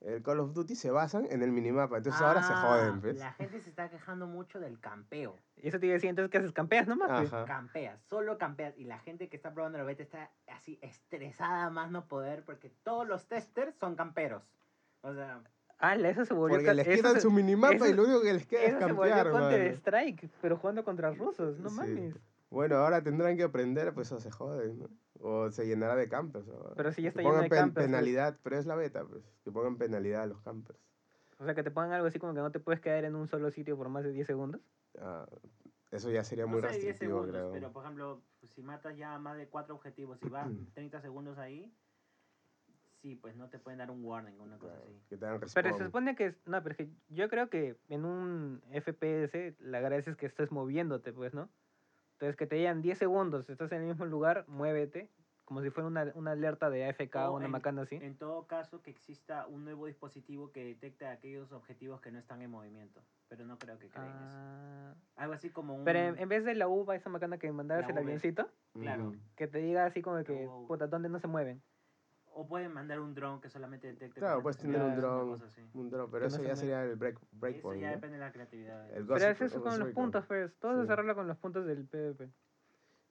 [0.01, 1.97] el Call of Duty se basan en el minimapa.
[1.97, 3.17] Entonces ahora se Ah, joden, ¿ves?
[3.19, 5.35] La gente se está quejando mucho del campeo.
[5.57, 6.53] Y eso te iba a decir, entonces, ¿qué haces?
[6.53, 7.09] ¿Campeas nomás?
[7.11, 7.45] Ajá.
[7.45, 8.73] Campeas, solo campeas.
[8.77, 12.43] Y la gente que está probando la beta está así estresada a más no poder
[12.45, 14.43] porque todos los testers son camperos.
[15.01, 15.41] O sea,
[15.79, 16.57] Ala, eso se volvió...
[16.57, 18.69] Porque les eso quitan se- su minimapa eso- y lo único que les queda es
[18.75, 19.61] Eso se volvió campear.
[19.75, 21.75] Strike, pero jugando contra rusos, no Sí.
[21.75, 22.15] mames.
[22.49, 24.89] Bueno, ahora tendrán que aprender, pues o se joden, ¿no?
[25.21, 26.47] O se llenará de campers.
[26.47, 26.73] ¿no?
[26.75, 27.85] Pero si ya está lleno pongan de pen- campers, pues.
[27.87, 29.23] penalidad, pero es la beta, pues.
[29.43, 30.79] Que pongan penalidad a los campers.
[31.37, 33.27] O sea, que te pongan algo así como que no te puedes quedar en un
[33.27, 34.61] solo sitio por más de 10 segundos.
[34.99, 35.25] Ah,
[35.91, 37.51] eso ya sería no muy sé, 10 restrictivo, segundos, creo.
[37.51, 41.37] pero por ejemplo, pues, si matas ya más de cuatro objetivos y vas 30 segundos
[41.37, 41.73] ahí,
[43.01, 45.01] sí, pues no te pueden dar un warning, una cosa Claro, así.
[45.09, 46.25] que te hagan Pero se supone que...
[46.27, 50.25] es- No, pero es que yo creo que en un FPS la gracia es que
[50.25, 51.49] estés moviéndote, pues, ¿no?
[52.19, 55.09] Entonces, que te digan 10 segundos, estás en el mismo lugar, muévete,
[55.45, 57.95] como si fuera una, una alerta de AFK o una en- macana así.
[57.95, 62.41] En todo caso, que exista un nuevo dispositivo que detecte aquellos objetivos que no están
[62.41, 63.01] en movimiento.
[63.29, 64.37] Pero no creo que creen eso.
[64.37, 65.85] Ah, Algo así como un...
[65.85, 69.13] pero en, en vez de la uva, esa macana que mandabas el avioncito, claro.
[69.37, 71.61] Que te diga así como que, puta, ¿dónde no se mueven?
[72.39, 74.21] O pueden mandar un dron que solamente detecte.
[74.21, 75.37] Claro, puedes tener un dron,
[75.73, 77.95] un drone, pero eso ya sería el break, Eso breakpoint, ya ¿no?
[77.95, 78.87] depende de la creatividad.
[78.93, 80.57] Pero es eso con los puntos, pues.
[80.57, 82.31] Todo se arregla con los puntos del PvP.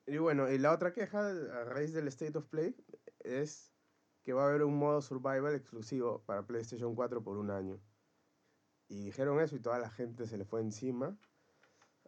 [0.07, 2.74] Y bueno, y la otra queja a raíz del State of Play
[3.20, 3.70] es
[4.22, 7.79] que va a haber un modo survival exclusivo para PlayStation 4 por un año.
[8.89, 11.14] Y dijeron eso y toda la gente se le fue encima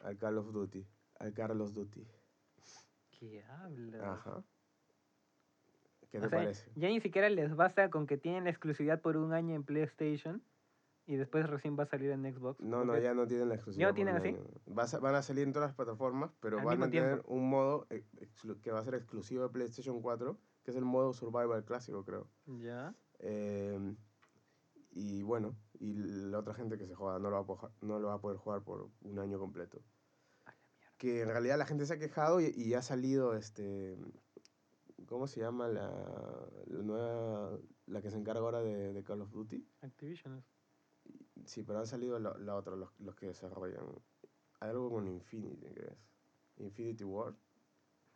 [0.02, 2.08] al Call of Duty, al Carlos Duty.
[3.10, 4.02] ¿Qué hablas?
[4.02, 4.42] Ajá.
[6.10, 6.70] ¿Qué O te sea, parece?
[6.74, 10.42] ya ni siquiera les basta con que tienen la exclusividad por un año en PlayStation
[11.06, 12.60] y después recién va a salir en Xbox.
[12.60, 13.88] No, no, ya no tienen la exclusividad.
[13.90, 14.20] por tienen un
[14.80, 14.96] así?
[14.96, 17.32] a- van a salir en todas las plataformas, pero Al van a tener tiempo.
[17.32, 21.12] un modo exclu- que va a ser exclusivo de PlayStation 4, que es el modo
[21.12, 22.28] survival clásico, creo.
[22.46, 22.94] Ya.
[23.20, 23.94] Eh,
[24.92, 27.98] y bueno, y la otra gente que se joda no lo, va a poder, no
[28.00, 29.80] lo va a poder jugar por un año completo.
[30.44, 30.92] La mierda.
[30.98, 33.96] Que en realidad la gente se ha quejado y, y ha salido este.
[35.10, 35.90] ¿Cómo se llama la,
[36.66, 37.58] la nueva.
[37.86, 39.66] la que se encarga ahora de, de Call of Duty?
[39.82, 40.44] Activision.
[41.44, 43.84] Sí, pero han salido la, la otra, los, los que desarrollan.
[44.60, 45.98] Hay algo con Infinity, ¿qué es?
[46.58, 47.34] Infinity Ward.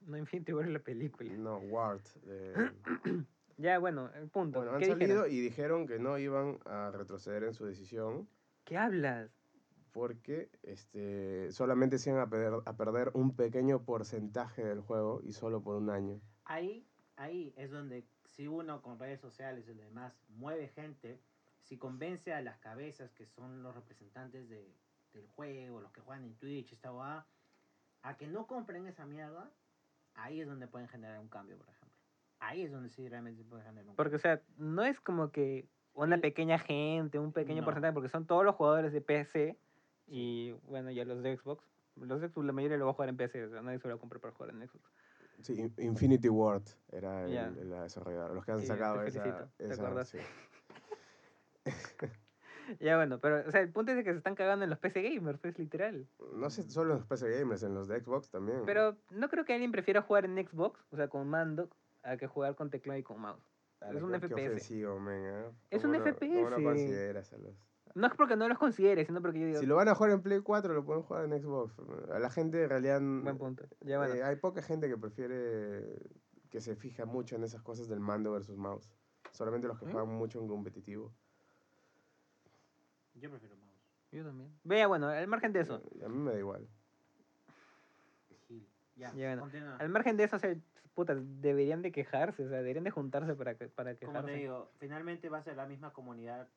[0.03, 1.33] No Infinity War es la película.
[1.33, 2.03] No, Ward.
[2.29, 2.55] eh,
[3.57, 4.61] Ya, bueno, el punto.
[4.61, 5.33] bueno, han ¿Qué salido dijeron?
[5.33, 8.29] y dijeron que no iban a retroceder en su decisión.
[8.65, 9.31] ¿Qué hablas?
[9.91, 15.33] porque este, solamente se iban a perder, a perder un pequeño porcentaje del juego y
[15.35, 16.21] solo por un año.
[16.45, 16.87] Ahí,
[17.17, 21.21] ahí es donde si uno con redes sociales y demás mueve gente,
[21.63, 24.75] si convence a las cabezas que son los representantes de,
[25.15, 27.27] del juego, los que juegan en Twitch, esta guada,
[28.03, 29.51] a que no compren esa mierda,
[30.15, 31.97] ahí es donde pueden generar un cambio, por ejemplo.
[32.41, 35.31] Ahí es donde sí realmente se puede generar un Porque, o sea, no es como
[35.31, 37.65] que una pequeña gente, un pequeño No.
[37.65, 39.57] porcentaje, porque son todos los jugadores de PC
[40.07, 41.65] y, bueno, ya los de Xbox.
[41.97, 43.89] Los de Xbox, la mayoría lo va a jugar en PC, o sea, nadie se
[43.89, 44.91] lo va a comprar para jugar en Xbox.
[45.43, 49.65] Sí, In- Infinity Ward era el, desarrollador, los que han sacado te esa, felicito, ¿te
[49.67, 50.09] esa- acuerdas?
[50.09, 50.19] sí.
[52.81, 55.03] Ya, bueno, pero, o sea, el punto es que se están cagando en los PC
[55.03, 56.09] gamers, pues, literal.
[56.33, 58.63] No sé, solo en los PC Gamers, en los de Xbox también.
[58.65, 61.69] Pero no creo que alguien prefiera jugar en Xbox, o sea, con mando,
[62.03, 63.45] a que jugar con teclado y con mouse.
[63.81, 64.47] Ala, es un qué- qué FPS.
[64.47, 65.51] ofensivo, men, ¿eh?
[65.71, 66.63] Es ¿Cómo un lo- ¿Cómo lo FPS?
[66.63, 67.55] consideras a los-
[67.95, 70.13] No es porque no los considere, sino porque yo digo, Si lo van a jugar
[70.13, 71.77] en Play 4, lo pueden jugar en Xbox.
[72.13, 73.01] A la gente en realidad...
[73.01, 73.65] buen punto.
[73.83, 74.15] Ya, bueno.
[74.15, 75.97] Eh, hay poca gente que prefiere,
[76.51, 78.91] que se fija mucho en esas cosas del mando versus mouse.
[79.31, 79.93] Solamente los que ¿Mm?
[79.93, 81.13] juegan mucho en competitivo.
[83.15, 83.71] Yo prefiero mouse.
[84.11, 84.53] Yo también.
[84.65, 85.81] Vea, bueno, al margen de eso.
[86.01, 86.67] Eh, A mí me da igual.
[88.97, 89.77] Ya, Ya, bueno.
[89.79, 90.55] Al margen de eso, o sea,
[90.95, 94.33] putas, deberían de quejarse, o sea, deberían de juntarse para, que, para Como quejarse.
[94.33, 96.49] te digo, finalmente va a ser la misma comunidad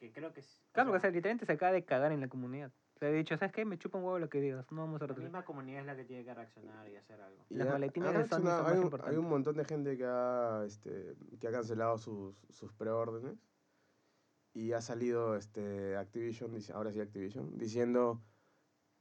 [0.00, 0.64] que creo que es...
[0.72, 2.72] Claro, porque o sea, literalmente se acaba de cagar en la comunidad.
[2.96, 3.64] O sea, he dicho, ¿sabes qué?
[3.64, 5.28] Me chupa un huevo lo que digas, no vamos a la retroceder.
[5.28, 7.44] misma comunidad es la que tiene que reaccionar y hacer algo.
[7.48, 9.12] Y Las ha- maletines de Sony son hay, más un, importantes.
[9.14, 13.38] hay un montón de gente que ha, este, que ha cancelado sus, sus preórdenes.
[14.52, 18.20] Y ha salido este, Activision, dice- ahora sí Activision, diciendo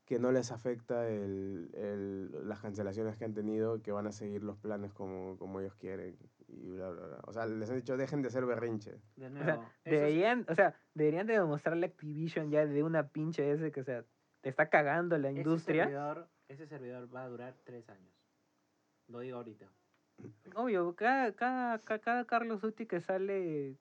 [0.06, 4.44] que no les afecta el, el- las cancelaciones que han tenido, que van a seguir
[4.44, 6.18] los planes como, como ellos quieren.
[6.52, 7.20] Y bla, bla, bla.
[7.26, 9.00] O sea, les han dicho, dejen de hacer berrinche.
[9.16, 12.84] De O nuevo, sea, eso es- deberían, o sea, deberían de demostrarle Activision ya de
[12.84, 14.04] una pinche vez que, o sea,
[14.42, 15.84] te está cagando la ese industria.
[15.84, 18.14] servidor, ese servidor va a durar tres años.
[19.08, 19.68] Lo digo ahorita.
[20.56, 23.78] Obvio, cada, cada, cada, cada Carlos Duty que sale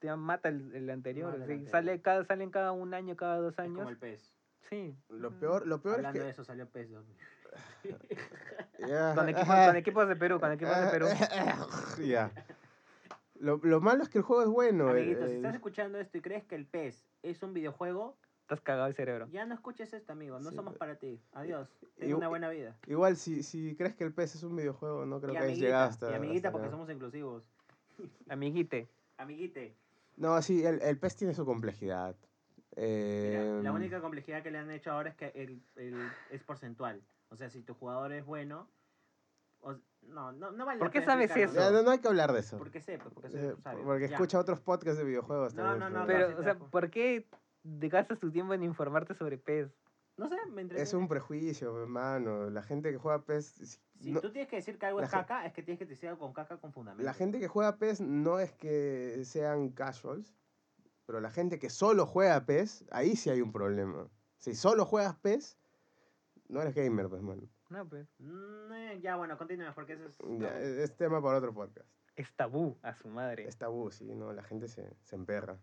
[0.00, 1.26] te mata el, el anterior.
[1.32, 1.70] Mata el anterior.
[1.70, 3.76] Sale cada, salen cada un año, cada dos Es años.
[3.76, 4.34] como el PES.
[4.68, 4.96] Sí.
[5.08, 6.32] Lo peor, lo peor Hablando es de que...
[6.32, 6.90] eso salió PES
[8.82, 8.88] 2000.
[8.88, 11.06] Ya, Con equipos, con equipos de Perú, con equipos de Perú.
[12.06, 12.30] ya.
[13.38, 14.88] Lo, lo malo es que el juego es bueno.
[14.88, 18.60] Amiguito, si el- estás escuchando esto y crees que el PES es un videojuego, Estás
[18.60, 19.28] cagado el cerebro.
[19.32, 20.38] ya no escuches esto, amigo.
[20.38, 21.18] No Sí, somos pero- para ti.
[21.32, 21.68] Adiós.
[21.96, 22.76] Y- Ten una buena vida.
[22.86, 25.58] Igual, si, si crees que el PES es un videojuego, no creo y que hayas
[25.58, 26.12] llegado amiguita, hasta.
[26.12, 26.76] y amiguita hasta porque acá.
[26.76, 27.42] somos inclusivos.
[28.28, 28.88] Amiguite.
[29.16, 29.74] Amiguite.
[30.16, 32.14] No, sí, el, el PES tiene su complejidad.
[32.76, 36.42] Mira, la Em, única complejidad que le han hecho ahora es que el, el- es
[36.42, 37.00] porcentual.
[37.32, 38.68] O sea, si tu jugador es bueno.
[39.60, 41.70] o- no, no, no vale ¿Por qué sabes eso?
[41.70, 42.58] no, no hay que hablar de eso.
[42.58, 43.54] Porque sé, pues, porque soy Eh,
[43.84, 44.16] porque Ya.
[44.16, 45.54] escucha otros podcasts de videojuegos.
[45.54, 46.58] No, también, no, no, Pero, sí o sea.
[46.58, 47.28] ¿por qué
[47.78, 49.70] te gastas tu tiempo en informarte sobre PES?
[50.16, 50.82] No sé, me entretiene.
[50.82, 52.50] Es un prejuicio, hermano.
[52.50, 53.78] La gente que juega PES.
[54.00, 56.08] si- no- tú tienes que decir que algo es caca, es que tienes que decir
[56.08, 57.04] algo con caca con fundamento.
[57.04, 60.34] La gente que juega PES no es que sean casuals,
[61.06, 64.08] pero la gente que solo juega PES, ahí sí hay un problema.
[64.38, 65.56] Si solo juegas PES,
[66.52, 67.42] no eres gamer, pues, mano.
[67.70, 68.08] No, pues.
[68.18, 70.18] Mm, eh, ya, bueno, continúa, porque eso es...
[70.38, 71.88] Ya, es, es tema para otro podcast.
[72.14, 73.48] Es tabú a su madre.
[73.48, 74.32] Es tabú, sí, ¿no?
[74.32, 75.58] La gente se, se emperra.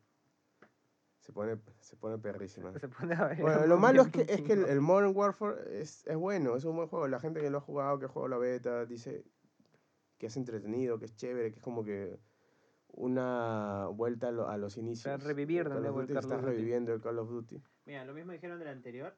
[1.19, 2.73] Se pone, se pone perrísima.
[2.79, 5.79] Se pone a ver Bueno, lo malo es que, es que el, el Modern Warfare
[5.79, 7.07] es, es bueno, es un buen juego.
[7.07, 9.23] La gente que lo ha jugado, que ha jugado la beta, dice
[10.17, 12.19] que es entretenido, que es chévere, que es como que
[12.87, 15.05] una vuelta a, lo- a los inicios.
[15.13, 16.45] of Estás Duty.
[16.45, 17.61] reviviendo el Call of Duty.
[17.85, 19.15] Mira, lo mismo dijeron del anterior.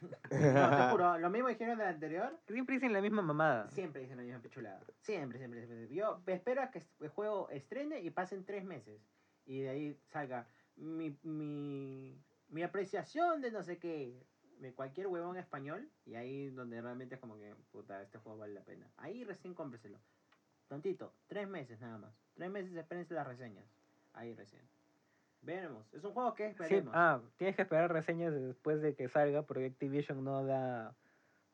[0.30, 2.38] no, te juro, lo mismo dijeron del anterior.
[2.46, 3.70] Siempre dicen la misma mamada.
[3.70, 4.80] Siempre dicen la misma pechulada.
[5.00, 5.94] Siempre, siempre, siempre.
[5.94, 9.00] Yo espero a que el juego estrene y pasen tres meses.
[9.46, 10.46] Y de ahí salga
[10.76, 14.26] mi, mi, mi apreciación de no sé qué.
[14.58, 15.90] De cualquier huevón español.
[16.04, 18.90] Y ahí donde realmente es como que, puta, este juego vale la pena.
[18.96, 19.98] Ahí recién cómpreselo.
[20.68, 22.14] Tontito, tres meses nada más.
[22.34, 23.66] Tres meses espérense las reseñas.
[24.12, 24.62] Ahí recién.
[25.42, 25.86] Veremos.
[25.94, 26.92] Es un juego que Sí, esperemos.
[26.94, 30.94] ah, tienes que esperar reseñas después de que salga porque Activision no da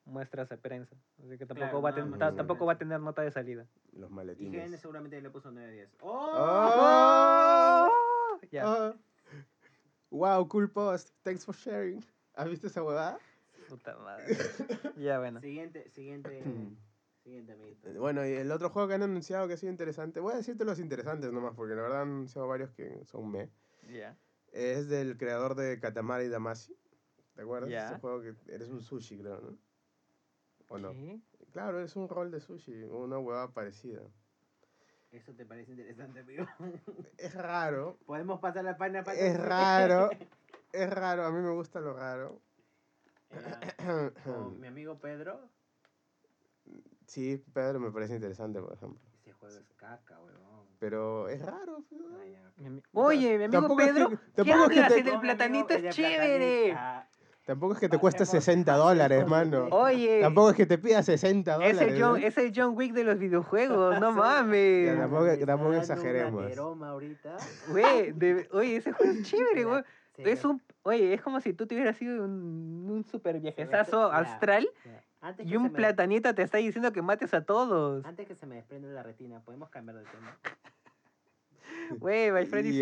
[0.04, 0.96] muestras de prensa.
[1.24, 3.22] Así que tampoco, Claro, va, a no, ten- no ta- tampoco va a tener nota
[3.22, 3.66] de salida.
[3.92, 4.80] Los IGN maletines.
[4.80, 5.88] seguramente le puso 9 10.
[6.00, 7.90] ¡Oh!
[8.50, 8.62] Ya.
[8.66, 8.94] Ah.
[10.10, 11.10] Wow, cool post.
[11.22, 12.04] Thanks for sharing.
[12.34, 13.18] ¿Has visto esa huevada?
[13.68, 14.36] Puta madre.
[14.96, 15.40] ya, bueno.
[15.40, 16.42] Siguiente, siguiente,
[17.24, 17.88] siguiente amiguito.
[17.88, 20.36] Eh, Bueno, y el otro juego que han anunciado que ha sido interesante, voy a
[20.36, 23.50] decirte los interesantes nomás, porque la verdad han anunciado varios que son me.
[24.52, 26.76] Es del creador de Katamari Damacy.
[27.34, 27.70] ¿Te acuerdas?
[27.70, 29.58] Ese juego que eres un sushi, creo, ¿no?
[30.68, 30.90] ¿O no?
[30.90, 31.20] ¿Qué?
[31.52, 34.02] Claro, es un rol de sushi, una huevada parecida.
[35.12, 36.46] ¿Eso te parece interesante, amigo?
[37.18, 40.10] Es raro, Podemos pasar la página para es raro,
[40.72, 42.42] es raro, a mí me gusta lo raro.
[44.24, 45.48] Como mi amigo Pedro,
[47.06, 49.00] Sí, Pedro me parece interesante, por ejemplo.
[49.20, 50.45] ese juego es caca, weón.
[50.78, 51.82] Pero es raro.
[51.90, 52.04] ¿no?
[52.20, 52.50] Ah, ya.
[52.56, 55.74] Mi ami- Oye, mi amigo Tampoco es que- Pedro, ¿qué es que te- del platanito
[55.74, 56.64] es chévere.
[56.72, 57.08] platanita.
[57.46, 59.68] Tampoco es que te cueste Pasemos- 60 pasemos dólares, de- mano.
[59.70, 61.80] Oye, Tampoco es que te pida 60 es dólares.
[61.94, 62.26] el, John, ¿no?
[62.26, 64.10] es el John Wick de los videojuegos, no
[64.56, 64.86] mames.
[64.86, 66.58] Ya, tampoco- tampoco exageremos.
[66.58, 67.36] Ahorita.
[68.14, 69.82] De- oye, ese juego es chévere, güey.
[70.16, 74.10] Sí, Es un, oye, es como si tú te hubieras sido un, un super viajezazo
[74.10, 75.02] astral ya.
[75.26, 78.04] Antes y que un se me- platanita te está diciendo que mates a todos.
[78.04, 80.38] Antes que se me desprenda la retina, ¿podemos cambiar de tema?
[81.98, 82.74] Güey, My Friend es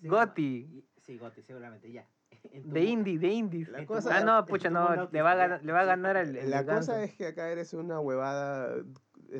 [0.00, 0.84] Sí, Gotti.
[1.02, 2.06] Sí, Goti, seguramente, ya.
[2.62, 3.68] Tu De indie, de indies.
[3.68, 5.66] La cosa- Ah, no, pucha, no, le va a ganar, ya.
[5.66, 6.92] le va a ganar al el La ganso.
[6.92, 8.74] cosa es que acá eres una huevada.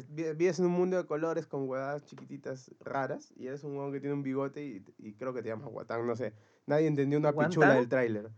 [0.08, 3.92] vi- Vives en un mundo de colores con huevadas chiquititas raras y eres un huevón
[3.92, 6.32] que tiene un bigote y, y creo que te llamas Guatán, no sé.
[6.66, 7.76] Nadie entendió una pichula ¿Guantán?
[7.76, 8.30] del tráiler.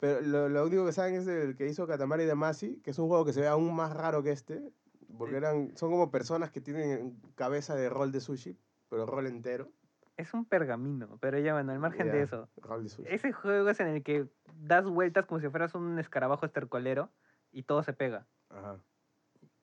[0.00, 3.08] Pero lo, lo único que saben es el que hizo Katamari Damacy, que es un
[3.08, 4.72] juego que se ve aún más raro que este,
[5.18, 8.56] porque eran, son como personas que tienen cabeza de rol de sushi,
[8.88, 9.70] pero rol entero.
[10.16, 12.48] Es un pergamino, pero ya bueno, al margen de Ya, eso.
[12.56, 13.08] Rol de sushi.
[13.10, 17.10] Ese juego es en el que das vueltas como si fueras un escarabajo estercolero
[17.52, 18.26] y todo se pega.
[18.48, 18.78] Ajá.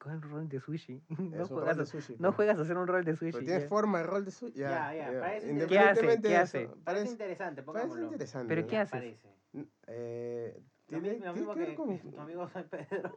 [0.08, 1.02] ¿Cuál rol de sushi?
[1.10, 2.14] No Es un rol juegas, de sushi.
[2.14, 2.36] no pues.
[2.38, 3.32] juegas a hacer un rol de sushi.
[3.34, 3.68] Pero tiene ya.
[3.68, 4.54] forma de rol de sushi.
[4.60, 5.68] Ya, Ya, ya, parece.
[5.68, 6.08] ¿Qué hace?
[6.08, 6.60] ¿Qué de hace?
[6.68, 8.06] Parece Parece, interesante, parece pongámoslo.
[8.06, 8.48] interesante.
[8.48, 8.68] ¿Pero ¿no?
[8.68, 8.92] qué haces?
[8.92, 9.30] Parece.
[9.88, 12.00] Eh, tiene, mi- que ver que, con...
[12.00, 13.14] tu amigo soy Pedro.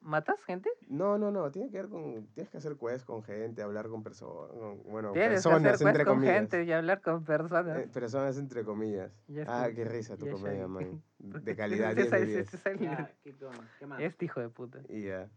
[0.00, 0.70] ¿Matas gente?
[0.86, 2.26] No, no, no, tiene que ver con...
[2.34, 4.52] Tienes que hacer quests con gente, hablar con personas,
[4.84, 6.34] bueno, Tienes que personas, hacer quest entre con comillas.
[6.36, 7.78] gente y hablar con personas.
[7.78, 9.10] Eh, personas entre comillas.
[9.26, 11.02] Ya Ah, qué risa tu comedia, man.
[11.18, 12.38] De calidad, Ese 10 de es- 10.
[12.46, 13.58] ese es el- Ya, keep going.
[13.80, 14.00] ¿Qué más?
[14.00, 14.78] Este hijo de puta.
[14.88, 15.28] Y ya.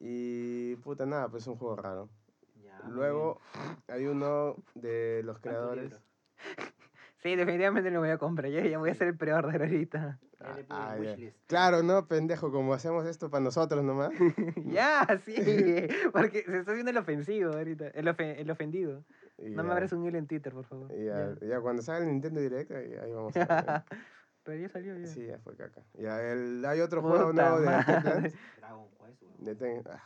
[0.00, 2.08] Y puta nada, pues es un juego raro.
[2.64, 3.40] Ya, Luego
[3.88, 5.54] hay uno de los bien.
[5.54, 5.92] ¿Cuántos creadores.
[7.22, 8.50] Sí, definitivamente lo voy a comprar.
[8.50, 10.18] Ya, ya voy a hacer el pre-order ahorita.
[10.70, 10.98] Ah, ya.
[10.98, 11.36] wishlist.
[11.48, 12.50] Claro, ¿no, pendejo?
[12.50, 14.08] Como hacemos esto para nosotros nomás.
[14.64, 15.34] ya, sí.
[16.14, 17.88] Porque se está haciendo el ofensivo ahorita.
[17.88, 19.04] El, ofe- el ofendido.
[19.36, 19.74] Y No me ya.
[19.74, 20.88] abres un hilo en Twitter, por favor.
[20.96, 21.46] Ya, Ya.
[21.46, 23.98] ya cuando salga el Nintendo Direct, ahí, ahí vamos a ver.
[24.42, 25.06] Pero ya salió ya.
[25.06, 25.82] Sí, ya fue caca.
[25.94, 28.32] Ya, el, hay otro juego nuevo de madre.
[28.58, 29.44] Dragon Quest, weón.
[29.44, 30.02] De Ten- ah,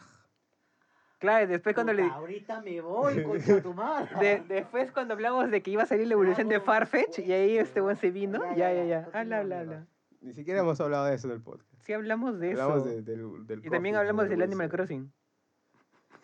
[1.19, 2.03] Claro, después cuando le...
[2.03, 4.19] Ahorita me voy, concha tu madre.
[4.21, 7.57] de- después cuando hablamos de que iba a salir la evolución de Farfetch y ahí
[7.57, 8.45] este buen se vino.
[8.57, 9.73] Ya, Ya, ya, Habla, habla, amigo.
[9.75, 9.87] habla.
[10.21, 11.71] ni siquiera hemos hablado de eso en el podcast.
[11.85, 12.63] Sí hablamos de eso.
[12.63, 14.43] Hablamos de- del, del Y también hablamos de del.
[14.43, 15.11] Animal Crossing.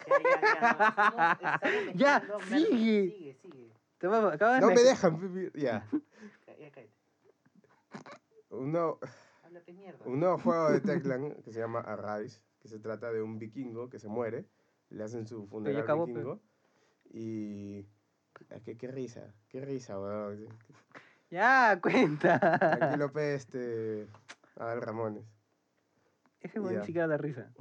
[0.07, 1.61] Ya, ya, ya.
[1.95, 3.11] Ya, sigue.
[3.11, 3.73] Sigue, sigue.
[3.99, 5.53] Toma, acabas de No me dejan vivir.
[5.55, 5.87] Ya.
[5.93, 6.91] Ya, cállate.
[8.51, 8.99] Un nuevo,
[9.45, 10.05] Háblate mierda.
[10.07, 13.89] un nuevo juego de Techland que se llama Arise, que se trata de un vikingo
[13.89, 14.45] que se muere,
[14.91, 16.41] le hacen su funeral acabó, vikingo
[17.13, 17.87] y...
[18.51, 20.49] ah, qué, qué risa, qué risa, weón.
[21.31, 22.41] Ya, cuenta.
[22.75, 24.09] Aquí lo pe este...
[24.57, 25.25] Adal Ramones.
[26.41, 26.81] Ese Ya.
[26.81, 27.53] ni siquiera da risa.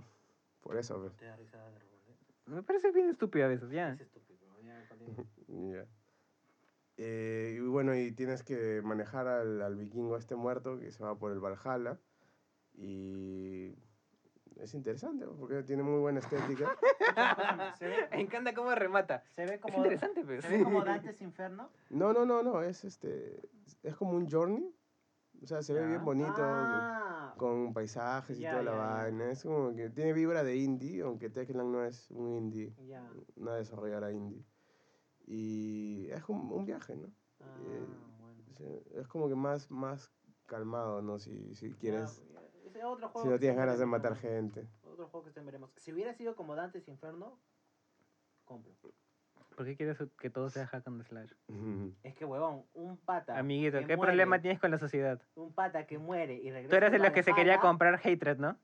[0.61, 1.11] Por eso.
[1.18, 2.15] Te da risa ¿eh?
[2.47, 3.89] Me parece bien estúpido a veces, ya.
[3.93, 4.39] Es estúpido.
[4.64, 5.85] Ya.
[7.01, 11.17] Eh, y bueno, y tienes que manejar al, al vikingo este muerto que se va
[11.17, 11.97] por el Valhalla.
[12.76, 13.73] Y
[14.57, 16.76] es interesante porque tiene muy buena estética.
[18.11, 19.23] Me encanta cómo remata.
[19.31, 20.43] se ve Es como, interesante, pues.
[20.43, 21.69] se ve como Dante's Inferno.
[21.89, 23.39] No, no, no, no, es este
[23.84, 24.76] es como un journey.
[25.41, 28.84] O sea, se ve bien bonito Ah, con paisajes y Ya, toda la ya, ya.
[29.03, 29.31] vaina.
[29.31, 33.09] Es como que tiene vibra de indie, aunque Techland no es un indie, ya.
[33.38, 34.43] una desarrolladora indie.
[35.30, 37.07] Y es un, un viaje, ¿no?
[37.39, 37.85] Ah, Eh,
[38.19, 38.81] bueno.
[38.95, 40.11] Es como que más, más
[40.47, 41.19] calmado, ¿no?
[41.19, 42.26] Si, si quieres,
[42.84, 44.68] otro juego si no tienes ganas de matar gente.
[44.84, 45.72] Otro juego que veremos.
[45.77, 47.39] Si hubiera sido como Dante's Inferno,
[48.43, 48.73] compro.
[49.56, 51.31] ¿Por qué quieres que todo sea hack and slash?
[52.03, 53.38] Es que, huevón, un pata.
[53.38, 55.22] Amiguito, que ¿qué muere, problema tienes con la sociedad?
[55.35, 56.69] Un pata que muere y regresa.
[56.69, 58.57] Tú eres de los que se quería comprar Hatred, ¿no?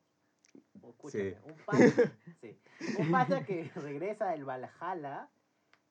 [0.81, 1.37] o escúchame, Sí.
[1.43, 1.77] Un pata,
[2.41, 2.59] sí,
[2.97, 5.29] un pata que regresa del Valhalla.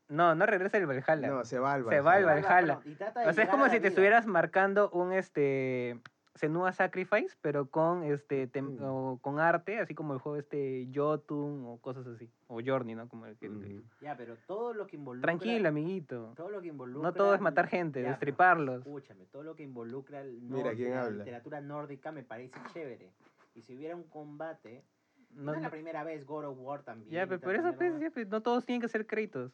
[0.09, 1.29] No, no regresa el Valhalla.
[1.29, 2.81] No, se va al Se va al Valhalla.
[2.83, 3.29] Valhalla.
[3.29, 5.99] o sea, es como si te estuvieras marcando un este
[6.35, 8.83] Senua Sacrifice, pero con este tem- Mm.
[8.85, 13.09] o con arte, así como el juego este Jotun o cosas así, o Journey, ¿no?
[13.09, 13.83] Como el que Ujú.
[14.01, 15.29] Ya, pero todo lo que involucra.
[15.29, 16.33] Tranquilo, amiguito.
[16.37, 17.09] Todo lo que involucra.
[17.09, 18.79] No todo es matar gente, Ya, destriparlos.
[18.81, 21.19] Escúchame, todo lo que involucra el Mira, norte, ¿quién la habla?
[21.19, 23.13] literatura nórdica me parece chévere.
[23.55, 24.83] Y si hubiera un combate,
[25.31, 27.11] no, No, es la primera vez, God of War también.
[27.13, 29.53] ya, pero por eso pues, ya, pues, no todos tienen que ser Kratos.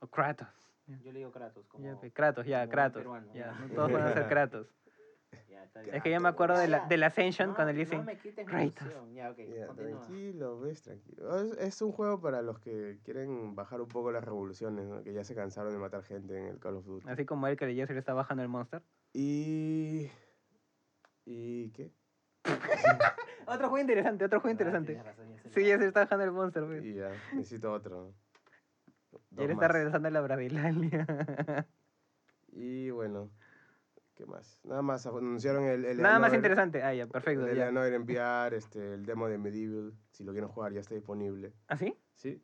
[0.00, 0.48] O Kratos.
[1.04, 1.84] Yo le digo Kratos, como.
[1.84, 3.00] Ya, Kratos, ya, como Kratos.
[3.02, 3.32] peruano.
[3.32, 4.66] Ya, no todos van a ser Kratos.
[5.48, 7.84] Ya, está Es que yo me acuerdo de la, del Ascension No, cuando le no
[7.84, 8.88] dicen me quites mi Kratos.
[9.14, 11.40] Ya, Ya, tranquilo, ves, tranquilo.
[11.40, 15.02] Es, es un juego para los que quieren bajar un poco las revoluciones, ¿no?
[15.04, 17.08] Que ya se cansaron de matar gente en el Call of Duty.
[17.08, 18.82] Así como él que ya se le está bajando el monster.
[19.12, 20.10] Y...
[21.26, 21.92] ¿Y qué?
[23.46, 25.02] Otro juego interesante, otro juego Ah, interesante.
[25.02, 26.84] razón, ya Sí, ya se está bajando el monster, pues.
[26.84, 28.14] Y ya, necesito otro.
[29.30, 29.72] Dos él está más.
[29.72, 31.06] regresando a la Brasilalia.
[32.52, 33.30] Y bueno,
[34.16, 34.60] ¿qué más?
[34.64, 35.84] Nada más anunciaron el...
[35.84, 36.82] el Nada más interesante.
[36.82, 37.46] Ah, ya, perfecto.
[37.46, 37.68] El ya.
[37.68, 39.94] Eleanor enviar este, el demo de Medieval.
[40.10, 41.52] Si lo quieren jugar, ya está disponible.
[41.68, 41.96] ¿Ah, sí?
[42.14, 42.42] ¿Sí?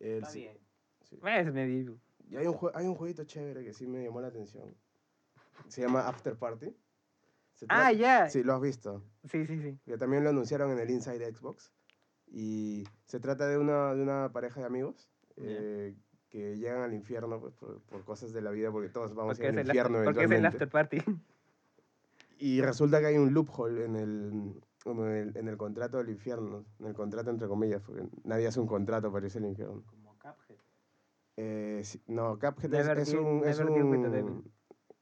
[0.00, 0.58] El Está bien.
[1.02, 1.20] sí.
[1.22, 2.00] Es medio.
[2.26, 4.74] Y hay un, hay un jueguito chévere que sí me llamó la atención.
[5.68, 6.74] Se llama After Party.
[7.52, 8.28] Se Ah, ya.
[8.30, 9.04] Sí, lo has visto.
[9.24, 9.78] Sí, sí, sí.
[9.84, 11.70] Que también lo anunciaron en el Inside Xbox.
[12.26, 15.94] Y se trata de una, de una pareja de amigos eh,
[16.34, 19.42] que llegan al infierno pues, por, por cosas de la vida, porque todos vamos a
[19.42, 20.98] Porque al infierno after, porque es el after party.
[22.36, 26.64] Y resulta que hay un loophole en el, en el, en el contrato del infierno.
[26.80, 29.84] En el contrato, entre comillas, porque nadie hace un contrato para irse al infierno.
[29.86, 30.58] Como Cuphead.
[31.36, 34.52] Eh, sí, no, Cuphead es, Never es un, es, deal un, devil.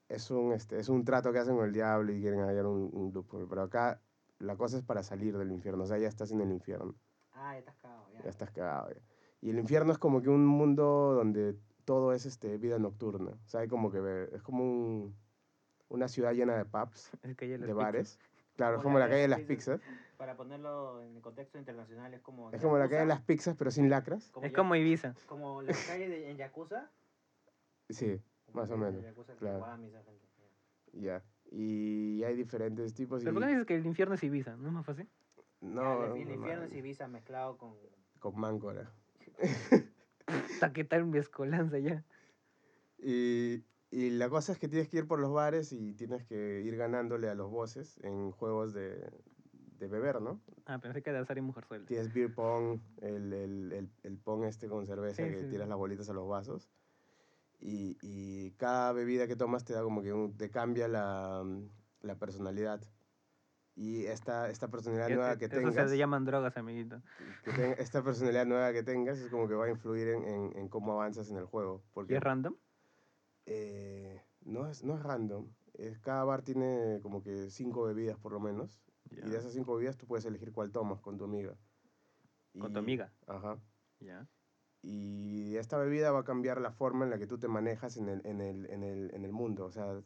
[0.07, 2.91] es, un, este, es un trato que hacen con el diablo y quieren hallar un,
[2.93, 3.47] un loophole.
[3.49, 3.99] Pero acá
[4.37, 5.83] la cosa es para salir del infierno.
[5.83, 6.93] O sea, ya estás en el infierno.
[7.33, 8.05] Ah, ya estás cagado.
[8.13, 8.23] Ya.
[8.23, 8.89] Ya estás cagado.
[8.91, 9.12] ya.
[9.43, 13.31] Y el infierno es como que un mundo donde todo es este, vida nocturna.
[13.31, 15.17] O sea, hay como que es como un,
[15.89, 17.75] una ciudad llena de pubs, de pizzas.
[17.75, 18.19] bares.
[18.55, 19.81] Claro, es Como la la calle de las pizzas.
[20.15, 22.51] Para ponerlo en el contexto internacional, es como.
[22.51, 24.29] Es como la calle de las pizzas, pero sin lacras.
[24.31, 25.13] como Es como Ibiza.
[25.25, 26.89] Como la calle de, en Yakuza.
[27.89, 29.57] Sí, como Más o menos, Yakuza, claro.
[29.57, 30.25] Esa gente,
[30.93, 31.21] ya.
[31.51, 33.21] Y hay diferentes tipos.
[33.21, 34.55] Y ¿Pero por qué dices que el infierno es Ibiza?
[34.55, 35.09] ¿No es más fácil?
[35.59, 37.75] no, Ya, el, el infierno es Ibiza mezclado con.
[38.19, 38.89] con Máncora.
[40.25, 42.03] Puta, ¿Qué tal mi escolanza ya?
[42.97, 46.61] Y, y la cosa es que tienes que ir por los bares y tienes que
[46.61, 49.11] ir ganándole a los bosses en juegos de,
[49.79, 50.39] de beber, ¿no?
[50.65, 51.85] Ah, pensé que de azar y mujerzuela.
[51.85, 55.67] Tienes beer pong, el, el, el, el pong este con cerveza Sí, que sí, tiras
[55.67, 56.69] las bolitas a los vasos.
[57.59, 61.45] Y, y cada bebida que tomas te da como que un- te cambia la,
[62.01, 62.81] la personalidad.
[63.75, 67.01] Y esta, esta personalidad Que- nueva que Eso tengas, se llaman drogas, amiguito.
[67.43, 70.69] que esta personalidad nueva que tengas es como que va a influir en, en, en
[70.69, 71.81] cómo avanzas en el juego.
[71.83, 72.55] ¿Y Porque es random?
[73.45, 75.47] eh, no, es, no es random.
[75.73, 78.83] Es, cada bar tiene como que cinco bebidas por lo menos.
[79.09, 81.55] Y de esas cinco bebidas tú puedes elegir cuál tomas con tu amiga.
[82.59, 83.11] ¿Con tu Y- amiga?
[83.27, 83.57] Ajá.
[83.99, 84.27] Ya.
[84.81, 88.09] Y esta bebida va a cambiar la forma en la que tú te manejas en
[88.09, 89.65] el, en el, en el, en el mundo.
[89.65, 90.01] O sea,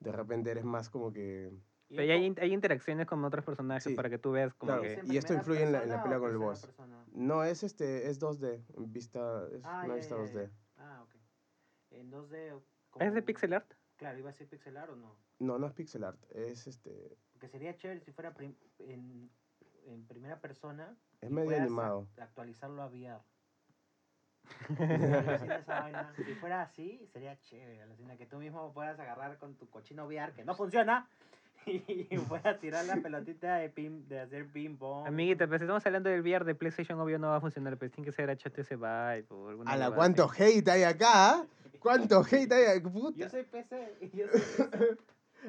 [0.00, 1.50] de repente eres más como que...
[1.88, 3.94] Pero ya hay, hay interacciones con otros personajes Sí.
[3.94, 4.82] para que tú veas como Claro.
[4.82, 4.92] que...
[4.94, 6.62] ¿Es en y esto influye en la- en la pelea con el boss.
[6.62, 7.04] persona?
[7.12, 10.46] No, es este, es 2D, en vista, es Ah, una ya, vista ya, 2D.
[10.46, 10.50] ya.
[10.78, 11.14] Ah, ok.
[11.90, 12.60] En 2D.
[12.98, 13.72] ¿Es de pixel art?
[13.96, 15.16] Claro, iba a ser pixel art o no.
[15.38, 19.30] No, no es pixel art, es este, Porque sería chévere si fuera prim- en,
[19.84, 20.96] en primera persona.
[21.20, 22.08] es medio animado.
[22.16, 23.22] act- Actualizarlo a VR.
[26.26, 27.82] Si fuera así, sería chévere.
[27.82, 31.08] alucina, que tú mismo puedas agarrar con tu cochino VR que no funciona
[32.10, 35.06] y puedas tirar la pelotita de, ping, de hacer ping pong.
[35.06, 37.90] Amiguita, pero si estamos hablando del VR de PlayStation, obvio no va a funcionar, pero
[37.90, 41.46] tiene que ser HTC Vive o alguna A la huevada cuánto hate hay acá, ¿ah?
[41.80, 42.80] ¿Cuánto hate hay?
[42.80, 43.18] Puta.
[43.18, 43.96] Yo soy PC.
[44.00, 44.40] y Yo soy
[44.70, 44.96] PC.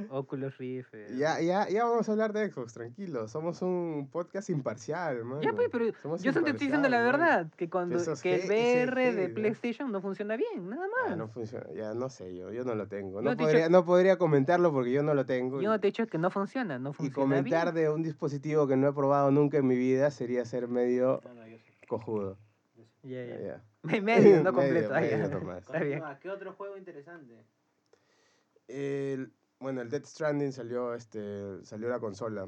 [0.09, 0.93] Oculus Rift.
[0.93, 1.07] eh.
[1.18, 3.27] Ya, ya, ya vamos a hablar de Xbox, tranquilo.
[3.27, 5.41] Somos un podcast imparcial, man.
[5.41, 7.05] Ya, pues, pero Somos yo solo te estoy diciendo la man.
[7.11, 9.30] verdad, que cuando que el VR de.
[9.30, 11.18] PlayStation no funciona bien, nada Ah, más.
[11.18, 13.22] no funciona, ya no sé yo, yo no lo tengo.
[13.22, 15.61] No, te podría, dicho- no podría comentarlo porque yo no lo tengo.
[15.61, 17.85] Yo no y- te he dicho que no funciona, no y funciona comentar bien.
[17.85, 21.34] de un dispositivo que no he probado nunca en mi vida sería ser medio No,
[21.34, 21.72] no, yo sí.
[21.88, 22.38] cojudo.
[23.03, 23.64] Ya, Ya, ya.
[23.84, 24.89] Me- Medio, no Medio, completo.
[24.93, 25.27] ah, medio ya.
[25.27, 25.57] nomás.
[25.64, 26.03] Está bien.
[26.22, 27.34] ¿Qué otro juego interesante?
[28.68, 32.48] El- bueno, el Death Stranding salió, este, salió la consola,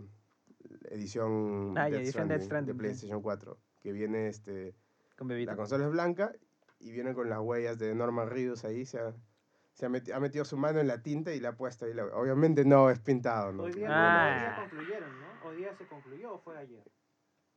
[0.90, 2.80] edición, Ah, ya, Death edición Death Stranding Stranding, de.
[2.80, 4.76] PlayStation 4, que viene, este,
[5.18, 6.31] Con la consola es blanca
[6.80, 9.14] y viene con las huellas de Norman Reedus ahí, se ha,
[9.73, 11.94] se ha, meti- ha metido su mano en la tinta y la ha puesto ahí.
[11.94, 13.64] la- obviamente no es pintado, ¿no?
[13.64, 14.30] Hoy día, Ah.
[14.34, 15.27] hoy día concluyeron, ¿no?
[15.49, 16.84] Hoy día se concluyó o fue ayer.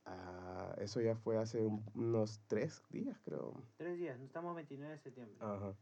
[0.05, 3.62] Ah, eso ya fue hace un- unos tres días, creo.
[3.77, 5.37] Tres días, estamos 29 de septiembre.
[5.41, 5.77] Ajá.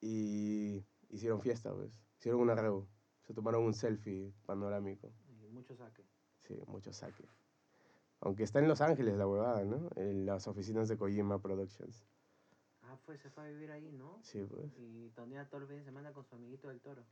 [0.00, 1.90] Y hicieron fiesta, pues.
[2.20, 2.86] Hicieron una reu.
[3.22, 5.10] Se tomaron un selfie panorámico.
[5.42, 6.04] Y mucho saque.
[6.36, 7.24] Sí, mucho saque.
[8.20, 9.88] Aunque está en Los Ángeles la huevada, ¿no?
[9.96, 12.04] En las oficinas de Kojima Productions.
[12.82, 14.18] Ah, pues se fue a vivir ahí, ¿no?
[14.22, 14.70] Sí, pues.
[14.76, 17.06] Y tonea todo el fin de semana con su amiguito del toro.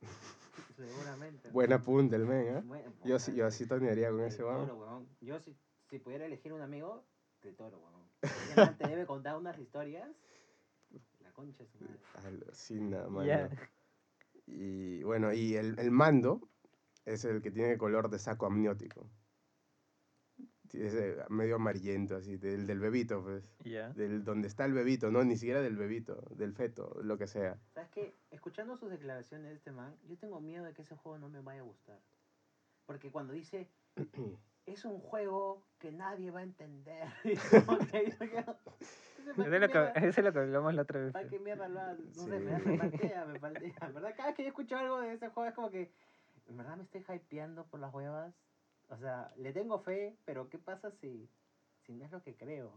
[0.76, 1.50] Seguramente.
[1.50, 2.60] Buena punta el men, ¿eh?
[2.62, 5.08] Buen- Yo, sí- yo así tonearía con ese toro, weón.
[5.20, 5.54] Yo si,
[5.90, 7.04] si pudiera elegir un amigo,
[7.42, 8.08] el toro, weón.
[8.78, 10.08] Te debe contar unas historias.
[11.20, 11.98] La concha de su madre.
[12.26, 13.26] Alucina, mano.
[13.26, 13.50] Ya.
[14.50, 16.48] Y bueno, y el, el mando
[17.04, 19.10] es el que tiene color de saco amniótico.
[20.72, 23.50] Es eh, medio amarillento, así, del, del bebito, pues.
[23.64, 23.88] Ya.
[23.90, 27.58] Del, donde está el bebito, no, ni siquiera del bebito, del feto, lo que sea.
[27.72, 28.14] ¿Sabes qué?
[28.30, 31.40] Escuchando sus declaraciones de este man, yo tengo miedo de que ese juego no me
[31.40, 31.98] vaya a gustar.
[32.84, 33.70] Porque cuando dice,
[34.66, 37.08] es un juego que nadie va a entender.
[37.22, 40.74] que yo quiero- Entonces, ¿para Eso es lo que, mierda- eso es lo que hablamos
[40.74, 41.12] la otra vez.
[41.12, 41.94] ¿Para qué mierda?
[41.94, 42.30] No Sí.
[42.30, 43.88] sé, me paltea, me paltea.
[43.92, 44.14] ¿Verdad?
[44.16, 45.92] Cada vez que yo escucho algo de ese juego es como que,
[46.46, 48.34] ¿en verdad me estoy hypeando por las huevas?
[48.88, 51.28] O sea, le tengo fe, pero ¿qué pasa si,
[51.84, 52.72] si no es lo que creo?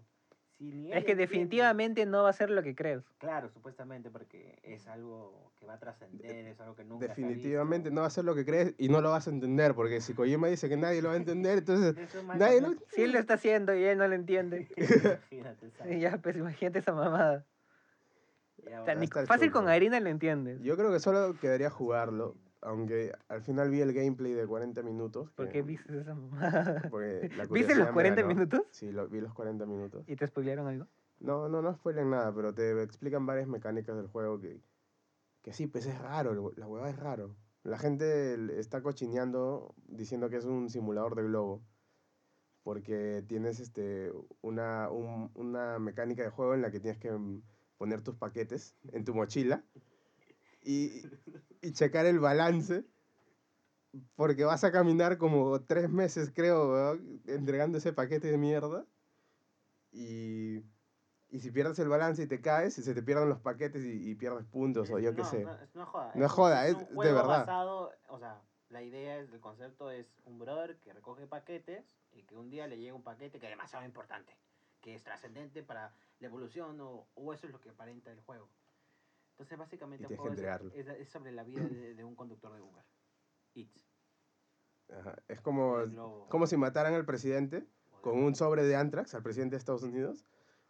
[0.62, 1.22] Si ni él Es que entiende.
[1.24, 3.04] definitivamente no va a ser lo que crees.
[3.18, 7.16] Claro, supuestamente, porque es algo que va a trascender, es algo que nunca se ha
[7.16, 7.96] Definitivamente visto.
[7.96, 10.14] no va a ser lo que crees y no lo vas a entender, porque si
[10.14, 13.18] Kojima dice que nadie lo va a entender, entonces Eso nadie lo Si él lo
[13.18, 14.68] está haciendo y él no lo entiende.
[14.78, 16.00] Imagínate, ¿sabes?
[16.00, 17.44] ya, pues imagínate esa mamada.
[18.64, 20.62] Ya, O sea, fácil con harina lo entiendes.
[20.62, 25.32] Yo creo que solo quedaría jugarlo, aunque al final vi el gameplay de 40 minutos.
[25.32, 26.88] ¿Por qué viste esa mamada?
[26.90, 28.34] porque la ¿Viste los me 40 ganó.
[28.34, 28.62] minutos?
[28.72, 30.04] Sí, lo, vi los 40 minutos.
[30.08, 30.88] ¿Y te spoilearon algo?
[31.20, 34.60] No, no, no spoilen nada, pero te explican varias mecánicas del juego que,
[35.44, 37.36] que sí, pues es raro, la huevada es raro.
[37.64, 41.62] La gente está cochineando diciendo que es un simulador de globo.
[42.64, 44.12] Porque tienes este,
[44.42, 47.42] una, un- una mecánica de juego en la que tienes que mm,
[47.78, 49.64] poner tus paquetes en tu mochila
[50.64, 51.02] y,
[51.62, 52.86] y checar el balance.
[54.16, 56.94] Porque vas a caminar como tres meses, creo,
[57.28, 58.86] entregando ese paquete de mierda.
[59.92, 60.60] Y,
[61.30, 64.12] y si pierdes el balance y te caes, y se te pierden los paquetes y,
[64.12, 65.44] y pierdes puntos o yo qué no, sé.
[65.44, 66.12] No, es- es joda.
[66.16, 67.40] No es joda, es un de verdad.
[67.46, 71.84] basado- o sea, la idea, es, el concepto es un brother que recoge paquetes
[72.14, 74.34] y que un día le llega un paquete que es demasiado importante,
[74.80, 78.48] que es trascendente para la evolución o, o eso es lo que aparenta el juego.
[79.32, 80.34] Entonces, básicamente, el juego
[80.74, 82.84] es, es- sobre la vida de, de un conductor de Uber.
[83.56, 83.88] Eats.
[84.90, 87.66] Ajá, Es como, como si mataran al presidente
[88.02, 90.26] con un sobre de Antrax, al presidente de Estados Unidos.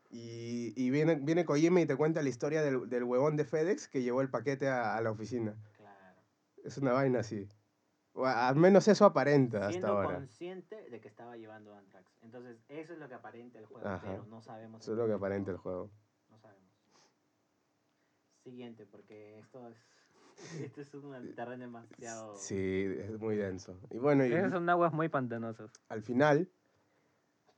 [0.09, 3.87] Y, y viene, viene Kojima y te cuenta la historia del, del huevón de FedEx
[3.87, 5.55] que llevó el paquete a, a la oficina.
[5.77, 6.19] Claro.
[6.63, 7.47] Es una vaina así.
[8.13, 10.15] O al menos eso aparenta hasta Siendo ahora.
[10.17, 12.11] consciente de que estaba llevando Antrax.
[12.21, 14.01] Entonces, eso es lo que aparenta el juego, Ajá.
[14.05, 14.81] pero no sabemos.
[14.81, 15.89] Eso es lo que aparenta el juego.
[18.45, 18.51] No.
[18.51, 19.77] Siguiente, porque esto es.
[20.65, 22.35] Esto es un terreno demasiado.
[22.35, 23.77] Sí, es muy denso.
[23.91, 25.69] Y bueno, y Esas son aguas muy pantanosas.
[25.89, 26.49] al final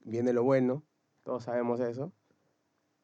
[0.01, 0.84] viene lo bueno.
[1.23, 2.11] Todos sabemos eso.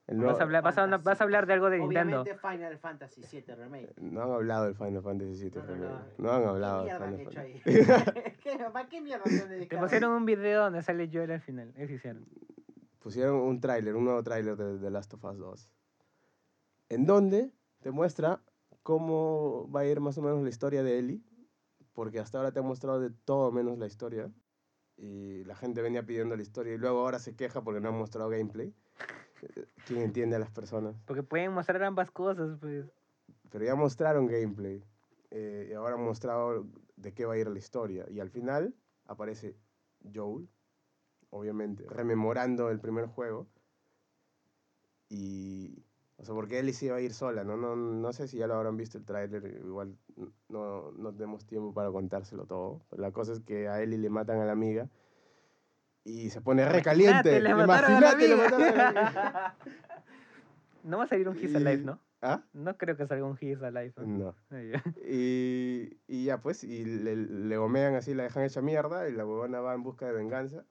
[0.08, 2.22] El nuevo- Vas a, hablar, vas, a, vas a hablar de algo de Nintendo.
[2.24, 3.94] Obviamente, Final Fantasy VII Remake.
[4.02, 5.52] No han hablado del Final Fantasy VII.
[5.52, 5.90] No, no, Remake.
[6.18, 6.24] no.
[6.26, 8.34] No han hablado ¿Qué del mierda han Final hecho ahí?
[8.44, 11.72] ¿Qué- ¿Para qué mierda se han Te pusieron un video donde sale Joel al final.
[11.78, 12.26] Eso hicieron.
[13.00, 15.72] Pusieron un tráiler, un nuevo tráiler de The Last of Us 2.
[16.90, 17.52] En donde
[17.82, 18.42] te muestra
[18.84, 21.22] cómo va a ir más o menos la historia de Ellie.
[21.94, 24.32] Porque hasta ahora te ha mostrado de todo menos la historia.
[24.96, 27.98] Y la gente venía pidiendo la historia y luego ahora se queja porque no han
[27.98, 28.74] mostrado gameplay.
[29.86, 30.96] ¿Quién entiende a las personas?
[31.06, 32.86] Porque pueden mostrar ambas cosas, pues.
[33.50, 34.84] Pero ya mostraron gameplay.
[35.32, 36.66] eh, y ahora han mostrado
[36.96, 38.06] de qué va a ir la historia.
[38.10, 38.74] Y al final
[39.06, 39.56] aparece
[40.14, 40.50] Joel,
[41.30, 43.48] obviamente, rememorando el primer juego.
[45.10, 45.84] Y.
[46.20, 47.56] O sea, porque Ellie se iba a ir sola, ¿no?
[47.56, 49.96] No, no sé si ya lo habrán visto el tráiler, igual
[50.50, 52.82] no, no tenemos tiempo para contárselo todo.
[52.90, 54.90] Pero la cosa es que a Ellie le matan a la amiga
[56.04, 57.38] y se pone recaliente.
[57.38, 58.36] Imagínate, le mataron a la amiga.
[58.36, 59.56] mataron a la amiga.
[60.82, 62.00] No va a salir un His Alive, ¿no?
[62.22, 62.42] ¿Ah?
[62.54, 63.94] No creo que salga un His Alive.
[63.98, 64.06] ¿no?
[64.08, 64.36] No.
[65.06, 69.26] Y, y ya pues, y le, le gomean así, la dejan hecha mierda y la
[69.26, 70.64] huevona va en busca de venganza.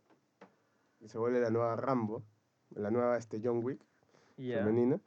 [1.00, 2.22] Y se vuelve la nueva Rambo,
[2.70, 3.80] la nueva este John Wick.
[4.36, 5.00] Femenina.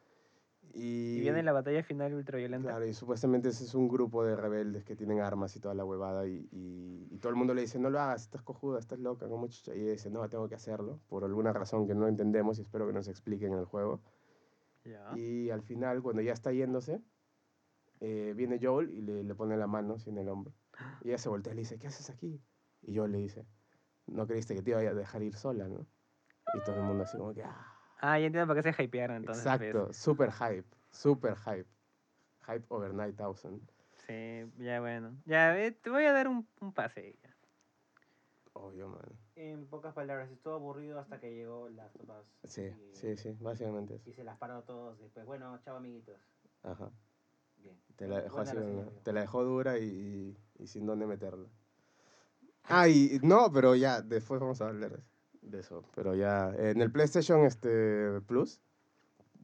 [0.74, 2.70] Y, Y viene la batalla final ultraviolenta.
[2.70, 5.84] Claro, y supuestamente ese es un grupo de rebeldes que tienen armas y toda la
[5.84, 9.00] huevada y, y- y todo el mundo le dice, no lo hagas, estás cojuda, estás
[9.00, 9.76] loca, como chucha.
[9.76, 12.88] Y ella dice, no, tengo que hacerlo, por alguna razón que no entendemos y espero
[12.88, 14.02] que nos expliquen en el juego.
[14.86, 15.12] Ya.
[15.18, 17.02] Y al final, cuando ya está yéndose,
[18.00, 20.54] eh, viene Joel y le, le pone la mano en el hombro.
[21.04, 22.42] Y ella se voltea y le dice, ¿qué haces aquí?
[22.82, 23.46] Y Joel le dice,
[24.08, 25.86] no creíste que te iba a dejar ir sola, ¿no?
[26.56, 27.71] Y todo el mundo así como que, ah.
[28.02, 29.44] Ah, ya entiendo por qué se hypearon entonces.
[29.44, 29.62] pues.
[29.62, 31.68] Exacto, super hype, super hype.
[32.48, 33.62] Hype over 9000.
[34.08, 35.16] Sí, ya bueno.
[35.26, 37.16] Ya, eh, te voy a dar un, un pase.
[37.24, 37.30] ya.
[38.54, 39.06] Obvio, man.
[39.36, 42.52] En pocas palabras, estuvo aburrido hasta que llegó Last of Us.
[42.52, 44.10] Sí, y, sí, sí, básicamente eso.
[44.10, 45.26] Y se las paró a todos después.
[45.26, 46.20] Bueno, chao, amiguitos.
[46.64, 46.92] Ajá.
[47.58, 47.80] Bien.
[47.96, 48.82] Te la dejó Buena así, reseña, ¿no?
[48.88, 49.02] amigo.
[49.04, 51.48] te la dejó dura y, y- y sin dónde meterla.
[52.64, 55.11] Ah, y no, pero ya, después vamos a hablar de eso.
[55.96, 58.62] Pero ya, en el PlayStation este, Plus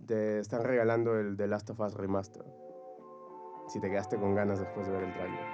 [0.06, 2.46] te están regalando el The Last of Us Remaster.
[3.68, 5.46] Si te quedaste con ganas después de ver el trailer.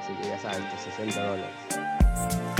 [0.00, 2.57] Así que ya sabes, tus 60 dólares.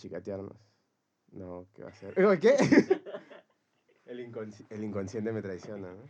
[0.00, 0.56] Pichicatearnos.
[1.32, 2.14] No, ¿qué va a ser?
[2.40, 2.56] ¿Qué?
[4.06, 6.02] El, inconsci- el inconsciente me traiciona, ¿no?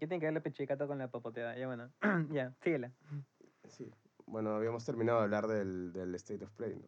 [0.00, 1.56] ¿Qué tiene que ver la pechicato con la popoteada?
[1.56, 1.92] Ya bueno.
[2.32, 2.90] ya, síguela.
[3.68, 3.92] Sí.
[4.26, 6.86] Bueno, habíamos terminado de hablar del, del State of Play, ¿no?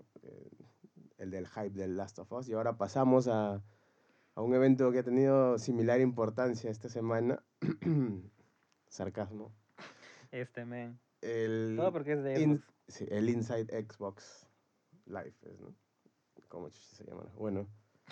[1.19, 2.49] El del hype del Last of Us.
[2.49, 3.63] Y ahora pasamos a,
[4.35, 7.45] a un evento que ha tenido similar importancia esta semana.
[8.89, 9.53] Sarcasmo.
[10.33, 10.99] Este, men.
[11.21, 12.75] El, Todo porque es de in- Xbox.
[12.89, 14.49] sí, el Inside Xbox
[15.07, 15.75] Live, es, ¿no?
[16.51, 17.23] ¿Cómo chucha se llama?
[17.37, 17.67] Bueno,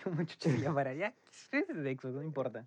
[0.04, 0.94] ¿Cómo chucha se llamará?
[0.94, 1.12] Ya,
[1.50, 2.66] es de Xbox, no importa.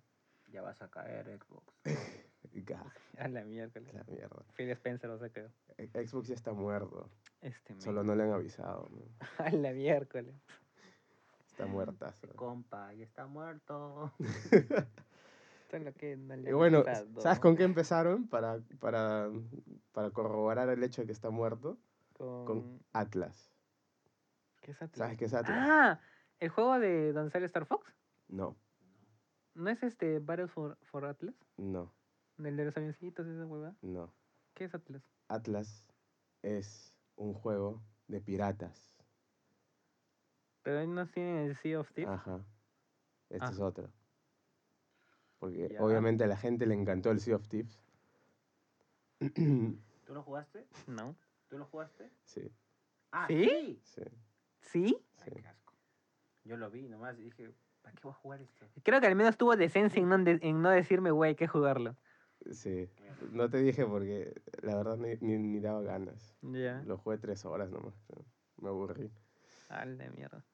[0.52, 1.74] Ya vas a caer, Xbox.
[3.18, 3.94] A la miércoles.
[3.94, 4.44] la mierda.
[4.54, 5.50] Phil Spencer lo saca.
[5.78, 7.08] E- Xbox ya está muerto.
[7.40, 7.80] Este.
[7.80, 8.90] Solo no le han avisado.
[8.90, 9.00] ¿no?
[9.38, 10.34] A la miércoles.
[11.46, 12.28] Está muertazo.
[12.36, 14.12] Compa, ya está muerto.
[14.50, 16.84] Esto es lo que no le Y han bueno.
[17.18, 19.30] ¿sabes con qué empezaron para, para,
[19.92, 21.78] para corroborar el hecho de que está muerto?
[22.12, 22.44] Con...
[22.44, 23.51] Con Atlas.
[24.62, 24.96] ¿Qué es Atlas?
[24.98, 25.58] ¿Sabes qué es Atlas?
[25.60, 26.00] Ah,
[26.40, 27.92] el juego de donde sale Star Fox.
[28.28, 28.56] No,
[29.54, 31.34] ¿No es este Battle for, for Atlas?
[31.58, 31.92] no,
[32.38, 33.76] ¿El de los avioncitos, esa huevada?
[33.82, 34.12] no.
[34.54, 35.02] ¿Qué es Atlas?
[35.28, 35.86] Atlas
[36.42, 38.96] es un juego de piratas.
[40.62, 42.12] Pero ahí no tienen el Sea of Thieves.
[42.14, 42.40] Ajá.
[43.30, 43.50] Este Ah.
[43.50, 43.90] es otro.
[45.38, 45.82] Porque Ya.
[45.82, 47.78] obviamente a la gente le encantó el Sea of Thieves.
[49.18, 50.66] ¿Tú lo jugaste?
[50.86, 51.16] No.
[51.48, 52.10] ¿Tú lo jugaste?
[52.24, 52.50] sí,
[53.10, 53.80] Ah, ¿Sí?
[53.84, 54.02] sí,
[54.62, 54.96] ¿Sí?
[55.20, 55.40] Ay, sí.
[55.42, 55.74] qué asco.
[56.44, 57.50] Yo lo vi nomás y dije,
[57.82, 58.66] ¿para qué voy a jugar esto?
[58.82, 61.96] Creo que al menos tuvo decencia en no, de- en no decirme, güey, que jugarlo.
[62.50, 62.88] Sí.
[63.30, 66.34] No te dije porque la verdad ni, ni, ni daba ganas.
[66.42, 66.82] Ya.
[66.86, 67.94] Lo jugué tres horas nomás.
[68.56, 69.10] Me aburrí.
[69.68, 70.44] A la mierda.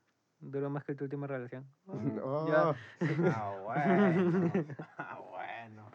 [0.41, 1.67] Duró más que tu última relación.
[1.87, 2.47] No.
[2.49, 2.77] Ya.
[3.35, 4.53] Ah, bueno.
[4.99, 5.91] Ah, bueno.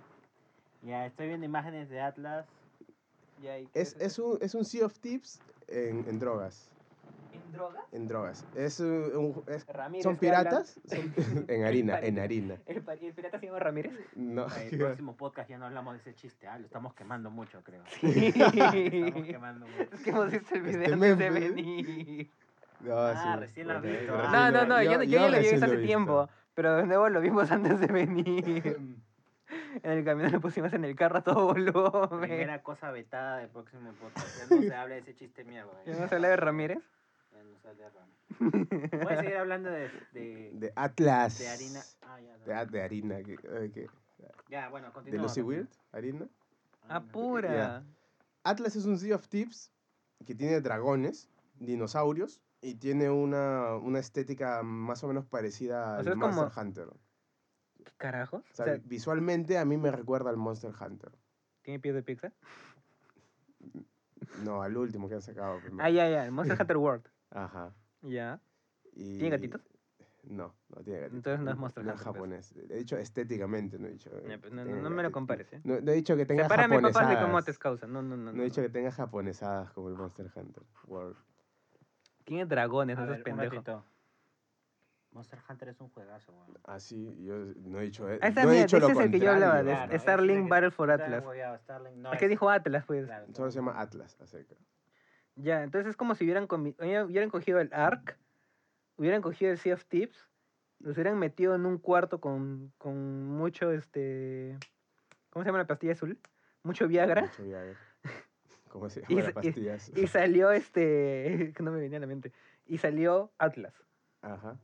[0.81, 2.45] Ya, estoy viendo imágenes de Atlas.
[3.41, 6.69] Ya, ¿y qué Es, es, un, es un Sea of Thieves en, en drogas.
[7.53, 7.81] ¿En droga?
[7.91, 8.47] En drogas.
[8.55, 10.03] Es un, un- es- Ramírez.
[10.03, 10.79] ¿Son piratas?
[10.87, 12.57] Son- en harina, en harina.
[12.65, 13.93] ¿El, pirata se llama Ramírez?
[14.15, 14.47] No.
[14.57, 16.47] En el próximo podcast ya no hablamos de ese chiste.
[16.47, 17.83] Ah, lo estamos quemando mucho, creo.
[18.01, 19.93] Estamos quemando mucho.
[19.93, 21.23] Es que hemos visto el video Este antes meme.
[21.23, 22.31] de venir.
[22.79, 24.49] No, Ah, recién lo has visto, ah.
[24.51, 26.29] No, no, no, yo, yo ya lo vi hace lo tiempo.
[26.55, 28.77] Pero de nuevo lo vimos antes de venir.
[29.83, 32.19] En el camino lo pusimos en el carro a todo volumen.
[32.21, 34.49] Primera cosa vetada del próximo podcast.
[34.49, 35.71] Ya no se habla de ese chiste mierda.
[35.85, 36.79] ¿Ya no se habla de Ramírez?
[37.63, 37.73] De.
[39.03, 41.39] Voy a seguir hablando de, de, De Atlas.
[41.39, 41.79] de harina.
[42.01, 42.37] Ah, ya.
[42.37, 42.45] no.
[42.45, 43.23] De, a- de harina.
[43.23, 43.87] que- ay, que-
[44.49, 45.21] Ya, bueno, de continúa.
[45.23, 45.47] Lucy continúa.
[45.49, 46.27] Weird, harina.
[46.89, 47.55] Ah, Apura.
[47.55, 47.83] Ya.
[48.43, 49.71] Atlas es un Sea of Thieves
[50.25, 51.29] que tiene dragones,
[51.59, 56.63] dinosaurios y tiene una, una estética más o menos parecida O al sea, como- Monster
[56.63, 56.87] Hunter.
[57.77, 58.41] ¿Qué carajos?
[58.41, 61.11] O O sea, visualmente a mí me recuerda al Monster Hunter.
[61.61, 62.31] ¿tiene pies de pizza?
[64.43, 65.59] No, al último que han sacado.
[65.59, 65.83] primero.
[65.83, 66.25] Ah, ya, ya.
[66.25, 67.05] El Monster Hunter World.
[67.33, 67.73] Ajá.
[68.01, 68.39] Ya.
[68.93, 69.61] Y- ¿Tiene gatitos?
[70.23, 71.17] No, no tiene gatitos.
[71.17, 72.15] Entonces no es Monster No Hunter, es pues.
[72.15, 72.55] japonés.
[72.71, 74.09] He dicho estéticamente, no he dicho.
[74.09, 75.61] Pues, no, no, no me lo compares, ¿eh?
[75.65, 77.17] No, no he dicho que tenga a mis papás de japonesadas.
[77.17, 77.87] camotes, causa.
[77.87, 78.31] No, no, no.
[78.31, 81.17] No he dicho que tenga japonesadas como el Monster Hunter World.
[82.23, 83.83] Tiene dragones, A esos ver, un.
[85.11, 86.57] Monster Hunter es un juegazo, weón.
[86.63, 89.11] Así, yo no he dicho, eh, Ahí está, no he dicho ese lo es el
[89.11, 91.23] que yo hablaba, de Claro, Starlink Battle for Atlas.
[91.63, 93.05] Starlink, no, Es que dijo Atlas, pues.
[93.05, 94.55] claro, Solo se llama Atlas, a seca.
[95.35, 98.17] Ya, entonces es como si hubieran, comi- hubieran cogido el ARC,
[98.97, 100.29] hubieran cogido el Sea of Tips,
[100.79, 104.57] los hubieran metido en un cuarto con, con mucho, este...
[105.29, 106.19] ¿Cómo se llama la pastilla azul?
[106.61, 107.21] Mucho Viagra.
[107.23, 107.77] Mucho Viagra.
[108.69, 109.75] ¿Cómo se Y llama la y- pastilla?
[109.75, 109.97] azul?
[109.97, 111.51] Y salió este...
[111.57, 112.31] que no me venía a la mente.
[112.65, 113.73] Y salió Atlas.
[114.21, 114.57] Ajá,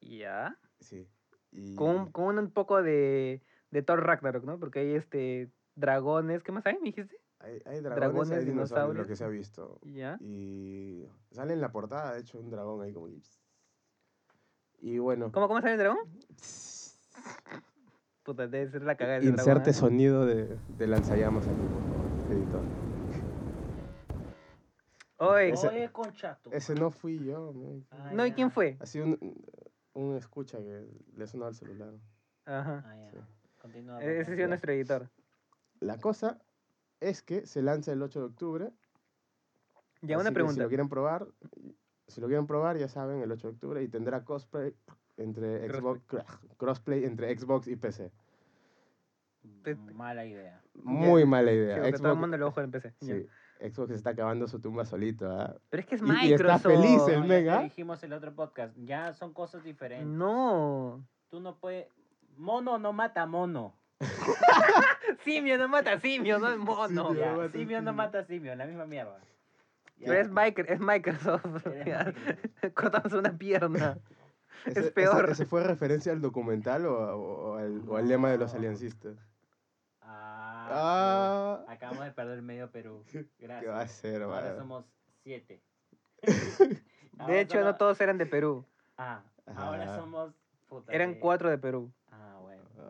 [0.00, 0.58] Ya.
[0.80, 1.08] sí.
[1.50, 3.40] Y Con, un- con un poco de,
[3.70, 4.58] de Thor Ragnarok, ¿no?
[4.58, 6.42] Porque hay este dragones.
[6.42, 6.74] ¿Qué más hay?
[6.74, 7.16] ¿Me dijiste?
[7.44, 9.06] Hay, hay dragones, dragones, hay dinosaurios, lo dinosaurios.
[9.06, 9.78] que se ha visto.
[9.84, 10.16] Ya.
[10.20, 13.08] Y sale en la portada, de hecho, un dragón ahí como...
[14.80, 15.98] Y bueno, ¿Cómo, cómo sale el dragón?
[18.24, 19.40] Puta, debe ser la cagada del dragón.
[19.40, 19.74] inserte ¿eh?
[19.74, 22.62] sonido de, de lanzallamas aquí, por favor, editor.
[25.18, 27.86] Oye, Ese- Oye, concha tu Ese no fui yo, man.
[27.90, 28.76] Ah, no, ¿y quién fue?
[28.80, 29.18] Ha sido un,
[29.94, 31.92] un escucha que le sonó al celular.
[32.46, 32.82] Ajá.
[32.86, 33.10] Ah, ya.
[33.10, 33.18] Sí.
[33.60, 34.02] Continúa.
[34.02, 35.10] Ese ha sido nuestro editor.
[35.80, 36.38] La cosa
[37.08, 38.70] es que se lanza el 8 de octubre.
[40.02, 40.54] Ya, una pregunta.
[40.56, 41.26] Si lo quieren probar,
[42.08, 44.74] si lo quieren probar, ya saben, el 8 de octubre y tendrá cosplay
[45.16, 46.02] entre Xbox,
[46.58, 48.12] crossplay entre Xbox y PC.
[49.94, 50.62] Mala idea.
[50.74, 51.76] Muy mala Sí, idea.
[51.76, 52.94] porque todo el Xbox, mundo lo jugar en PC.
[53.60, 55.30] Xbox está acabando su tumba solito.
[55.30, 55.54] ¿ah?
[55.70, 56.62] Pero es que es Y- y está Microsoft.
[56.62, 57.62] feliz el No, Mega.
[57.62, 58.76] dijimos el otro podcast.
[58.76, 60.06] Ya son cosas diferentes.
[60.08, 61.06] No.
[61.30, 61.88] Tú no puedes.
[62.36, 63.74] Mono no mata mono.
[65.22, 67.08] Simio no mata simio, no es mono.
[67.08, 67.14] Simio.
[67.14, 67.92] Ya, no mata simio no simio.
[67.92, 69.18] mata simio, la misma mierda.
[69.98, 70.06] Ya.
[70.08, 71.44] Pero es, Micro- es Microsoft.
[72.74, 73.98] Cortamos una pierna.
[74.66, 75.28] Ese- ese- peor.
[75.30, 78.58] ¿Ese fue referencia al documental o, o- o al, o al lema de los No.
[78.58, 79.16] aliancistas?
[80.00, 81.64] Ah, Ah.
[81.72, 83.04] Acabamos de perder medio Perú.
[83.38, 83.60] Gracias.
[83.60, 84.84] ¿Qué va a ser, Ahora somos
[85.22, 85.60] siete.
[87.26, 88.64] De hecho, no todos eran de Perú.
[88.96, 89.22] Ah,
[89.56, 90.32] ahora somos.
[90.68, 91.92] puta, Eran que- cuatro de Perú.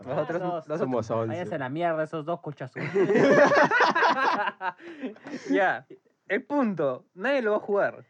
[0.04, 0.20] Bueno.
[0.20, 1.54] Los otros, Esos- los Somos Váyanse 11.
[1.54, 2.72] a la mierda esos dos conchas.
[5.50, 5.86] ya,
[6.28, 7.04] el punto.
[7.14, 8.04] Nadie lo va a jugar.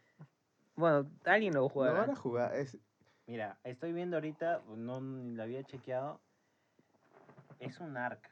[0.75, 1.93] Bueno, alguien lo va a No jugar.
[1.95, 2.55] van a jugar.
[2.55, 2.77] Es,
[3.27, 6.21] Mira, estoy viendo ahorita, no ni lo había chequeado.
[7.59, 8.29] Es un arc.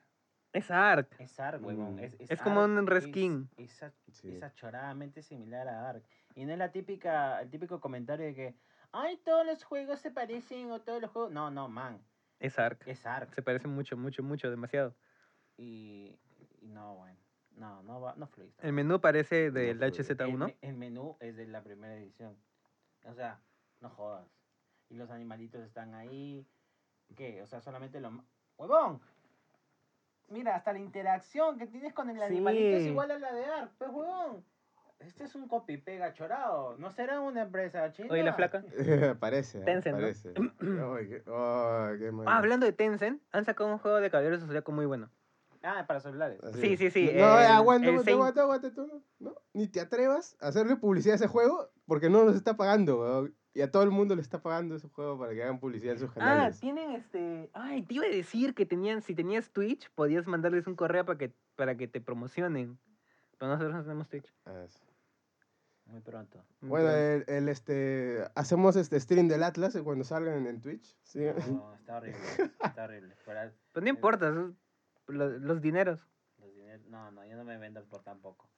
[0.52, 1.15] Es Ark.
[1.18, 1.95] Es arc, huevón.
[1.95, 1.99] Mm.
[1.99, 3.49] Es, Es como Ark, un reskin.
[3.57, 4.35] Es, es, sí.
[4.35, 6.03] es achoradamente similar a Ark.
[6.35, 8.56] Y no es la típica, el típico comentario de que,
[8.91, 11.31] ay, todos los juegos se parecen o todos los juegos.
[11.31, 11.99] No, no, man.
[12.44, 12.84] Es Ark.
[12.86, 13.34] Es Ark.
[13.34, 14.94] Se parece mucho, mucho, mucho, demasiado.
[15.57, 16.20] Y,
[16.61, 17.18] y no, bueno.
[17.56, 18.52] No, no va, no fluye.
[18.61, 19.88] El menú parece del fue.
[19.88, 20.38] El, HZ1.
[20.45, 22.36] me- el menú es de la primera edición.
[23.06, 23.40] O sea,
[23.80, 24.28] no jodas.
[24.90, 26.45] Y los animalitos están ahí.
[27.15, 27.41] ¿Qué?
[27.44, 28.24] O sea, solamente lo...
[28.57, 28.99] ¡Huevón!
[30.30, 32.90] Mira, hasta la interacción que tienes con el animalito es Sí.
[32.90, 33.72] igual a la de Ark.
[33.78, 34.44] Pues, huevón.
[35.05, 36.77] Este es un copy pega chorado.
[36.77, 38.07] ¿No será una empresa china?
[38.11, 38.63] Oye, la flaca.
[39.19, 39.59] parece.
[39.61, 39.65] ¿ah?
[39.65, 40.01] Tencent, ¿no?
[40.01, 40.30] parece.
[40.38, 42.27] Ay, qué, ay, qué mal.
[42.27, 45.09] Ah, hablando de Tencent, han sacado un juego de caballeros de muy bueno.
[45.61, 46.43] Ah, para celulares.
[46.43, 46.59] Así.
[46.59, 49.80] Sí, sí, sí, No, el- aguanta, el aguanta, Saint- aguanta, aguanta, tú, no, Ni te
[49.80, 53.35] atrevas a hacerle publicidad a ese juego porque no nos está pagando, weón.
[53.55, 55.99] Y a todo el mundo le está pagando ese juego para que hagan publicidad en
[55.99, 56.59] sus Ah, canales.
[56.59, 57.49] tienen este.
[57.53, 61.17] Ay, te iba a decir que tenían, si tenías Twitch, podías mandarles un correo para
[61.19, 62.77] que, para que te promocionen.
[63.38, 64.34] Pero nosotros no tenemos Twitch.
[64.45, 64.80] Ah, sí.
[65.85, 66.43] Muy pronto.
[66.61, 70.95] Bueno, el, el, este, hacemos este stream del Atlas cuando salgan en, Twitch.
[71.03, 71.19] ¿sí?
[71.51, 72.19] No, está horrible.
[72.64, 73.15] Está horrible.
[73.26, 73.51] Pero
[73.84, 74.53] no importa, los,
[75.41, 75.99] los dineros.
[76.39, 78.49] Los dineros- No, no, yo no me vendo por tan poco.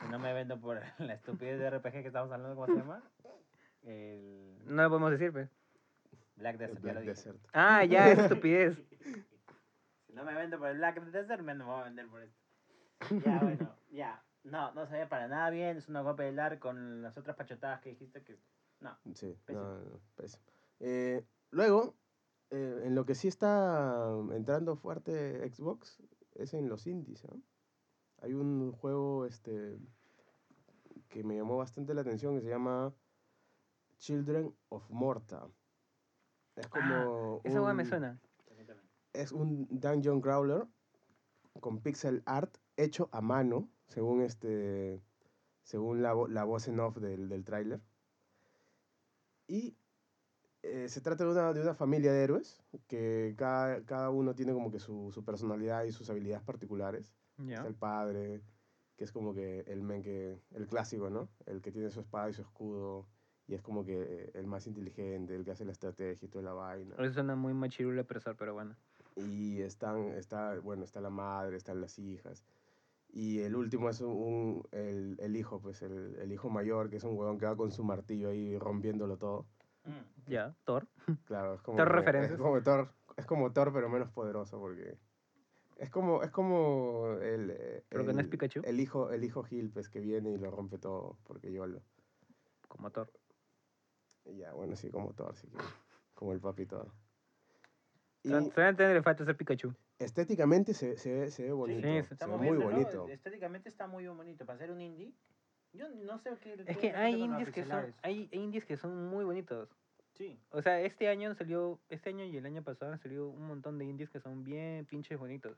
[0.00, 3.02] Si no me vendo por la estupidez de RPG que estamos hablando, ¿cómo se llama?
[3.84, 5.48] El No lo podemos decir, pues.
[6.36, 7.10] Black Desert, ya lo dije.
[7.14, 7.38] Desert.
[7.52, 8.78] Ah, ya, es estupidez.
[10.06, 12.22] Si no me vendo por el Black Desert, me no me voy a vender por
[12.22, 12.38] esto.
[13.24, 14.22] Ya, bueno, ya.
[14.44, 15.76] No, no se ve para nada bien.
[15.76, 18.38] Es una copia del ARC con las otras pachotadas que dijiste que...
[18.80, 18.96] No.
[19.14, 19.64] Sí, Pésimo.
[19.64, 20.42] no, no, pésimo.
[20.80, 21.96] Eh, luego,
[22.50, 26.00] eh, en lo que sí está entrando fuerte Xbox
[26.34, 27.24] es en los indies.
[27.24, 27.42] ¿no?
[28.22, 29.78] Hay un juego este,
[31.08, 32.94] que me llamó bastante la atención que se llama
[33.98, 35.48] Children of Morta.
[36.54, 37.40] Es como.
[37.44, 38.20] Esa hueá me un- suena.
[39.12, 40.66] Es un dungeon crawler
[41.60, 45.02] con pixel art hecho a mano, según este
[45.62, 47.80] según la, la voz en off del, del tráiler.
[49.46, 49.76] Y
[50.62, 54.54] eh, se trata de una, de una familia de héroes que cada, cada uno tiene
[54.54, 57.12] como que su, su personalidad y sus habilidades particulares.
[57.36, 57.56] Ya.
[57.56, 58.40] Está el padre,
[58.96, 61.28] que es como que el men que, el clásico, ¿no?
[61.46, 63.06] El que tiene su espada y su escudo
[63.46, 66.52] y es como que el más inteligente, el que hace la estrategia y toda la
[66.52, 66.94] vaina.
[66.98, 68.76] Eso suena muy machirula persona, pero bueno.
[69.16, 72.44] Y están, está, bueno, está la madre, están las hijas.
[73.10, 77.04] Y el último es un, el, el hijo, pues el, el hijo mayor, que es
[77.04, 79.46] un huevón que va con su martillo ahí rompiéndolo todo.
[79.84, 80.30] Mm.
[80.30, 80.86] Ya, Thor.
[81.26, 82.32] Claro, es como, Thor referencias.
[82.32, 84.98] es como Thor, es como Thor, pero menos poderoso, porque
[85.78, 88.60] es como, es como el, eh, Pero que no es el- Pikachu.
[88.64, 91.80] el hijo, el hijo Gil, pues, que viene y lo rompe todo, porque yo lo.
[92.68, 93.10] Como Thor.
[94.36, 95.56] Ya, bueno, sí, como Thor, sí que,
[96.14, 96.90] como el papi Thor.
[98.22, 99.72] Y Sol- Solamente le falta ser Pikachu.
[99.98, 103.08] Estéticamente se, se, ve- se ve bonito, sí, se ve muy bonito.
[103.08, 104.46] Estéticamente está muy bonito.
[104.46, 105.12] Para ser un indie,
[105.72, 106.62] yo no sé qué.
[106.66, 109.68] Es que hay indies que son, hay indies que son muy bonitos.
[110.14, 110.40] Sí.
[110.50, 113.78] O sea, este año salió, este año y el año pasado han salido un montón
[113.78, 115.56] de indies que son bien pinches bonitos.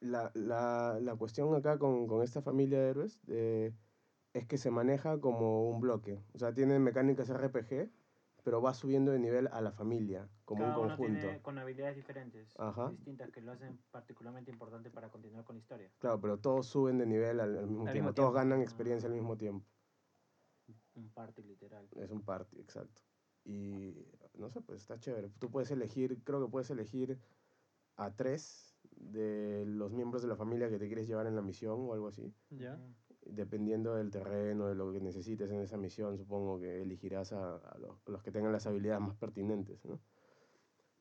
[0.00, 3.72] La, la, la cuestión acá con, con esta familia de héroes eh,
[4.34, 6.20] es que se maneja como un bloque.
[6.32, 7.90] O sea, tiene mecánicas RPG,
[8.44, 11.20] pero va subiendo de nivel a la familia, como Cada un uno conjunto.
[11.20, 12.88] tiene con habilidades diferentes, Ajá.
[12.88, 15.90] distintas, que lo hacen particularmente importante para continuar con la historia.
[15.98, 18.08] Claro, pero todos suben de nivel al, al mismo Al tiempo.
[18.08, 18.32] mismo Todos tiempo.
[18.48, 19.66] ganan experiencia al mismo tiempo.
[20.94, 21.86] Un party literal.
[21.96, 23.02] Es un party, exacto.
[23.44, 24.06] Y
[24.38, 25.28] no sé, pues está chévere.
[25.38, 27.18] Tú puedes elegir, creo que puedes elegir
[27.96, 31.78] a tres de los miembros de la familia que te quieres llevar en la misión
[31.80, 32.32] o algo así.
[32.48, 32.78] ¿Ya?
[33.20, 37.76] Dependiendo del terreno, de lo que necesites en esa misión, supongo que elegirás a, a
[37.78, 40.00] los, a los que tengan las habilidades más pertinentes, ¿no?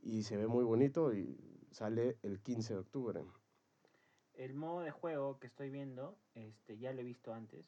[0.07, 1.37] Y se ve muy bonito y
[1.69, 3.25] sale el 15 de octubre.
[4.35, 7.65] El modo de juego que estoy viendo, este, ya lo he visto antes,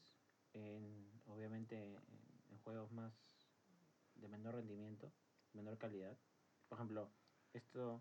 [0.54, 1.98] en, obviamente en,
[2.64, 3.12] juegos más
[4.14, 5.12] de menor rendimiento,
[5.52, 6.16] menor calidad.
[6.70, 7.10] Por ejemplo,
[7.52, 8.00] esto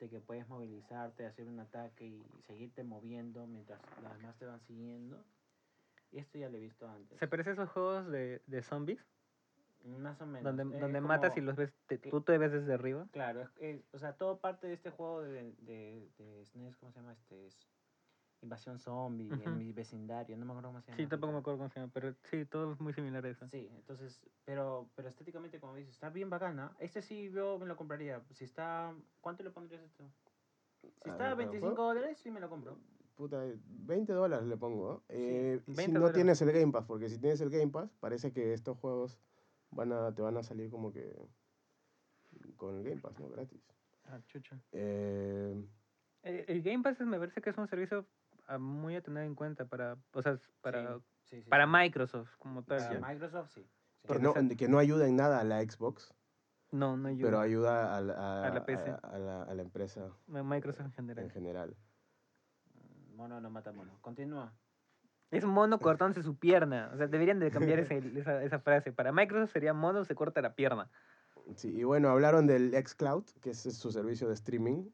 [0.00, 4.60] de que puedes movilizarte, hacer un ataque y seguirte moviendo mientras las demás te van
[4.60, 5.24] siguiendo.
[6.12, 7.18] Esto ya lo he visto antes.
[7.18, 9.02] ¿Se parece a esos juegos de, de zombies?
[9.84, 10.44] Más o menos.
[10.44, 13.08] Donde, donde matas y los ves, te- que- tú te ves desde arriba.
[13.10, 16.92] Claro, es- es- o sea, todo parte de este juego de, de, de SNES, ¿cómo
[16.92, 17.12] se llama?
[17.12, 17.68] Este es
[18.42, 20.96] Invasión Zombie, en mi vecindario, no me acuerdo cómo se llama.
[20.96, 23.46] Sí, tampoco me acuerdo cómo se llama, pero sí, todo es muy similar a eso.
[23.50, 26.74] Sí, entonces, pero, pero estéticamente, como dices, está bien bacana.
[26.78, 28.22] Este sí yo me lo compraría.
[28.30, 30.04] Si está, ¿cuánto le pondrías esto?
[31.02, 32.78] Si A está ver, a 25 dólares, sí me lo compro.
[33.14, 34.92] Puta, 20 dólares le pongo.
[34.94, 35.02] ¿no?
[35.10, 36.14] Eh, si 20 no dólares.
[36.14, 39.18] tienes el Game Pass, porque si tienes el Game Pass, parece que estos juegos
[39.70, 41.14] van a, te van a salir como que
[42.60, 43.28] con el Game Pass, ¿no?
[43.30, 43.60] Gratis.
[44.06, 44.56] Ah, chucha.
[44.72, 45.64] Eh,
[46.22, 48.06] el Game Pass me parece que es un servicio
[48.46, 51.70] ah, muy a tener en cuenta para, o sea, para, Sí, sí, sí, para sí.
[51.72, 52.78] Microsoft como tal.
[52.78, 53.00] Para.
[53.00, 53.62] Microsoft, sí.
[54.02, 54.12] sí.
[54.12, 56.12] que, no, que no ayuda en nada a la Xbox,
[56.72, 57.24] No, no ayuda.
[57.30, 58.90] pero ayuda a, la- A la PC.
[58.90, 61.24] a- a la, a la empresa Microsoft en general.
[61.24, 61.76] en general.
[62.74, 63.96] Mm, Mono no mata mono.
[64.02, 64.52] Continúa.
[65.30, 66.90] Es mono cortándose su pierna.
[66.92, 68.92] O sea, deberían de cambiar ese- esa, esa frase.
[68.92, 70.90] Para Microsoft sería mono se corta la pierna.
[71.56, 74.88] Sí, y bueno, hablaron del xCloud, que es su servicio de streaming.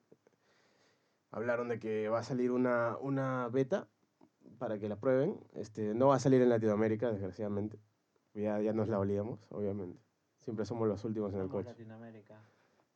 [1.30, 3.88] Hablaron de que va a salir una, una beta
[4.58, 5.38] para que la prueben.
[5.54, 7.78] Este, no va a salir en Latinoamérica, desgraciadamente.
[8.34, 10.00] Ya, ya nos la olíamos, obviamente.
[10.40, 11.70] Siempre somos los últimos en el coche.
[11.70, 12.40] Latinoamérica.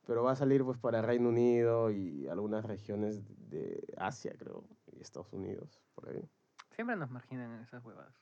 [0.06, 5.00] Pero va a salir pues para Reino Unido y algunas regiones de Asia, creo, y
[5.00, 6.28] Estados Unidos, por ahí.
[6.74, 8.14] Siempre nos marginan en esas huevadas.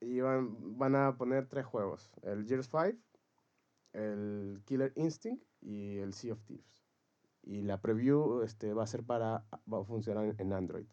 [0.00, 2.98] Y van, van a poner tres juegos: el Gears 5,
[3.96, 6.84] el Killer Instinct y el Sea of Thieves.
[7.42, 9.44] Y la preview este, va a ser para.
[9.72, 10.86] va a funcionar en Android.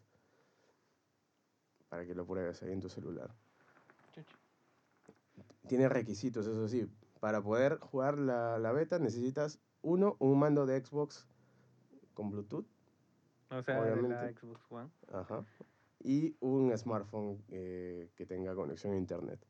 [1.88, 3.34] Para que lo pruebes ahí en tu celular.
[5.68, 6.88] Tiene requisitos, eso sí.
[7.20, 11.26] Para poder jugar la, la beta necesitas, uno, un mando de Xbox
[12.12, 12.66] con Bluetooth.
[13.50, 14.40] O sea, de la Obviamente.
[14.40, 14.90] Xbox One.
[15.12, 15.44] Ajá.
[16.00, 19.40] Y un smartphone eh, que tenga conexión a internet.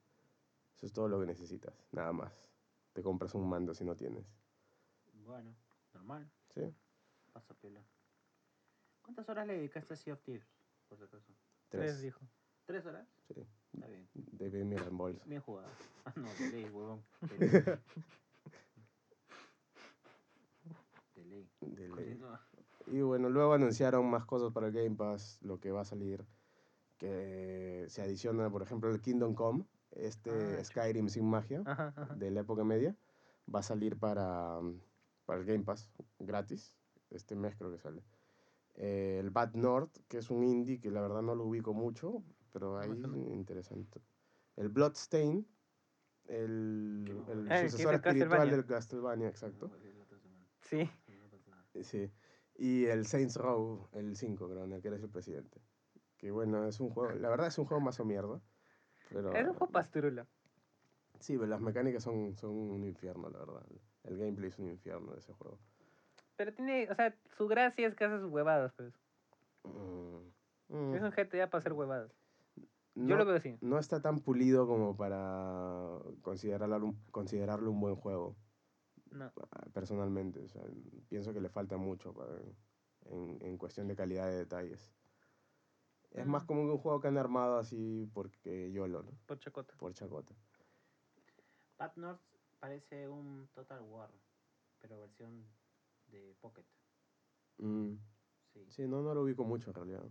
[0.77, 2.54] Eso es todo lo que necesitas, nada más.
[2.95, 4.25] Te compras un mando si no tienes.
[5.27, 5.55] Bueno,
[5.93, 6.31] normal.
[6.55, 6.63] ¿Sí?
[7.33, 7.85] Pasa piola.
[9.03, 10.49] ¿Cuántas horas le dedicaste a Sea of Thieves?
[10.89, 11.33] Por si acaso.
[11.69, 12.01] Tres, Tres.
[12.01, 12.21] dijo.
[12.65, 13.07] ¿Tres horas?
[13.29, 13.47] Sí.
[13.75, 14.09] Está bien.
[14.15, 15.21] Debe mi reembolso.
[15.27, 15.69] Bien jugado.
[16.05, 17.05] Ah, no, de ley, huevón.
[17.21, 17.51] De ley.
[21.15, 21.49] De ley.
[21.61, 21.91] De ley.
[21.91, 22.41] Continúa.
[22.87, 26.25] Y bueno, luego anunciaron más cosas para el Game Pass, lo que va a salir,
[26.99, 29.65] que se adiciona, por ejemplo, el Kingdom Come,
[29.95, 30.65] este Ah.
[30.65, 32.15] Skyrim sin magia, Ajá, ajá.
[32.15, 32.97] de la época media,
[33.53, 34.59] va a salir para,
[35.27, 36.75] para el Game Pass gratis,
[37.11, 38.03] este mes creo que sale.
[38.77, 42.25] Eh, el Bad North, que es un indie que la verdad no lo ubico mucho,
[42.53, 42.91] pero ahí
[43.31, 44.01] interesante.
[44.57, 45.47] El Bloodstain,
[46.27, 47.51] el, el.
[47.53, 48.53] Ah, es sucesor espiritual Castlevania.
[48.57, 49.71] del Castlevania, exacto.
[50.63, 50.91] Sí.
[51.83, 52.11] Sí.
[52.57, 55.61] Y el Saints Row, el 5, creo, en el que eres el presidente.
[56.17, 58.41] Que bueno, es un juego, la verdad es un juego más o mierda.
[59.11, 60.27] Pero, Es un juego pastrula.
[61.21, 63.63] Sí, pero las mecánicas son, son un infierno, la verdad.
[64.05, 65.59] El gameplay es un infierno de ese juego.
[66.37, 68.93] Pero tiene, o sea, su gracia es que hace sus huevadas, pues.
[69.65, 70.19] Mm.
[70.69, 70.95] Mm.
[70.95, 72.11] Es un GTA para hacer huevadas.
[72.95, 73.57] no, Yo lo veo así.
[73.61, 78.37] no está tan pulido como para considerarlo, un- considerarlo un buen juego.
[79.11, 79.31] No.
[79.53, 80.41] ah, personalmente.
[80.41, 80.63] O sea,
[81.09, 82.37] pienso que le falta mucho para-
[83.07, 84.91] en, en cuestión de calidad de detalles.
[86.15, 89.11] Es más como que un juego que han armado así porque YOLO, ¿no?
[89.27, 89.75] Por chacota.
[89.77, 90.35] Por chacota.
[91.77, 92.21] Bad North
[92.61, 94.11] parece un Total War,
[94.81, 95.45] pero versión
[96.11, 96.65] de Pocket.
[97.59, 97.95] Mm,
[98.53, 98.65] Sí.
[98.71, 100.05] Sí, no, no lo ubico mucho en realidad.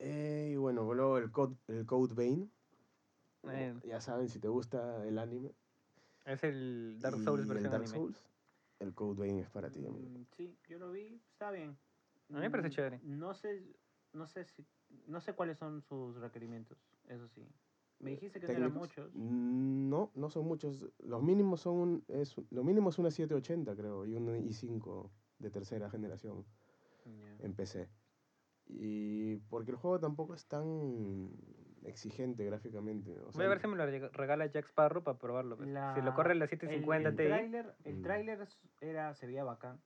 [0.00, 2.50] Eh, y bueno, luego el Code, el Code Vein.
[3.44, 3.74] Eh.
[3.84, 5.54] Ya saben, si te gusta el anime.
[6.24, 7.98] Es el Dark Souls y versión el Dark anime.
[7.98, 8.26] Souls,
[8.80, 9.80] el Code Vein es para ti.
[9.80, 11.78] Mm, sí, yo lo vi, está bien.
[12.30, 13.00] A mí me parece Mm, chévere.
[13.04, 13.62] No sé,
[14.12, 14.66] no sé si,
[15.06, 16.78] no sé cuáles son sus requerimientos,
[17.08, 17.46] eso sí.
[17.98, 19.14] Me dijiste que no eran muchos.
[19.14, 20.88] No, no son muchos.
[21.00, 25.50] Los mínimos son un, es, lo mínimo es una 780, creo, y un i5 de
[25.50, 26.46] tercera generación
[27.40, 27.88] en PC.
[28.66, 31.30] Y porque el juego tampoco es tan
[31.84, 33.18] exigente gráficamente.
[33.20, 35.56] o Voy a ver si me lo reg- regala Jack Sparrow para probarlo.
[35.56, 35.68] pues.
[35.68, 37.22] Si lo corre en la 750 el, Ti.
[37.22, 38.02] el tráiler, el Mm.
[38.02, 38.48] tráiler
[38.80, 39.80] era, se veía bacán,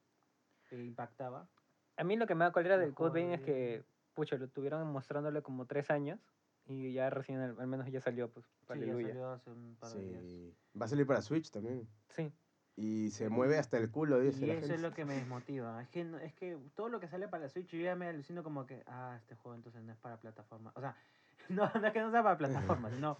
[0.70, 1.48] e impactaba.
[1.96, 3.84] A mí lo que me da cólera del El Code es que,
[4.14, 6.20] pucha, lo tuvieron mostrándole como tres años
[6.66, 9.92] y ya recién, al, al menos ya salió, pues, Sí, ya salió hace un par
[9.92, 10.22] de días.
[10.24, 10.54] sí.
[10.80, 11.86] Va a salir para Switch también.
[12.08, 12.32] Sí,
[12.76, 14.74] Y se mueve hasta el culo, dice Y la eso gente.
[14.74, 15.80] es lo que me desmotiva.
[15.82, 18.08] Es que, no- es que todo lo que sale para la Switch yo ya me
[18.08, 20.72] alucino como que, ah, este juego entonces no es para plataforma.
[20.74, 20.96] O sea,
[21.50, 23.16] no, no es que no sea para plataforma, sino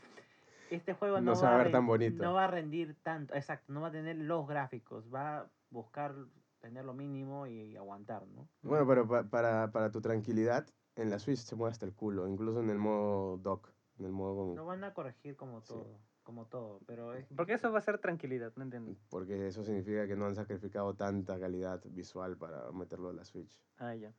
[0.71, 2.25] este juego No no, se va a ver tan bonito.
[2.25, 6.15] No va a rendir tanto, exacto, no va a tener los gráficos, va a buscar
[6.61, 8.49] tener lo mínimo y, aguantar, ¿no?
[8.62, 10.66] Bueno, pero pa- para, para tu tranquilidad,
[10.97, 14.12] en la Switch se mueve hasta el culo, incluso en el modo dock, en el
[14.12, 15.75] modo Lo van a corregir como Sí.
[15.75, 18.97] todo, como todo, pero es porque eso va a ser tranquilidad, no entiendo.
[19.11, 23.61] porque eso significa que no han sacrificado tanta calidad visual para meterlo en la Switch.
[23.79, 24.12] Ah, ya.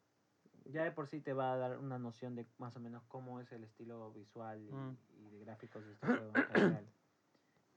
[0.66, 3.40] ya de por sí te va a dar una noción de más o menos cómo
[3.40, 4.98] es el estilo visual y, Mm.
[5.20, 6.88] y de gráficos de este juego en general.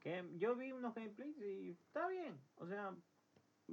[0.00, 2.94] Que yo vi unos gameplays y está bien, o sea,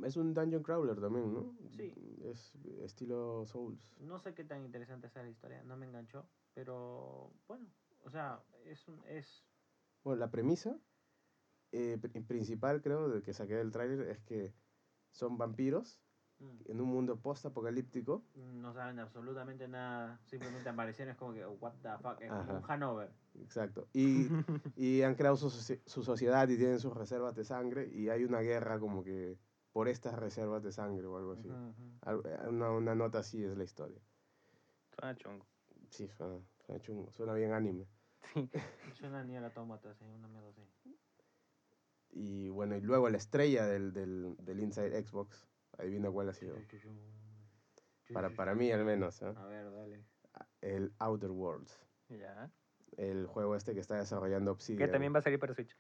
[0.03, 1.53] Es un dungeon crawler también, ¿no?
[1.69, 1.93] Sí.
[2.23, 2.53] Es
[2.83, 3.79] estilo Souls.
[4.01, 7.65] no sé qué tan interesante sea la historia, no me enganchó, pero bueno,
[8.03, 9.43] o sea, es un es
[10.03, 10.77] Bueno, la premisa
[11.71, 14.53] eh, pri- principal, creo, de que saqué del tráiler es que
[15.11, 16.01] son vampiros
[16.39, 18.21] mm, en un mundo post-apocalíptico.
[18.35, 22.53] no saben absolutamente nada, simplemente aparecieron es como que what the fuck, es Ajá.
[22.53, 23.09] un Hanover.
[23.41, 23.87] Exacto.
[23.93, 24.27] Y,
[24.75, 28.41] y han creado su, su sociedad y tienen sus reservas de sangre y hay una
[28.41, 29.37] guerra como que
[29.75, 31.49] por estas reservas de sangre o algo así.
[31.49, 33.99] Eh, Una, una nota así es la historia.
[34.97, 35.45] Suena chungo.
[35.89, 37.85] Sí, suena, suena chungo, suena bien anime.
[38.33, 38.49] Sí.
[38.93, 40.97] Suena ni a la sí, una mierda así.
[42.11, 45.45] Y bueno, y luego la estrella del, del, del Inside Xbox,
[45.77, 46.55] adivina cuál ha sido.
[48.13, 49.33] Para, para mí al menos, ¿eh?
[49.35, 50.05] A ver, dale.
[50.61, 51.77] el Outer Worlds.
[52.07, 52.49] Ya.
[52.95, 54.89] El juego este que está desarrollando Que Obsidian.
[54.91, 55.77] también va a salir para Switch.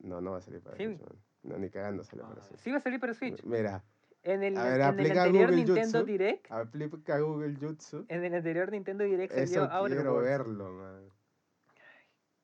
[0.00, 0.84] No, no va a salir para Sí.
[0.84, 1.18] Switch, man.
[1.42, 2.60] No, ni cagando sale para Switch.
[2.60, 3.42] Sí va a salir para Switch.
[3.44, 3.84] Mira,
[4.22, 4.82] En el, A ver, en el
[5.18, 6.04] anterior Google Nintendo Jutsu.
[6.04, 8.04] Direct, aplica Google Jutsu.
[8.08, 11.08] en el anterior Nintendo Direct salió Eso Outer quiero verlo, man.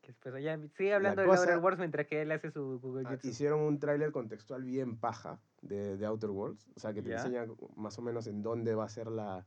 [0.07, 3.29] Después ya sigue hablando de Outer Worlds mientras que él hace su Google Ah, Jutsu.
[3.29, 6.69] hicieron un tráiler contextual bien paja de, de Outer Worlds.
[6.77, 7.17] O sea, que te Ya.
[7.17, 7.47] enseña
[7.77, 9.47] más o menos en dónde va a ser la,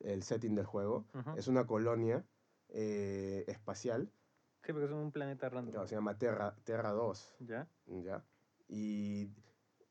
[0.00, 1.06] el setting del juego.
[1.36, 2.22] Es una colonia
[2.68, 4.10] eh, espacial.
[4.62, 5.72] Sí, porque es un planeta random.
[5.72, 7.36] claro, se llama Terra, Terra 2.
[7.40, 7.66] ¿Ya?
[7.86, 8.22] ¿ya?
[8.68, 9.30] Y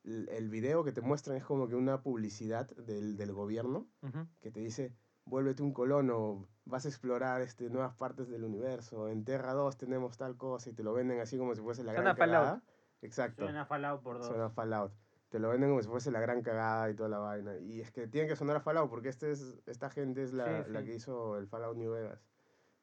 [0.03, 4.27] el video que te muestran es como que una publicidad del, del gobierno Ujú.
[4.39, 4.95] que te dice,
[5.25, 10.17] vuélvete un colono, vas a explorar este, nuevas partes del universo, en Terra 2 tenemos
[10.17, 12.43] tal cosa y te lo venden así como si fuese la Suena gran Fallout.
[12.45, 12.63] cagada.
[13.03, 14.27] Exacto, Suena Fallout por dos.
[14.27, 14.91] suena a Fallout.
[15.29, 17.57] Te lo venden como si fuese la gran cagada y toda la vaina.
[17.59, 20.65] Y es que tiene que sonar a Fallout porque este es, esta gente es la,
[20.65, 20.85] Sí, la sí.
[20.87, 22.21] que hizo el Fallout New Vegas,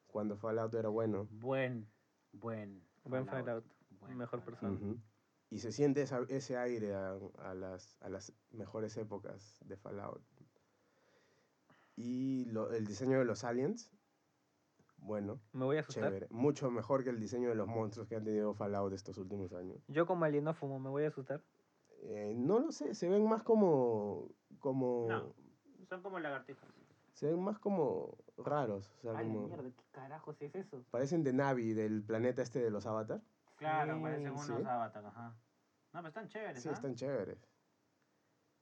[0.07, 1.27] cuando Fallout era bueno.
[1.31, 1.87] Buen,
[2.31, 2.81] buen.
[3.03, 3.65] Buen Fallout.
[3.99, 4.45] buen Mejor Fallout.
[4.59, 4.73] persona.
[4.77, 4.99] Ujú.
[5.49, 10.21] Y se siente esa- ese aire a, a las, a las mejores épocas de Fallout.
[11.95, 13.91] Y lo- el diseño de los aliens,
[14.97, 16.05] bueno, Me voy a asustar.
[16.05, 16.27] chévere.
[16.29, 19.81] Mucho mejor que el diseño de los monstruos que han tenido Fallout estos últimos años.
[19.87, 21.43] Yo como alienófomo me voy a asustar.
[22.03, 24.29] Eh, no lo sé, se ven más como...
[24.59, 25.35] como No.
[25.89, 26.63] Son como lagartijas.
[27.13, 28.89] Se ven más como raros.
[28.99, 30.85] O sea, Ay, como, mierda, ¿qué carajos es eso?
[30.91, 33.21] parecen de Navi, del planeta este de los Avatar.
[33.59, 34.53] Claro, Sí, parecen unos sí.
[34.53, 35.29] avatar, ajá.
[35.93, 36.73] No, pero están chéveres, Sí, ¿ah?
[36.73, 37.37] están chéveres.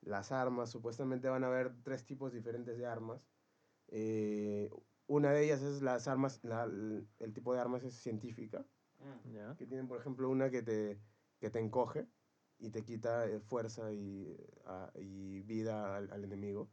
[0.02, 3.22] Las armas, supuestamente van a haber tres tipos diferentes de armas.
[3.88, 4.69] Eh,
[5.07, 8.65] una de ellas es las armas, la- el tipo de armas es científica,
[8.99, 9.56] Mm.
[9.57, 10.99] Que tienen por ejemplo una que te,
[11.40, 12.07] que te encoge
[12.57, 14.36] y te quita eh, fuerza y,
[14.95, 16.72] y vida al, al enemigo.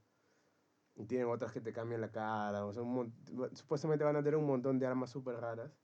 [0.94, 3.12] Y tienen otras que te cambian la cara, o sea, un
[3.54, 5.83] supuestamente van a tener un montón de armas súper raras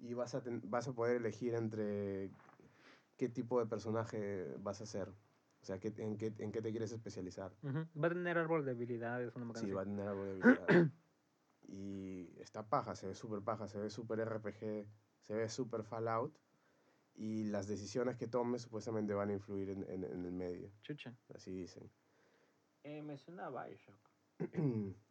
[0.00, 2.30] y vas a, ten- vas a poder elegir entre
[3.16, 5.08] qué tipo de personaje vas a ser.
[5.60, 7.52] O sea, qué, en, qué, en qué te quieres especializar.
[7.64, 10.92] Va a tener árbol de habilidades, una Sí, va a tener algo de habilidad.
[11.68, 14.86] y está paja, se ve súper paja, se ve súper RPG,
[15.20, 16.38] se ve súper Fallout.
[17.14, 21.16] Y las decisiones que tomes supuestamente van a influir en, en- en el medio, Chucha.
[21.34, 21.90] así dicen.
[22.84, 23.98] Eh, me suena a Bioshock.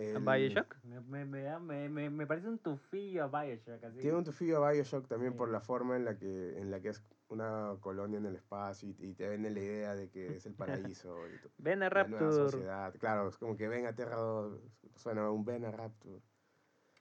[0.00, 0.76] ¿A El- Bioshock?
[0.84, 3.82] Me, me, me, da- me, me, me parece un tufillo a Bioshock.
[3.84, 3.98] Así.
[3.98, 5.52] Tiene un tufillo a Bioshock también por Sí.
[5.52, 8.96] la forma en la que en la que es una colonia en el espacio y,
[8.98, 12.32] y te venden la idea de que es el paraíso y to- Ven a Rapture.
[12.32, 12.94] sociedad.
[12.98, 14.60] Claro, es como que ven a Terra 2,
[14.96, 16.20] suena un ven a Rapture.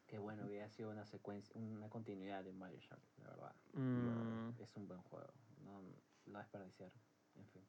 [0.07, 3.55] Qué bueno hubiera sido una secuencia, una continuidad de Bioshock, la verdad.
[3.73, 5.31] Mm, Es un buen juego.
[5.63, 5.81] No,
[6.25, 6.91] no desperdiciar.
[7.35, 7.63] En fin.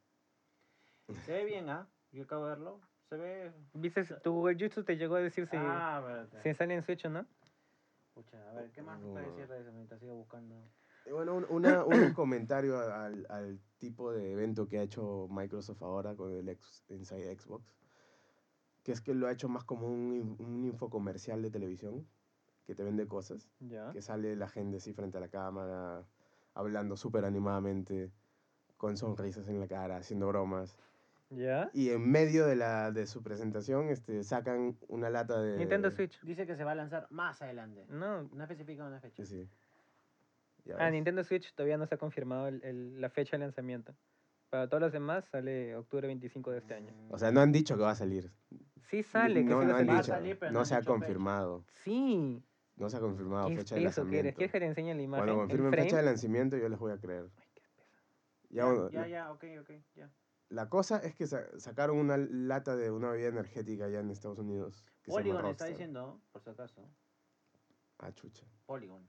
[1.24, 1.86] Se ve bien, ¿ah?
[2.12, 2.80] Yo acabo de verlo.
[3.10, 3.52] Se ve.
[3.74, 4.04] ¿Viste?
[4.04, 6.40] si Tu Google Jutsu te llegó a decir si, Ah, verdad.
[6.42, 7.26] si sale en Switch o no.
[8.14, 10.54] Pucha, a ver, ¿qué más puede decir de eso mientras sigo buscando?
[11.04, 15.82] Y Bueno, un, una- un comentario al, al tipo de evento que ha hecho Microsoft
[15.82, 17.74] ahora con el ex- Inside Xbox,
[18.84, 22.06] que es que lo ha hecho más como un, un infocomercial de televisión,
[22.64, 23.90] que te vende cosas, Ya.
[23.90, 26.04] que sale la gente así frente a la cámara,
[26.54, 28.12] hablando súper animadamente,
[28.76, 30.76] con sonrisas en la cara, haciendo bromas.
[31.30, 31.70] ¿Ya?
[31.72, 35.56] Y en medio de, la, de su presentación este, sacan una lata de...
[35.58, 36.20] Nintendo Switch.
[36.22, 37.86] Dice que se va a lanzar más adelante.
[37.88, 38.24] No.
[38.24, 39.24] No especifica una fecha.
[39.24, 39.48] Sí.
[40.64, 40.92] Ya Ah, ves.
[40.92, 43.94] Nintendo Switch todavía no se ha confirmado el- el- la fecha de lanzamiento.
[44.50, 46.92] Para todos los demás sale octubre 25 de este año.
[47.10, 48.32] O sea, no han dicho que va a salir.
[48.88, 50.02] Sí sale, que no, sí no a han Va a salir.
[50.02, 50.12] dicho.
[50.12, 50.98] salir, pero no no se ha dicho fecha.
[50.98, 51.64] confirmado.
[51.84, 52.42] Sí.
[52.76, 54.34] No se ha confirmado ¿Qué fecha es de eso quieres?
[54.34, 54.36] lanzamiento.
[54.38, 55.24] ¿Quieres que te enseñe la imagen?
[55.26, 57.26] Cuando ¿El confirmen fecha de lanzamiento yo les voy a creer.
[57.36, 58.90] Ay, qué pesado.
[58.90, 60.10] Ya, Ya, ya, ok, ok, ya.
[60.50, 64.38] La cosa es que sa- sacaron una lata de una bebida energética allá en Estados
[64.38, 64.84] Unidos.
[65.02, 66.82] Que se llama Polygon está diciendo, por si acaso.
[67.98, 68.44] Ah, chucha.
[68.66, 69.08] Polygon.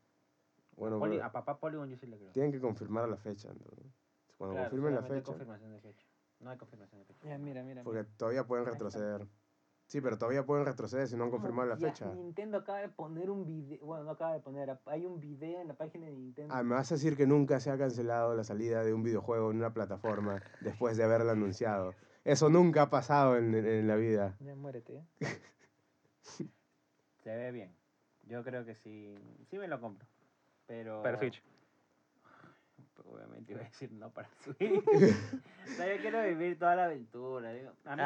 [0.76, 2.32] Bueno, Poly- a papá Polygon yo sí le creo.
[2.32, 3.50] tienen que confirmar la fecha.
[3.52, 3.86] entonces.
[4.38, 6.08] Cuando Claro, confirmen la fecha, confirmación de fecha.
[6.40, 7.28] No hay confirmación de fecha.
[7.28, 7.84] Ya, mira, mira.
[7.84, 8.18] porque mira.
[8.18, 9.28] todavía pueden retroceder.
[9.92, 12.06] Sí, pero todavía pueden retroceder si no han confirmado la Ya, fecha.
[12.14, 13.86] Nintendo acaba de poner un video.
[13.86, 14.80] Bueno, no acaba de poner.
[14.86, 16.54] Hay un video en la página de Nintendo.
[16.56, 19.52] Ah, me vas a decir que nunca se ha cancelado la salida de un videojuego
[19.52, 21.94] en una plataforma después de haberlo anunciado.
[22.24, 24.38] Eso nunca ha pasado en, en- en la vida.
[24.40, 24.96] Ya muérete.
[24.96, 25.06] ¿eh?
[27.26, 27.76] Se ve bien.
[28.28, 29.14] Yo creo que sí,
[29.50, 30.08] sí me lo compro.
[30.68, 31.04] Pero...
[31.04, 31.44] Para Switch.
[33.06, 34.60] Obviamente iba a decir no para Switch.
[34.88, 37.52] o sea, yo quiero vivir toda la aventura.
[37.54, 38.02] digo, A mí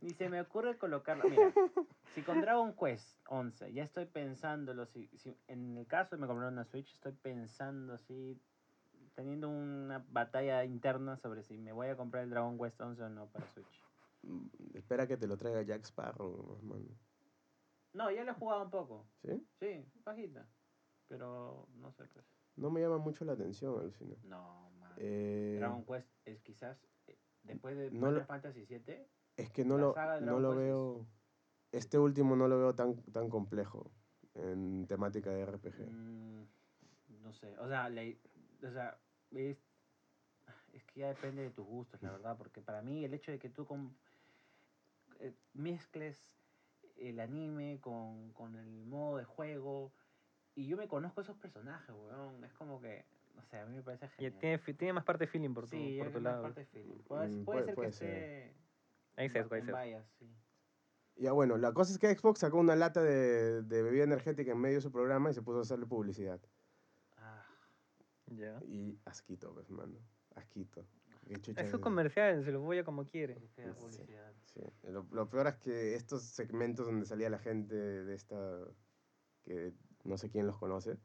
[0.00, 1.24] ni se me ocurre colocarlo.
[1.28, 1.52] Mira,
[2.14, 6.26] si con Dragon Quest 11 ya estoy pensándolo, si, si en el caso de me
[6.26, 8.40] comprar una Switch, estoy pensando así,
[9.14, 13.08] teniendo una batalla interna sobre si me voy a comprar el Dragon Quest 11 o
[13.08, 13.82] no para Switch.
[14.22, 16.58] Mm, Espera que te lo traiga Jack Sparrow.
[17.92, 19.06] No, ya lo he jugado un poco.
[19.22, 19.44] ¿Sí?
[19.58, 20.46] Sí, bajita.
[21.08, 22.24] Pero no sé, pues.
[22.60, 24.14] No me llama mucho la atención, alucina.
[24.22, 24.92] No, man.
[24.98, 29.78] Eh, Dragon Quest es quizás eh, después de no Final Fantasy 7 es que no
[29.78, 31.06] lo, no lo Quest es- veo...
[31.72, 33.90] Este último no lo veo tan, tan complejo
[34.34, 35.88] en temática de RPG.
[35.90, 36.42] Mm,
[37.22, 38.18] no sé, o sea, le-
[38.62, 39.00] o sea
[39.30, 39.56] es,
[40.74, 43.38] es que ya depende de tus gustos, la verdad, porque para mí el hecho de
[43.38, 43.96] que tú con,
[45.20, 46.36] eh, mezcles
[46.96, 49.92] el anime con, con el modo de juego
[50.54, 53.04] y yo me conozco esos personajes, weón, es como que,
[53.34, 54.38] no sé, a mí me parece genial.
[54.40, 56.42] tiene, fi- tiene más parte de feeling por tu, sí, por tu más lado.
[56.42, 56.98] parte de feeling.
[57.06, 58.08] Puede, Mm, puede puede- ser puede que ser.
[58.08, 59.82] esté ba- en sesgo.
[59.82, 60.34] bias, sí.
[61.16, 64.58] Ya bueno, la cosa es que Xbox sacó una lata de, de bebida energética en
[64.58, 66.40] medio de su programa y se puso a hacerle publicidad.
[67.18, 67.44] Ah,
[68.26, 68.58] Ya.
[68.64, 69.98] Y asquito, pues, mano.
[70.34, 70.86] Asquito.
[71.26, 73.38] ¿Qué chucha Es su comercial, se lo voy a como quiere.
[73.54, 73.62] Sí.
[73.78, 74.32] publicidad.
[74.46, 74.60] Sí.
[74.84, 78.64] Lo, lo peor es que estos segmentos donde salía la gente de esta,
[79.44, 79.74] que
[80.04, 80.98] no sé quién los conoce,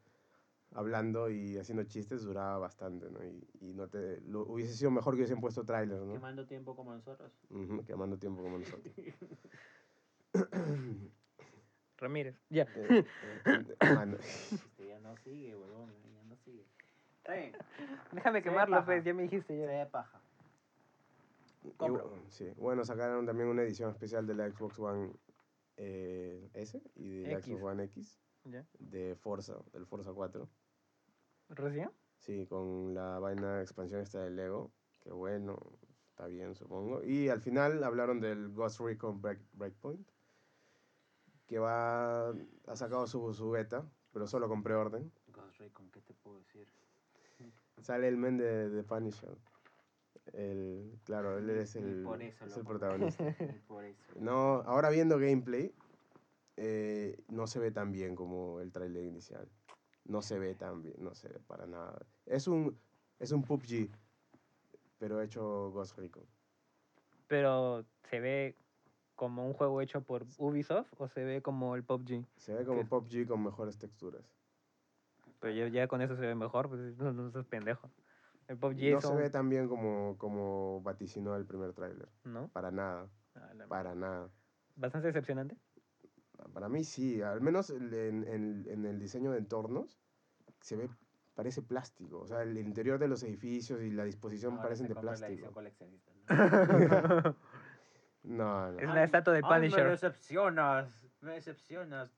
[0.73, 3.23] hablando y haciendo chistes duraba bastante, ¿no?
[3.23, 6.13] Y, y no te, lo, hubiese sido mejor que hubiesen puesto tráiler, ¿no?
[6.13, 7.31] Quemando tiempo como nosotros.
[7.49, 8.93] Ujú, quemando tiempo como nosotros.
[11.97, 12.35] Ramírez.
[12.49, 12.63] Ya.
[12.75, 13.05] Eh,
[13.45, 16.65] eh, mano, Este ya no sigue, huevón, ya no sigue.
[17.17, 17.53] Está bien,
[18.11, 18.85] Déjame Se quemarlo, paja.
[18.85, 19.65] pues, ya me dijiste se ya.
[19.65, 20.21] ve paja.
[21.63, 22.11] y Compro.
[22.15, 22.51] bu- sí.
[22.57, 25.11] Bueno, sacaron también una edición especial de la Xbox One
[25.77, 27.45] eh, S y de la X.
[27.47, 28.65] Xbox One X ¿Ya?
[28.79, 30.47] de Forza, del Forza 4.
[31.49, 31.89] ¿Recién?
[32.19, 35.57] Sí, con la vaina de expansión esta de Lego, que bueno,
[36.09, 37.03] está bien supongo.
[37.03, 40.07] Y al final hablaron del Ghost Recon Break- Breakpoint,
[41.47, 45.11] que va, ha sacado su, su beta, pero solo con preorden.
[45.27, 46.67] Ghost Recon, ¿qué te puedo decir?
[47.81, 49.37] Sale el men de, de Punisher.
[50.33, 53.23] El, claro, él es el, por eso es el protagonista.
[53.39, 54.01] Ni por eso.
[54.19, 55.71] No, ahora viendo gameplay,
[56.57, 59.47] eh, no se ve tan bien como el trailer inicial.
[60.05, 62.05] No se ve tan bien, no se ve para nada.
[62.25, 62.77] Es un,
[63.19, 63.89] Es un PUBG,
[64.99, 66.25] pero hecho Ghost Recon.
[67.27, 68.55] Pero se ve
[69.15, 72.25] como un juego hecho por Ubisoft o se ve como el PUBG.
[72.37, 72.87] Se ve como.
[72.87, 74.21] PUBG con mejores texturas.
[75.39, 77.89] Pero ya, ya con eso se ve mejor, pues no, no seas pendejo.
[78.47, 82.09] El PUBG No es se ve tan bien como, como vaticinó el primer tráiler.
[82.23, 82.49] ¿No?
[82.49, 84.29] Para nada, Ah, la- para nada.
[84.75, 85.57] Bastante decepcionante.
[86.53, 89.99] Para mí sí, al menos en, en- en el diseño de entornos
[90.61, 90.89] se ve,
[91.33, 92.19] parece plástico.
[92.19, 95.51] O sea, el interior de los edificios y la disposición Ahora parecen de la plástico.
[95.51, 97.35] coleccionista, ¿no?
[98.23, 98.79] No, no.
[98.79, 99.89] Es una estatua de Ay, Me Punisher.
[99.89, 102.11] decepcionas, me decepcionas.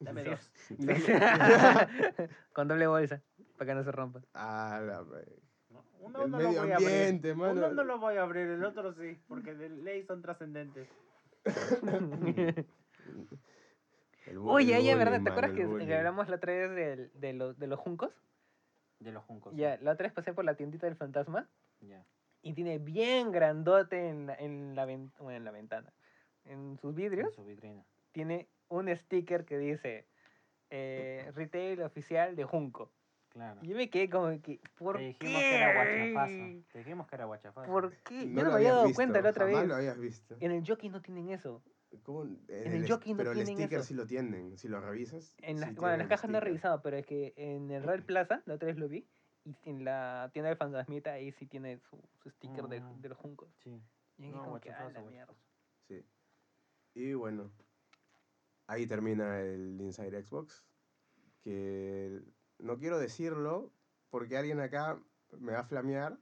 [0.00, 0.52] Dame dos.
[2.52, 3.22] Con doble bolsa,
[3.56, 4.20] para que no se rompa.
[4.34, 5.02] Ah, la
[6.00, 6.88] Uno El no lo medio voy a abrir.
[6.88, 7.52] ambiente, mano.
[7.52, 10.88] Uno no lo voy a abrir, el otro sí, porque de ley son trascendentes.
[14.30, 15.22] El bu- Oye, ya, ¿verdad?
[15.22, 18.12] ¿Te acuerdas que, que hablamos la otra vez del- de, los, de los juncos?
[19.00, 19.54] De los juncos.
[19.56, 21.48] Ya, la otra vez pasé por la tiendita del fantasma
[21.80, 22.04] Ya.
[22.42, 25.92] y tiene bien grandote en la, en la, ven- bueno, en la ventana.
[26.44, 27.84] En sus En vidrios su vitrina.
[28.12, 30.06] tiene un sticker que dice
[30.70, 32.90] eh, retail oficial de Junco.
[33.30, 33.60] Claro.
[33.62, 35.26] Y yo me quedé como que, ¿por Te qué?
[35.26, 36.62] dijimos que era guachafazo.
[36.72, 37.70] Te dijimos que era guachafazo.
[37.70, 38.14] ¿Por qué?
[38.14, 39.68] No yo no lo me había habías dado visto, cuenta la otra jamás vez.
[39.68, 40.36] lo habías visto.
[40.40, 41.62] En el jockey no tienen eso.
[42.02, 42.22] ¿Cómo?
[42.24, 43.82] En el el es- jockey no pero el sticker eso.
[43.82, 44.56] sí lo tienen.
[44.58, 45.34] Si lo revisas.
[45.38, 47.70] En las, sí bueno, en las el cajas no he revisado, pero es que en
[47.70, 49.06] el Real Plaza, la otra vez lo vi,
[49.44, 53.00] y en la tienda del fantasmita ahí sí tiene su, su sticker de, Mm.
[53.00, 53.48] de los juncos.
[53.62, 53.80] Sí.
[54.18, 55.34] Y es No, como que, ah, la mierda.
[55.86, 56.04] Sí.
[56.94, 57.50] Y bueno,
[58.66, 60.64] ahí termina el Inside Xbox.
[61.42, 62.20] Que
[62.58, 63.72] no quiero decirlo
[64.10, 65.00] porque alguien acá
[65.38, 66.18] me va a flamear.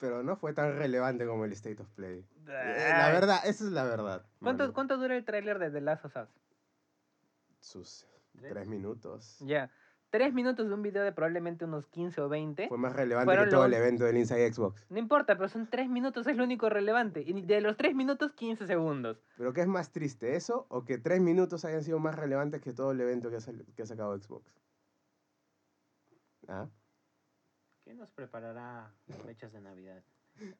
[0.00, 2.24] Pero no fue tan relevante como el State of Play.
[2.48, 4.24] Eh, La verdad, esa es la verdad.
[4.42, 4.74] ¿Cuánto, mano.
[4.74, 6.28] ¿Cuánto dura el tráiler de The Last of Us?
[7.60, 8.50] Sus ¿Tres?
[8.52, 9.36] tres minutos.
[9.40, 9.70] Ya.
[10.08, 12.66] Tres minutos de un video de probablemente unos 15 o 20.
[12.68, 14.84] Fue más relevante que todo el los- evento del Inside Xbox.
[14.90, 17.20] No importa, pero son tres minutos, es lo único relevante.
[17.24, 19.22] Y de los tres minutos, 15 segundos.
[19.36, 20.34] Pero ¿qué es más triste?
[20.34, 23.40] ¿Eso o que tres minutos hayan sido más relevantes que todo el evento que ha,
[23.76, 24.50] que ha sacado Xbox?
[26.48, 26.66] ¿Ah?
[27.90, 30.00] ¿Qué nos preparará las fechas de Navidad?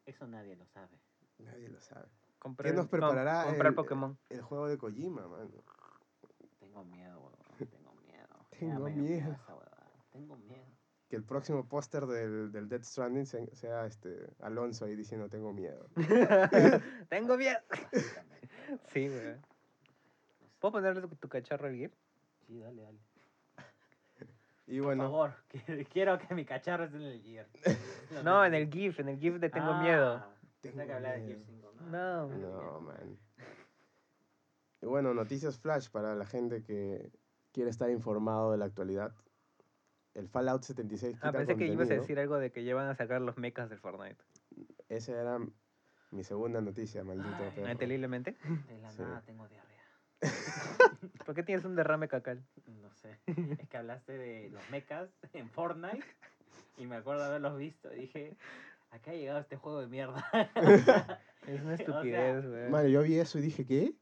[0.05, 0.99] Eso nadie lo sabe.
[1.39, 2.09] Nadie lo sabe.
[2.41, 4.19] Comprar, nos com- preparará comprar el- Pokémon.
[4.31, 5.49] El juego de Kojima, mano.
[6.59, 7.39] Tengo miedo, huevón.
[7.71, 8.47] Tengo miedo.
[8.59, 9.37] Tengo miedo.
[10.11, 10.67] Tengo miedo.
[11.09, 15.53] Que el próximo póster del, del Death Stranding se- sea este Alonso ahí diciendo tengo
[15.53, 15.87] miedo.
[17.11, 17.59] Tengo miedo.
[18.93, 19.37] Sí, güey.
[20.59, 21.93] ¿Puedo ponerle tu, tu cacharro al GIF?
[22.49, 22.99] Sí, dale, dale.
[24.71, 27.47] Y Por bueno, favor, que- quiero que mi cacharro esté en el Gear.
[28.25, 30.15] No, en el GIF, en el GIF de Tengo Miedo.
[30.17, 30.29] Ah,
[30.63, 31.41] que Tengo hablaba de miedo.
[31.45, 31.73] Gear 5.
[31.91, 32.27] No.
[32.29, 33.19] no, man.
[34.83, 37.11] Y bueno, noticias flash para la gente que
[37.53, 39.13] quiere estar informado de la actualidad.
[40.15, 42.03] El Fallout 76 quita Ah, pensé que ibas a contenido.
[42.03, 44.23] decir algo de que llevan a sacar los mechas del Fortnite.
[44.89, 45.39] Esa era
[46.11, 47.51] mi segunda noticia, maldito Ay.
[47.55, 47.67] perro.
[47.67, 47.75] Ah.
[48.69, 49.03] De la Sí.
[49.03, 49.70] nada tengo diarrea.
[51.25, 52.43] ¿Por qué tienes un derrame cacal?
[52.81, 53.19] No sé.
[53.59, 56.05] Es que hablaste de los mechas en Fortnite
[56.79, 57.93] y me acuerdo de haberlos visto.
[57.95, 58.37] Y dije,
[58.91, 60.25] acá ha llegado este juego de mierda.
[61.47, 62.69] Es una O sea, estupidez, güey.
[62.69, 63.95] Mano, yo vi eso y dije, ¿qué?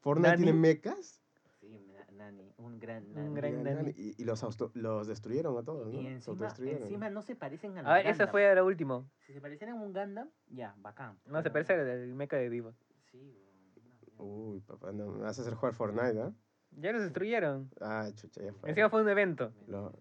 [0.00, 0.42] ¿Fortnite Nani.
[0.42, 1.22] tiene mechas?
[1.60, 3.28] Sí, na- Nani, un gran Nani.
[3.28, 3.94] Un gran- Gran- Nani.
[3.96, 4.44] Y, y los,
[4.74, 6.00] los destruyeron a todos, ¿no?
[6.00, 8.30] Y Se encima, encima no se parecen a los A ver, ese Gundam.
[8.32, 9.08] fue lo último.
[9.20, 11.20] Si se parecieran a un Gundam, ya, bacán.
[11.26, 12.72] No, se Pero- parece al mecha de Diva.
[13.12, 13.41] Sí, mierda.
[14.18, 16.32] Uy, papá, no, me vas a hacer jugar Fortnite, ¿ah?
[16.70, 17.70] Ya los destruyeron.
[17.80, 18.70] Ah, chucha, ya fue.
[18.70, 19.52] Encima fue un evento.
[19.66, 19.92] Lo-.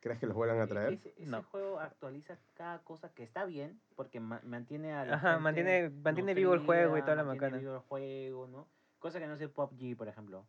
[0.00, 0.92] ¿Crees que los vuelvan a E- traer?
[0.94, 1.42] Ese, ese No.
[1.42, 5.90] juego actualiza cada cosa que está bien, porque ma- mantiene a la Ajá, gente mantiene-
[6.02, 7.60] mantiene vivo el juego y toda la mantiene macana.
[7.60, 8.68] vivo el juego, ¿no?
[8.98, 10.46] Cosa que no hace PUBG, por ejemplo.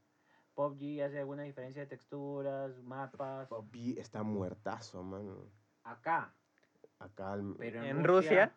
[0.55, 3.49] PUBG hace alguna diferencia de texturas, mapas.
[3.49, 5.51] PUBG está muertazo, mano.
[5.83, 6.33] Acá,
[6.99, 8.55] Acá al- pero en, En Rusia.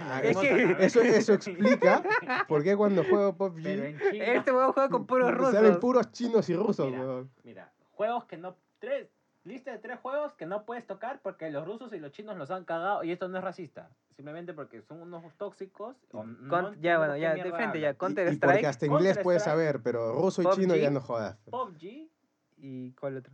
[0.00, 2.02] Ah, Es eso, que- eso, eso explica
[2.48, 4.24] por qué cuando juego en China.
[4.34, 5.54] Este juego juega con puros rusos.
[5.54, 7.00] salen puros chinos y rusos, Mira.
[7.00, 7.30] weón.
[7.44, 8.56] Mira, juegos que no.
[8.78, 9.08] Tres.
[9.44, 12.50] Lista de tres juegos que no puedes tocar porque los rusos y los chinos los
[12.50, 13.04] han cagado.
[13.04, 13.88] Y esto no es racista.
[14.16, 15.94] Simplemente porque son unos tóxicos.
[16.12, 17.94] o no Con- ya, bueno, ya, de frente, ya.
[17.94, 18.66] Counter Y, y porque Strike.
[18.68, 20.56] hasta inglés puedes saber, pero ruso y PUBG.
[20.56, 21.36] chino ya no jodas.
[21.48, 22.08] PUBG.
[22.58, 23.32] ¿Y cuál otro?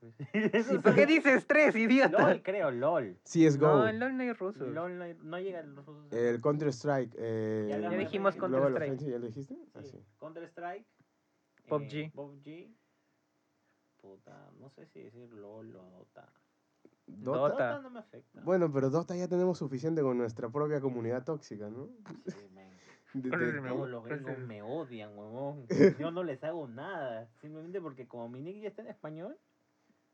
[0.00, 0.14] Pues.
[0.72, 2.28] ¿Y por qué dices tres, idiota?
[2.28, 3.18] LOL, creo, LOL.
[3.24, 4.68] CSGO, No, en LOL no hay rusos.
[4.68, 6.12] LOL no, no llega a los rusos.
[6.12, 8.90] el Counter Strike, eh, Ya lo Ya dijimos Sí, Counter Global Strike.
[8.92, 9.56] Offensive, ¿ya lo dijiste?
[9.74, 10.04] Ah, Sí, sí.
[10.18, 10.86] Counter Strike.
[11.68, 12.12] PUBG.
[12.12, 12.74] PUBG.
[14.00, 16.32] Puta, no sé si decir LOL o Dota.
[17.06, 17.38] Dota.
[17.38, 17.48] Dota.
[17.48, 18.40] Dota no me afecta.
[18.42, 21.88] Bueno, pero Dota ya tenemos suficiente con nuestra propia comunidad tóxica, ¿no?
[22.26, 22.66] Sí, men.
[23.14, 25.66] De- ¿Cuál es de- Todos los Pues gringos me odian, huevón.
[25.98, 27.28] Yo no les hago nada.
[27.40, 29.38] Simplemente porque como mi nick ya está en español,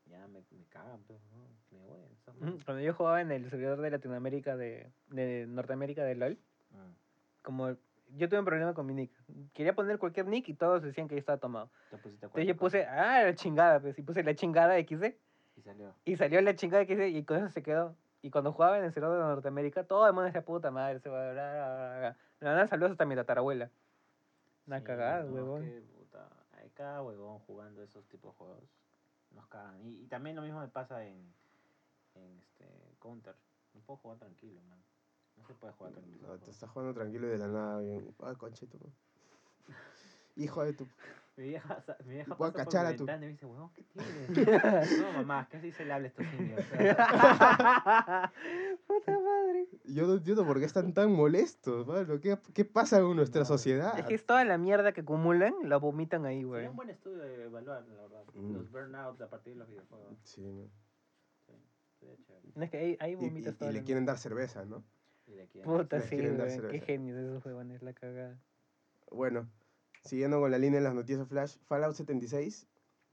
[0.05, 1.47] ya me, me cagan, pues, ¿no?
[1.71, 2.61] Me voy.
[2.65, 6.37] Cuando yo jugaba en el servidor de Latinoamérica, de, de Norteamérica de LOL,
[6.71, 6.91] Mm.
[7.43, 7.75] como
[8.15, 9.11] yo tuve un problema con mi nick.
[9.53, 11.69] Quería poner cualquier nick y todos decían que ya estaba tomado.
[11.91, 15.15] Entonces yo puse, ah, la chingada, pues, y puse la chingada XD.
[15.55, 15.93] Y salió.
[16.05, 17.95] Y salió la chingada XD y con eso se quedó.
[18.23, 21.09] Y cuando jugaba en el servidor de Norteamérica, todo el mundo decía, puta madre, se
[21.09, 22.17] va a bla, bla, bla, bla".
[22.39, 23.69] Me mandaban saludos hasta mi tatarabuela.
[24.65, 25.61] Una Sí, cagada, no, huevón.
[25.63, 28.63] que, puta, hay cada huevón jugando esos tipos de juegos.
[29.33, 29.81] Nos cagan.
[29.81, 31.33] Y, y también lo mismo me pasa en,
[32.15, 33.35] en este Counter.
[33.73, 34.83] No puedo jugar tranquilo, man.
[35.37, 36.27] No se puede jugar tranquilo.
[36.27, 38.15] No, te estás jugando tranquilo y de la nada bien.
[38.19, 38.77] Ay, conchito.
[40.35, 40.87] Hijo de tu.
[41.35, 43.71] Mi vieja, mi vieja pasa por cachar mi a tu- ventana y me dice, huevón,
[43.73, 44.29] ¿qué tienes?
[45.01, 46.61] no, mamá, ¿qué así se le habla a estos niños?
[48.87, 49.67] puta madre.
[49.85, 52.19] Yo no entiendo por qué están tan molestos, mano.
[52.19, 53.97] ¿Qué, qué pasa con nuestra No, sociedad?
[53.97, 56.59] Es que es toda la mierda que acumulan, la vomitan ahí, güey.
[56.59, 58.23] Sería un buen estudio de evaluar, la verdad.
[58.35, 58.53] Mm.
[58.53, 60.15] Los burnouts a partir de los videojuegos.
[60.23, 60.67] Sí, ¿no?
[61.99, 62.07] Sí.
[62.55, 64.83] No, es que ahí, ahí Y, y- vomitas y le la quieren dar cerveza, ¿no?
[65.27, 66.71] Y aquí a- Puta, sí, quieren dar güey.
[66.71, 68.37] Qué genios esos huevones, la cagada.
[69.11, 69.47] Bueno,
[70.03, 72.67] siguiendo con la línea de las noticias Flash, Fallout 76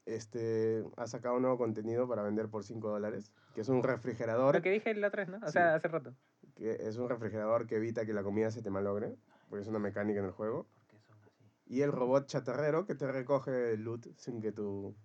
[0.06, 4.54] este, ha sacado un nuevo contenido para vender por 5 dólares, que es un refrigerador,
[4.56, 5.38] Lo que dije la otra vez, ¿no?
[5.38, 5.52] O Sí.
[5.52, 6.14] sea, hace rato.
[6.56, 9.16] que es un refrigerador que evita que la comida se te malogre,
[9.48, 11.40] porque es una mecánica en el juego, ¿Por qué son así?
[11.66, 14.96] y el robot chatarrero que te recoge el loot sin que tú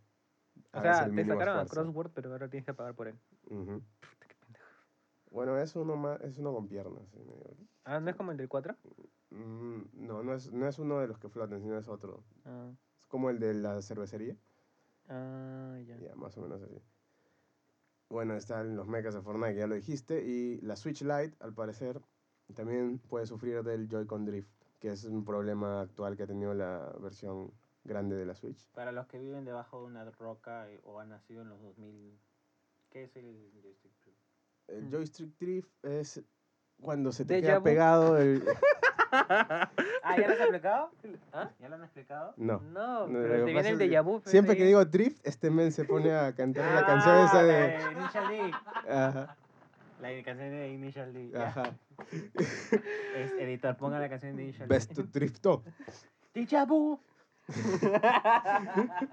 [0.74, 1.66] O sea, te sacaron a.
[1.66, 3.16] Crossword, pero ahora tienes que pagar por él.
[3.44, 4.66] Puta, qué pendejo.
[5.30, 7.03] Bueno, es uno, más, es uno con piernas.
[7.12, 7.20] sí,
[7.84, 8.76] Ah, ¿no es como el del 4?
[9.36, 12.24] Mm, no, no es, no es uno de los que flotan, sino es otro.
[12.45, 14.36] Ah, Es como el de la cervecería.
[15.10, 15.98] ah ya.
[15.98, 16.82] Ya, más o menos así.
[18.10, 20.24] Bueno, están los mechas de Fortnite, que ya lo dijiste.
[20.26, 22.02] Y la Switch Lite, al parecer,
[22.56, 24.49] también puede sufrir del Joy-Con Drift,
[24.80, 27.52] que es un problema actual que ha tenido la versión
[27.84, 28.70] grande de la Switch.
[28.72, 32.20] Para los que viven debajo de una roca eh, o han nacido en los 2000,
[32.91, 33.91] ¿qué es el joystick?
[34.68, 34.91] El Mm.
[34.91, 36.24] joystick drift es
[36.81, 37.64] cuando se te queda vu.
[37.64, 38.43] pegado el...
[39.11, 39.69] Ah,
[40.18, 40.91] ¿ya lo has explicado?
[41.31, 41.49] ¿Ah?
[41.60, 42.34] ¿Ya lo han explicado?
[42.35, 42.60] No.
[42.60, 44.22] No, No, pero lo te que viene pasa el es que déjà vu.
[44.26, 47.43] Siempre que digo drift, este men se pone a cantar la Ah, canción esa la
[47.43, 47.77] de...
[47.93, 48.52] Initial D.
[48.91, 49.38] Ajá,
[50.02, 51.30] La canción de Initial D.
[51.30, 51.47] ya.
[51.47, 51.64] ajá.
[53.15, 55.03] Es, editor, ponga la canción de Initial Best D.
[55.03, 55.64] Drifto.
[56.34, 56.99] Déjà vu.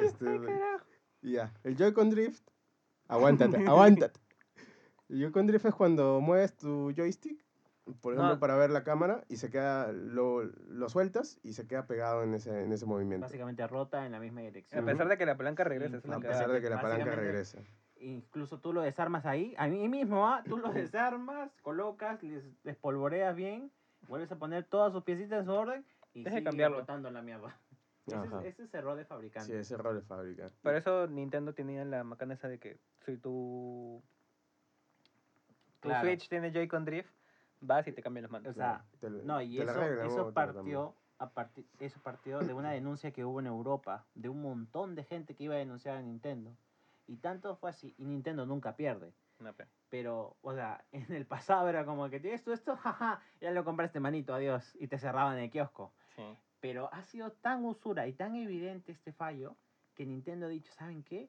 [0.00, 0.26] Este,
[1.22, 2.46] y ya, el Joy-Con Drift,
[3.08, 4.20] aguántate, aguántate.
[5.08, 7.42] El Joy-Con Drift es cuando mueves tu joystick,
[8.02, 8.40] por ejemplo, No.
[8.40, 12.34] para ver la cámara, y se queda, lo, lo sueltas y se queda pegado en
[12.34, 13.24] ese, en ese movimiento.
[13.24, 14.84] Básicamente rota en la misma A dirección.
[14.84, 17.58] pesar de que la palanca es una A Básicamente- pesar de que la palanca regresa.
[18.00, 20.42] Incluso tú lo desarmas ahí, ahí mismo, ¿ah?
[20.46, 23.72] Tú lo desarmas, colocas, les despolvoreas bien,
[24.06, 26.80] vuelves a poner todas sus piecitas en su orden y Deja de sigue cambiarlo.
[26.80, 27.58] rotando la mierda.
[28.06, 29.52] Ese es, ese es error de fabricante.
[29.52, 30.46] Sí, ese error de fábrica.
[30.62, 34.02] Por eso Nintendo tenía la macana esa de que si tu,
[35.80, 36.06] tu Claro.
[36.08, 37.14] Switch tiene Joy-Con Drift,
[37.60, 38.50] vas y te cambian los mandos.
[38.50, 42.38] O sea, Te No, y te la eso, arreglan, eso partió a partir eso partió
[42.38, 45.58] de una denuncia que hubo en Europa, de un montón de gente que iba a
[45.58, 46.56] denunciar a Nintendo.
[47.06, 49.12] Y tanto fue así, y Nintendo nunca pierde.
[49.40, 49.66] No, pe.
[49.88, 53.64] Pero, o sea, en el pasado era como que tienes tú esto, jaja, ya lo
[53.64, 55.92] compraste manito, adiós, y te cerraban el kiosco.
[56.14, 56.22] Sí.
[56.60, 59.56] Pero ha sido tan usura y tan evidente este fallo
[59.94, 61.28] que Nintendo ha dicho, ¿saben qué?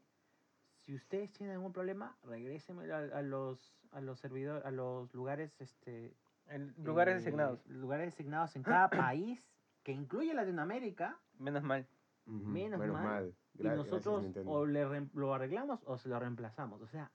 [0.89, 5.53] Si ustedes tienen algún problema, regrésenmelo a, a los a los servidores, a los lugares
[5.61, 6.15] este
[6.47, 7.63] En lugares eh, designados.
[7.67, 9.39] Lugares designados en cada país,
[9.83, 11.85] que incluye Latinoamérica, Menos mal.
[12.25, 16.81] Menos mal, y Gra- nosotros o le lo arreglamos o se lo reemplazamos.
[16.81, 17.11] O sea,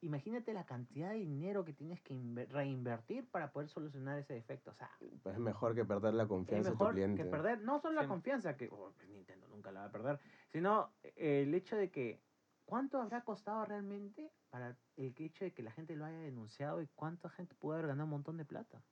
[0.00, 4.70] imagínate la cantidad de dinero que tienes que inver- reinvertir para poder solucionar ese defecto.
[4.70, 4.90] O sea,
[5.22, 7.22] Pues es mejor que perder la es confianza de tu mejor cliente.
[7.22, 10.18] que perder no solo la confianza, que oh, pues Nintendo nunca la va a perder,
[10.48, 12.22] sino eh, el hecho de que
[12.66, 16.86] cuánto habrá costado realmente para el hecho de que la gente lo haya denunciado y
[16.88, 18.82] cuánta gente puede haber ganado un montón de plata.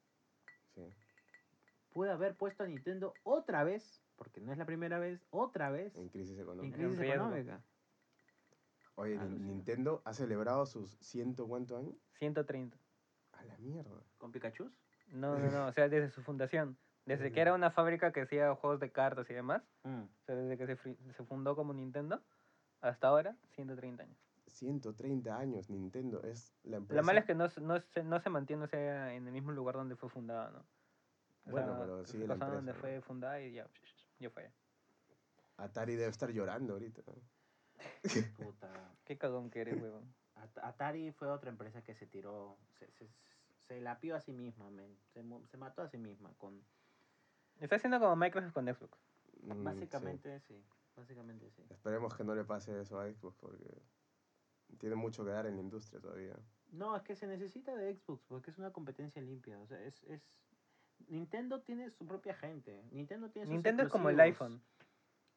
[0.74, 0.82] Sí.
[1.92, 5.94] Puede haber puesto a Nintendo otra vez, porque no es la primera vez, otra vez
[5.96, 6.76] En crisis en económica.
[6.76, 7.24] crisis riesgo.
[7.24, 7.62] económica.
[8.94, 9.46] Oye, Alucina.
[9.46, 11.94] Nintendo ha celebrado sus ciento cuántos años.
[12.18, 12.76] 130.
[13.32, 14.02] A la mierda.
[14.18, 14.70] ¿Con Pikachu?
[15.08, 15.66] No, no, no.
[15.66, 16.76] O sea, desde su fundación.
[17.04, 19.62] Desde que era una fábrica que hacía juegos de cartas y demás.
[19.82, 20.02] Mm.
[20.02, 22.22] O sea, desde que se, se fundó como Nintendo
[22.82, 24.18] hasta ahora, 130 años.
[24.48, 27.00] 130 años Nintendo es la empresa.
[27.00, 29.32] Lo malo es que no, se- no, se, no se mantiene o sea, en el
[29.32, 30.58] mismo lugar donde fue fundada, ¿no?
[31.46, 33.02] O Bueno, sea, pero sigue la pasó donde empresa, fue ¿no?
[33.02, 33.66] fundada y ya,
[34.18, 34.50] ya fue.
[35.56, 37.02] Atari debe estar llorando ahorita.
[37.06, 37.14] ¿no?
[38.36, 38.68] Puta.
[39.04, 40.14] Qué cagón que eres, huevón.
[40.36, 43.08] At- Atari fue otra empresa que se tiró, se, se,
[43.66, 44.96] se lapió a sí misma, men.
[45.14, 46.32] Se, se mató a sí misma.
[46.38, 46.62] con
[47.60, 48.98] Está haciendo como Microsoft con Xbox.
[49.42, 49.64] Mm, sí.
[49.64, 50.62] Básicamente, sí.
[50.96, 51.64] Básicamente sí.
[51.70, 53.82] Esperemos que no le pase eso a Xbox porque
[54.78, 56.34] tiene mucho que dar en la industria todavía.
[56.70, 59.58] No, es que se necesita de Xbox porque es una competencia limpia.
[59.60, 60.22] O sea, es, es...
[61.08, 62.82] Nintendo tiene su propia gente.
[62.92, 64.62] Nintendo tiene sus Nintendo es como el iPhone.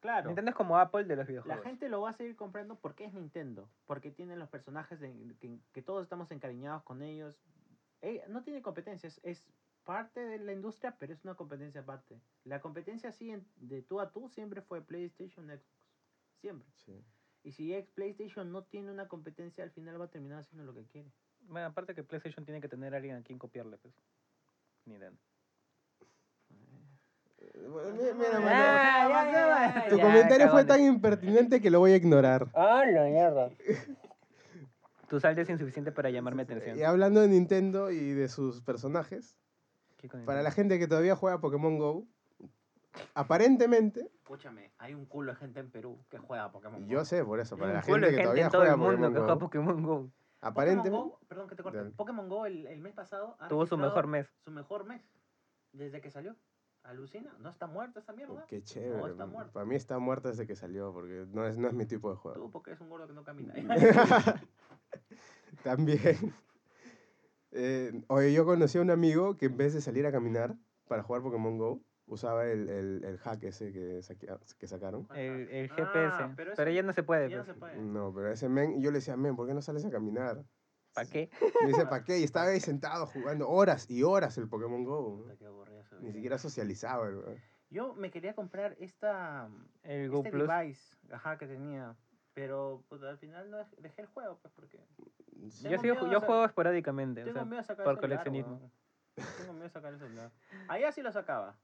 [0.00, 0.26] Claro.
[0.28, 1.64] Nintendo es como Apple de los La videojuegos.
[1.64, 3.68] gente lo va a seguir comprando porque es Nintendo.
[3.86, 7.34] Porque tienen los personajes de- que, que todos estamos encariñados con ellos.
[8.02, 9.18] Eh, no tiene competencias.
[9.24, 9.48] Es
[9.86, 12.20] parte de la industria, pero es una competencia aparte.
[12.44, 15.64] La competencia así en- de tú a tú siempre fue PlayStation, Xbox.
[16.42, 16.68] Siempre.
[16.84, 17.02] Sí.
[17.44, 20.74] Y si ex PlayStation no tiene una competencia, al final va a terminar haciendo lo
[20.74, 21.10] que quiere.
[21.48, 23.94] Bueno, aparte que PlayStation tiene que tener a alguien a quien copiarle, pues.
[24.84, 25.16] Nintendo.
[27.38, 31.60] Eh, bueno, mi- Mira, Ya, mano, ya, ya, ya, tu ya, comentario fue tan impertinente
[31.60, 32.48] que lo voy a ignorar.
[32.54, 33.50] ¡Ah, la mierda!
[35.08, 36.76] Tu saldo es insuficiente para llamarme atención.
[36.78, 39.36] Y hablando de Nintendo y de sus personajes,
[40.06, 42.06] ¿Qué con para la gente que todavía juega Pokémon Go,
[43.14, 47.24] aparentemente, Escúchame, hay un culo de gente en Perú que juega Pokémon y yo sé
[47.24, 49.34] por eso, para la gente que gente todavía todo juega el mundo Pokémon que juega
[49.34, 50.10] Go, Pokémon Go.
[50.40, 51.78] aparentemente, Pokémon Go, perdón que te corte.
[51.78, 51.90] Dale.
[51.90, 54.28] Pokémon Go el, el mes pasado ha Tuvo su mejor mes.
[54.44, 55.02] Su mejor mes.
[55.72, 56.36] Desde que salió.
[56.86, 57.34] Alucina.
[57.40, 58.44] No está muerta esa mierda.
[58.46, 59.10] qué chévere.
[59.10, 59.26] está.
[59.52, 62.16] Para mí está muerta desde que salió, porque no es, no es mi tipo de
[62.16, 62.38] juego.
[62.38, 63.54] Tú porque eres un gordo que no camina.
[65.64, 66.34] También.
[67.58, 70.54] Eh, oye, yo conocí a un amigo que en vez de salir a caminar
[70.88, 75.08] para jugar Pokémon Go, usaba el, el, el hack ese que, saquea- que sacaron.
[75.14, 76.16] El, el Ah, GPS.
[76.18, 77.54] pero pero, eso ya no se puede, ya no pues.
[77.54, 77.76] se puede.
[77.78, 80.44] No, pero ese men, yo le decía, men, ¿por qué no sales a caminar?
[80.94, 81.30] ¿Para qué?
[81.62, 82.18] Me dice, ¿para qué?
[82.18, 85.26] Y estaba ahí sentado jugando horas y horas el Pokémon Go.
[85.38, 87.06] Qué aburrido Ni siquiera socializaba.
[87.08, 87.36] weón.
[87.68, 89.48] Yo me quería comprar esta
[89.82, 90.48] El Go este Plus.
[90.48, 91.96] device ajá, que tenía.
[92.36, 94.78] Pero pues, al final no dej- dejé el juego, pues porque.
[95.62, 97.22] Yo, miedo yo juego esporádicamente.
[97.22, 98.70] O Tengo sea, miedo a sacar por el celular, coleccionismo.
[99.38, 100.30] Tengo miedo a sacar el celular.
[100.68, 101.56] Allá sí lo sacaba.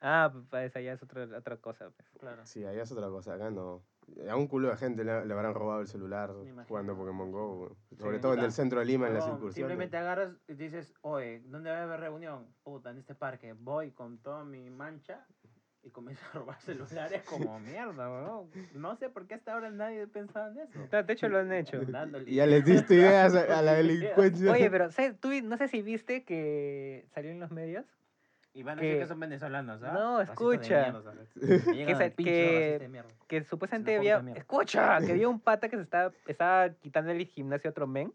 [0.00, 1.90] ah, pues ya es otra, otra cosa.
[1.90, 2.08] pues.
[2.18, 2.44] Claro.
[2.44, 3.34] Sí, ahí es otra cosa.
[3.34, 3.84] Acá no.
[4.28, 6.32] A un culo de gente le, le habrán robado el celular
[6.66, 7.76] jugando Pokémon Go.
[7.96, 9.54] Sobre Sí, todo en el centro de Lima, en las incursiones.
[9.54, 12.52] Simplemente agarras y dices, oye, ¿dónde va a haber reunión?
[12.64, 13.52] Puta, en este parque.
[13.52, 15.24] Voy con toda mi mancha
[15.82, 18.50] y comienzo a robar celulares como mierda, weón.
[18.74, 20.78] No sé por qué hasta ahora nadie pensaba en eso.
[20.92, 21.80] No, De hecho, lo han hecho.
[21.86, 24.52] Dándole Y ya les diste ideas a, a la delincuencia.
[24.52, 25.18] Oye, pero ¿sabes?
[25.18, 27.86] tú no sé si viste que salió en los medios
[28.52, 29.92] Y van a decir que- que son venezolanos, ¿ah?
[29.92, 30.92] No, escucha.
[30.92, 31.10] mierda,
[32.04, 34.22] al pincho que- que supuestamente había.
[34.34, 38.12] Escucha, que había un pata que se estaba, estaba quitando el gimnasio a otro men.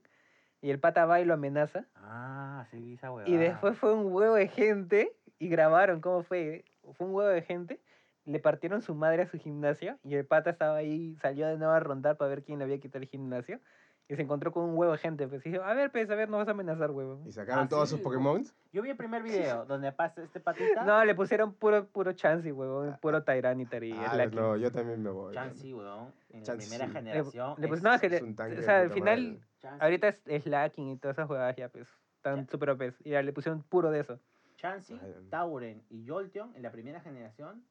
[0.62, 1.86] Y el pata va y lo amenaza.
[1.96, 3.30] Ah, sí, esa huevada.
[3.34, 5.14] Y después fue un huevo de gente.
[5.38, 6.64] Y grabaron cómo fue.
[6.94, 7.80] Fue un huevo de gente.
[8.26, 9.98] Le partieron su madre a su gimnasio.
[10.04, 12.80] Y el pata estaba ahí, salió de nuevo a rondar para ver quién le había
[12.80, 13.60] quitado el gimnasio.
[14.08, 15.28] Y se encontró con un huevo de gente.
[15.28, 17.22] Pues y dijo, a ver, pues, a ver, no vas a amenazar, huevo.
[17.26, 18.44] Y sacaron Ah, todos sí, sus Pokémon.
[18.72, 20.84] Yo vi el primer video donde pasa este patita.
[20.86, 22.98] No, le pusieron puro, puro Chansey, huevón.
[23.02, 24.40] Puro Tyranitar y Ah, Slaking.
[24.40, 25.34] no, yo también me voy.
[25.34, 26.12] Chansey, weón.
[26.30, 26.68] En la Chansey.
[26.70, 27.56] primera Le- Le, generación.
[27.58, 29.40] le es no, es que es le- un tanque o sea, al final,
[29.80, 31.88] ahorita es Slacking y todas esas jugadas ya, pues,
[32.18, 32.52] están Ya.
[32.52, 32.94] super OP.
[33.04, 34.20] Y ya le pusieron puro de eso.
[34.58, 35.00] Chansey,
[35.30, 37.66] Tauren y Jolteon en la primera generación.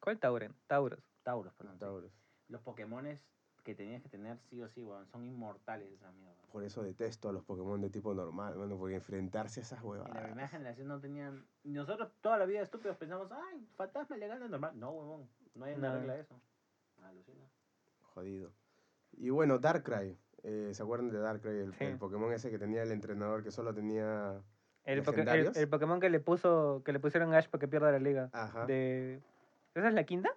[0.00, 0.54] ¿Cuál Tauren?
[0.66, 1.00] Tauros.
[1.22, 1.74] Tauros, perdón.
[1.74, 1.80] sí.
[1.80, 2.12] Tauros.
[2.48, 3.20] Los Pokémones
[3.62, 5.06] que tenías que tener sí o sí, weón.
[5.06, 6.36] Son inmortales esa mierda.
[6.52, 9.88] Por eso detesto a los Pokémon de tipo normal, bueno, porque enfrentarse a esas En
[9.88, 10.50] la primera huevadas.
[10.50, 11.46] generación no tenían.
[11.62, 14.78] Nosotros toda la vida estúpidos pensamos, ay, fantasma le gana al normal.
[14.78, 15.30] No, huevón.
[15.54, 15.98] No hay una No.
[16.00, 16.38] regla de eso.
[17.02, 17.48] Alucina.
[18.12, 18.52] Jodido.
[19.12, 20.18] Y bueno, Darkrai.
[20.42, 21.56] Eh, ¿Se acuerdan de Darkrai?
[21.58, 21.84] El, Sí.
[21.84, 24.42] el Pokémon ese que tenía el entrenador que solo tenía.
[24.84, 27.98] El, poke- el- Pokémon que le puso que le pusieron Ash para que pierda la
[27.98, 28.28] liga.
[28.32, 28.66] Ajá.
[28.66, 29.20] De...
[29.74, 30.30] ¿Esa es la quinta?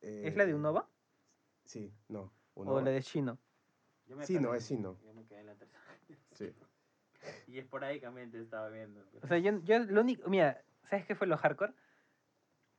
[0.00, 0.88] ¿Es la de Unova?
[1.64, 2.32] Sí, no.
[2.54, 3.38] ¿O la de Shino?
[4.06, 4.96] Yo me Sí, no, es Sino.
[5.04, 5.80] Yo me quedé en la tercera.
[6.32, 6.52] Sí.
[7.48, 9.04] Y esporádicamente estaba viendo.
[9.12, 10.28] pero- O sea, yo, yo lo único...
[10.30, 11.74] Mira, ¿sabes qué fue lo hardcore?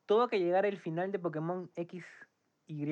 [0.07, 2.03] Tuvo que llegar el final de Pokémon X
[2.67, 2.85] y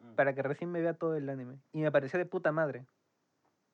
[0.00, 0.14] Mm.
[0.14, 1.58] para que recién me vea todo el anime.
[1.72, 2.86] Y me pareció de puta madre.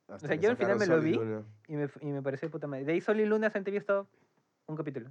[0.09, 1.21] Hasta sea, yo al final me lo y vi.
[1.69, 2.85] Y me, y me pareció de puta madre.
[2.85, 4.07] De ahí Sol y Luna solamente he visto
[4.67, 5.11] un capítulo.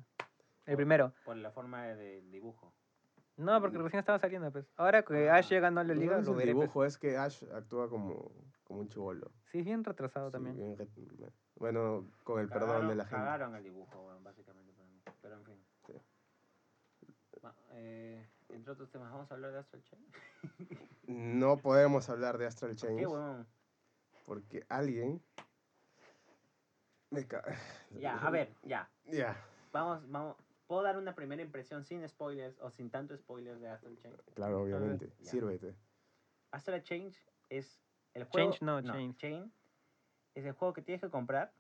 [0.66, 1.14] El primero.
[1.26, 2.72] Por la forma de, de dibujo.
[3.36, 4.66] No, porque recién estaba saliendo, pues.
[4.78, 5.50] Ahora que Ash Ah.
[5.50, 6.54] llegando a la No liga, es lo el veré.
[6.54, 6.62] pues.
[6.66, 8.32] dibujo es que Ash actúa como,
[8.64, 9.32] como un chivolo.
[9.52, 10.56] Sí, es bien retrasado Sí, también.
[10.56, 10.88] bien re-
[11.56, 13.18] Bueno, con el perdón de la gente.
[13.18, 15.02] Cagaron el dibujo, weón, básicamente para mí.
[15.22, 15.58] Pero en fin.
[15.88, 15.94] Sí.
[17.72, 20.06] Eh, entre otros temas, vamos a hablar de Astral Chain.
[21.08, 23.48] No podemos hablar de Astral Chain ¿Qué, weón?
[24.26, 25.22] Porque alguien
[27.10, 27.44] me ca-
[27.92, 28.90] Ya, a ver, ya.
[29.06, 29.38] Ya,
[29.72, 30.36] Vamos, vamos.
[30.68, 34.16] ¿Puedo dar una primera impresión sin spoilers o sin tanto spoilers de Astral Chain?
[34.34, 35.12] claro, obviamente.
[35.20, 35.32] Ya.
[35.32, 35.76] Sírvete.
[36.52, 37.18] Astral Change
[37.50, 37.80] es
[38.14, 38.52] el juego.
[38.52, 39.16] Change, no, Chain.
[39.16, 39.54] Chain
[40.36, 41.54] es el juego que tienes que comprar.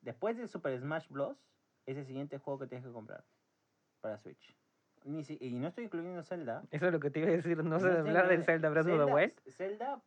[0.00, 1.36] Después de Super Smash Bros.
[1.84, 3.24] Es el siguiente juego que tienes que comprar
[4.00, 4.56] para Switch.
[5.04, 6.62] Ni si- y no estoy incluyendo Zelda.
[6.70, 7.62] Eso es lo que te iba a decir.
[7.64, 9.40] No sé hablar del incluyendo- Zelda Breath of the Wild.
[9.50, 10.00] Zelda,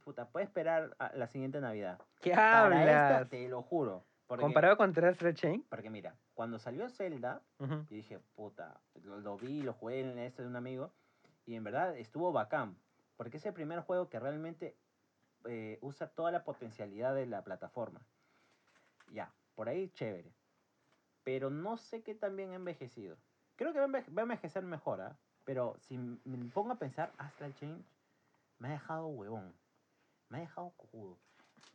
[0.00, 1.98] puta, puede esperar a la siguiente Navidad.
[2.20, 3.28] ¿Qué Para esta, hablas?
[3.30, 4.04] te lo juro.
[4.26, 5.64] Porque, Comparado con Astral Chain.
[5.68, 7.74] porque mira, cuando salió Zelda, Ujú.
[7.74, 10.92] yo dije, puta, lo, lo vi, lo jugué en este de un amigo,
[11.46, 12.76] y en verdad estuvo bacán.
[13.16, 14.76] Porque es el primer juego que realmente
[15.46, 18.00] eh, usa toda la potencialidad de la plataforma.
[19.12, 20.32] Ya, por ahí chévere.
[21.24, 23.16] Pero no sé qué tan bien ha envejecido.
[23.56, 25.16] Creo que va a envejecer mejor, ¿ah?
[25.44, 27.82] Pero si me pongo a pensar, Astral Change
[28.58, 29.52] me ha dejado huevón.
[30.30, 31.18] Me ha dejado cojudo.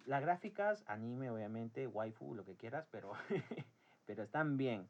[0.06, 3.12] Las gráficas, anime, obviamente, waifu, lo que quieras, pero,
[4.06, 4.90] pero están bien.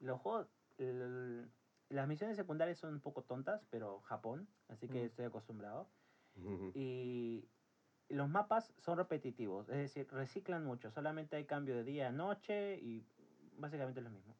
[0.00, 0.48] Los juegos,
[0.78, 5.06] las misiones secundarias son un poco tontas, pero Japón, así que Mm.
[5.06, 5.88] estoy acostumbrado.
[6.74, 7.48] Y
[8.10, 12.76] los mapas son repetitivos, es decir, reciclan mucho, solamente hay cambio de día a noche
[12.76, 13.02] y
[13.58, 14.36] básicamente es lo mismo.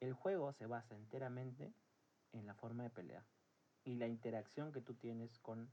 [0.00, 1.70] El juego se basa enteramente
[2.32, 3.22] en la forma de pelea
[3.84, 5.68] y la interacción que tú tienes con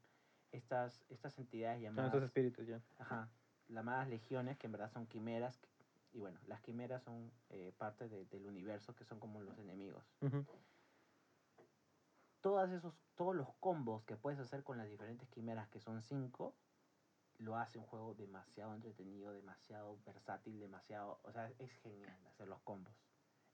[0.56, 2.82] estas, estas entidades Son llamadas, esos espíritus ya.
[2.98, 3.30] ajá,
[3.68, 5.70] llamadas legiones, que en verdad son quimeras, que-
[6.14, 10.04] y bueno, las quimeras son eh, parte de- del universo, que son como los enemigos
[10.22, 10.46] Ujú.
[12.42, 16.54] todos esos, todos los combos que puedes hacer con las diferentes quimeras, que son cinco,
[17.40, 22.62] lo hace un juego demasiado entretenido, demasiado versátil, demasiado, o sea, es genial hacer los
[22.62, 22.94] combos,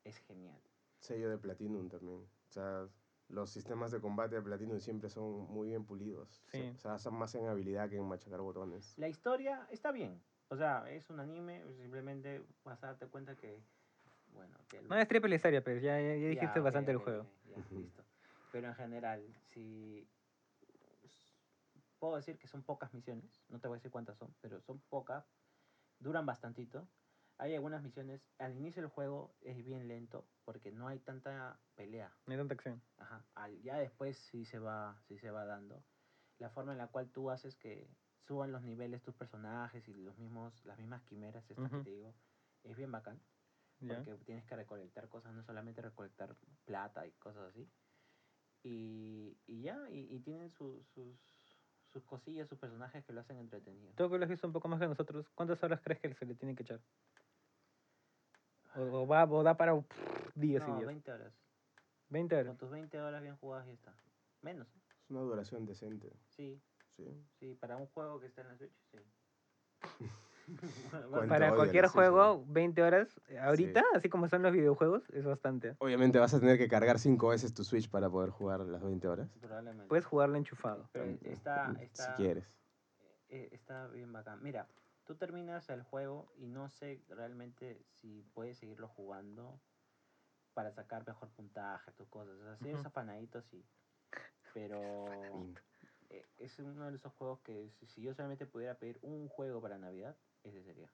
[0.04, 0.62] es genial.
[1.00, 2.20] Sello de Platinum también.
[2.50, 2.88] O sea,
[3.32, 6.44] los sistemas de combate de Platinum siempre son muy bien pulidos.
[6.48, 6.72] Sí.
[6.76, 8.98] O sea, son más en habilidad que en machacar botones.
[8.98, 13.64] La historia está bien, o sea, es un anime, simplemente vas a darte cuenta que,
[14.28, 17.26] bueno, que el- No es triple serie, pero ya, ya, ya dijiste bastante el juego.
[17.46, 18.04] ya, listo.
[18.52, 20.10] Pero en general, si
[22.00, 24.80] puedo decir que son pocas misiones, no te voy a decir cuántas son, pero son
[24.90, 25.26] pocas,
[26.00, 26.88] duran bastantito.
[27.42, 32.16] Hay algunas misiones, al inicio del juego es bien lento porque no hay tanta pelea.
[32.28, 32.82] No hay tanta acción.
[32.98, 33.26] Ajá.
[33.34, 35.84] al- ya después sí se va, sí se va dando.
[36.38, 37.88] La forma en la cual tú haces que
[38.28, 41.78] suban los niveles tus personajes y los mismos, las mismas quimeras, estas Ujú.
[41.80, 42.14] que te digo,
[42.64, 43.20] es bien bacán
[44.06, 46.36] porque tienes que recolectar cosas, no solamente recolectar
[46.66, 47.68] plata y cosas así.
[48.64, 51.18] Y, y ya, y, y tienen su- sus,
[51.92, 53.92] sus cosillas, sus personajes que lo hacen entretenido.
[53.96, 56.26] Tú que lo has visto un poco más que nosotros, ¿cuántas horas crees que se
[56.26, 56.80] le tiene que echar?
[58.76, 60.88] O, o va, o da para pff, días y No, días.
[60.88, 61.34] 20 horas.
[62.10, 62.48] 20 horas.
[62.48, 63.94] Con tus 20 horas bien jugadas y está.
[64.42, 64.80] Menos, ¿eh?
[65.04, 66.12] Es una duración decente.
[66.30, 66.62] sí,
[66.96, 67.26] Sí.
[67.40, 68.98] sí, para un juego que está en la Switch, sí.
[71.30, 75.76] Para odio cualquier Switch, juego, 20 horas, ahorita, así como están los videojuegos, es bastante.
[75.80, 79.08] Obviamente vas a tener que cargar cinco veces tu Switch para poder jugar las 20
[79.08, 79.30] horas.
[79.40, 79.88] Probablemente.
[79.88, 80.90] Puedes jugarlo enchufado.
[80.92, 82.46] Pero está, Mm, Si está, quieres.
[83.30, 84.44] eh, está bien bacán.
[84.44, 84.68] Mira,
[85.12, 89.60] tú terminas el juego y no sé realmente si puedes seguirlo jugando
[90.54, 92.36] para sacar mejor puntaje, tus cosas.
[92.40, 93.66] O sea, si eres afanadito, sí.
[94.54, 95.06] Pero
[96.10, 99.62] eh, es uno de esos juegos que si, si yo solamente pudiera pedir un juego
[99.62, 100.90] para Navidad, ese sería.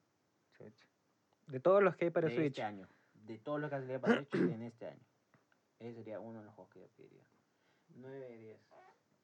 [1.48, 2.48] De todos los que hay para de Switch.
[2.48, 2.88] este año.
[3.14, 5.06] De todos los que salido para Switch en este año.
[5.80, 7.24] Ese sería uno de los juegos que yo pediría.
[7.96, 8.60] 9 de 10.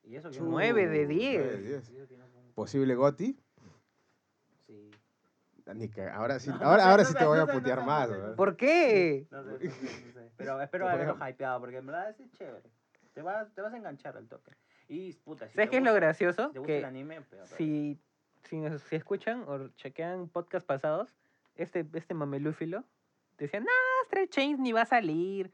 [0.03, 1.37] Y eso que yo no- Nueve de Uh, diez.
[1.41, 1.89] nueve de diez.
[1.89, 3.39] y eso que no pongo- Posible Goti.
[4.67, 4.91] Sí.
[5.73, 8.09] Ni ca- Ahora sí, No, ahora, ahora no sí te voy no a putear más.
[8.35, 9.27] ¿Por qué?
[9.31, 10.31] No sé, no sé, no sé.
[10.35, 12.69] Pero espero haberlo hypeado, porque en verdad es chévere.
[13.13, 14.51] Te vas, te vas a enganchar al toque.
[14.89, 16.47] Y puta, si ¿Sabes qué es lo gracioso?
[16.47, 17.97] si te gusta el Que anime, pero, si,
[18.43, 21.15] si, nos- si escuchan o chequean podcast pasados,
[21.55, 22.83] este, este mamelúfilo
[23.37, 23.67] decía, no,
[24.03, 25.51] Astral Chains ni va a salir.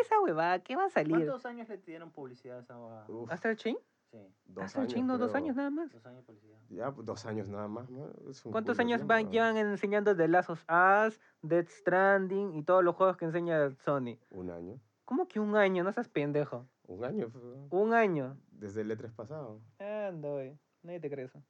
[0.00, 1.10] Esa huevada, ¿qué va a salir?
[1.10, 3.04] ¿Cuántos años le dieron publicidad a esa huevada?
[3.08, 3.76] Uf, ¿Astral Chain?
[4.14, 5.92] Sí, dos Astral años, Chain no, dos años nada más.
[5.92, 6.58] dos años publicidad.
[6.68, 7.88] Ya, pues, dos años nada más.
[7.90, 12.94] un ¿Cuántos años van, llevan enseñando The Last of Us, Death Stranding y todos los
[12.94, 14.18] juegos que enseña Sony?
[14.30, 14.80] Un año.
[15.04, 15.82] ¿Cómo que un año?
[15.82, 16.66] No seas pendejo.
[16.86, 17.28] Un año.
[17.30, 17.44] pues.
[17.70, 18.36] Un año.
[18.52, 19.60] Desde el E3 pasado.
[19.80, 20.58] Anda, güey.
[20.82, 21.42] Nadie te cree eso.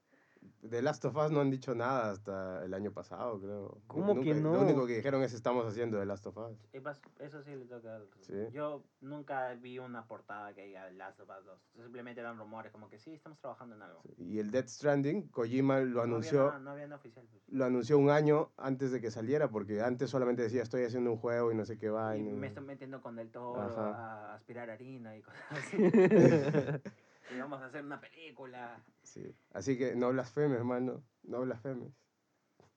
[0.63, 3.79] De Last of Us no han dicho nada hasta el año pasado, creo.
[3.87, 4.55] ¿Cómo que Nunca- no?
[4.55, 6.59] Lo único que dijeron es estamos haciendo The Last of Us.
[6.83, 7.97] Pas- Eso sí le toca.
[7.97, 8.35] al- Sí.
[8.53, 11.61] Yo nunca vi una portada que diga Last of Us 2.
[11.83, 14.01] Simplemente eran rumores, como que sí, estamos trabajando en algo.
[14.17, 17.27] Y el Death Stranding, Kojima lo No había anunció, nada- no había nada oficial.
[17.31, 17.43] pues.
[17.49, 21.19] lo anunció un año antes de que saliera, porque antes solamente decía estoy haciendo un
[21.19, 22.17] juego y no sé qué va.
[22.17, 23.91] Y y no- me estoy metiendo con Del Toro Ajá.
[24.31, 25.77] a aspirar harina y cosas así.
[27.35, 28.83] y vamos a hacer una película.
[29.03, 29.35] Sí.
[29.53, 31.03] Así que no blasfemes, hermano.
[31.23, 31.93] No blasfemes.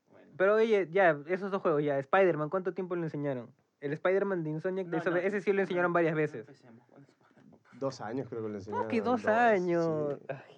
[0.10, 0.32] Bueno.
[0.38, 1.98] Pero oye, ya, esos dos juegos, ya.
[2.00, 3.54] Spider-Man, ¿cuánto tiempo lo enseñaron?
[3.80, 6.46] El Spider-Man de Insomniac, No, no, ese sí lo enseñaron no, varias veces.
[7.74, 8.88] Dos años creo que lo enseñaron.
[8.88, 10.20] ¿Cómo que dos años?
[10.20, 10.54] sí.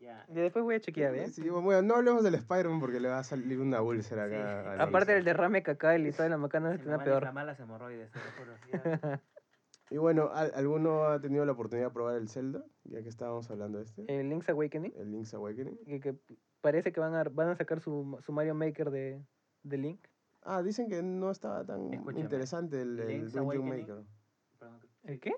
[0.00, 0.24] Ya.
[0.28, 1.28] después voy a chequear, ¿eh?
[1.28, 4.34] Sí, bueno, no hablemos del Spider-Man porque le va a salir una úlcera Sí.
[4.34, 4.72] acá.
[4.72, 7.16] a Aparte del derrame cacal y toda la macana Se es me van a peor.
[7.18, 9.20] inflamar las hemorroides, te lo juro.
[9.92, 12.64] Y bueno, ¿al- ¿alguno ha tenido la oportunidad de probar el Zelda?
[12.84, 14.04] Ya que estábamos hablando de este.
[14.08, 15.76] El Link's Awakening, El Link's Awakening.
[15.84, 16.16] que, que
[16.62, 19.22] parece que van a, van a sacar su, su Mario Maker de,
[19.62, 20.00] de Link.
[20.44, 24.04] Ah, dicen que no estaba tan Escúchame, interesante el, el Dungeon Awakening- Maker.
[24.58, 25.34] Perdón, ¿El qué?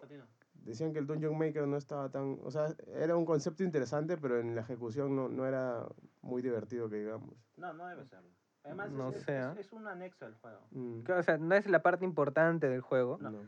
[0.55, 2.39] Decían que el Dungeon Maker no estaba tan...
[2.43, 5.85] O sea, era un concepto interesante, pero en la ejecución no, no era
[6.23, 7.35] muy divertido, que digamos.
[7.57, 8.31] No, no debe serlo.
[8.63, 10.61] Además, No es, es- es un anexo al juego.
[10.71, 13.31] Mm, O sea, no es la parte importante del juego, No.
[13.33, 13.39] no.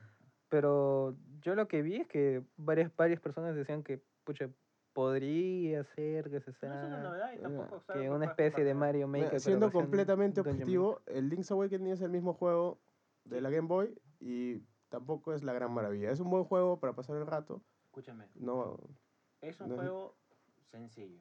[0.48, 4.48] Pero yo lo que vi es que varias, varias personas decían que, pucha,
[4.92, 8.74] podría ser que se No es una sea novedad y tampoco que una especie de.
[8.74, 9.40] Mario Maker.
[9.40, 12.80] siendo completamente objetivo, el Link's Awakening es el mismo juego
[13.24, 16.10] de la Game Boy y tampoco es la gran maravilla.
[16.10, 17.60] Es un buen juego para pasar el rato.
[17.84, 18.78] Escúchame, No,
[19.40, 20.16] es un no es- juego
[20.70, 21.20] sencillo.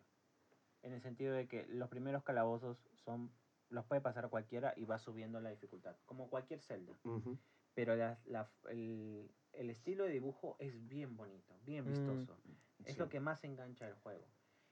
[0.82, 3.32] En el sentido de que los primeros calabozos son
[3.70, 6.98] los puede pasar cualquiera y va subiendo la dificultad, como cualquier Zelda.
[7.04, 7.38] ujú,
[7.76, 11.90] Pero la- la- el, el estilo de dibujo es bien bonito, bien Mm.
[11.90, 12.38] vistoso.
[12.86, 13.00] Es sí.
[13.00, 14.26] lo que más engancha del juego.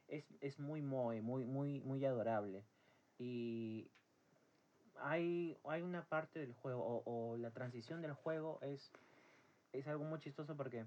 [0.08, 2.64] Es, es muy moe, muy, muy, muy adorable.
[3.20, 3.90] Y
[4.96, 8.92] hay, hay una parte del juego, o, o la transición del juego es,
[9.72, 10.86] es algo muy chistoso porque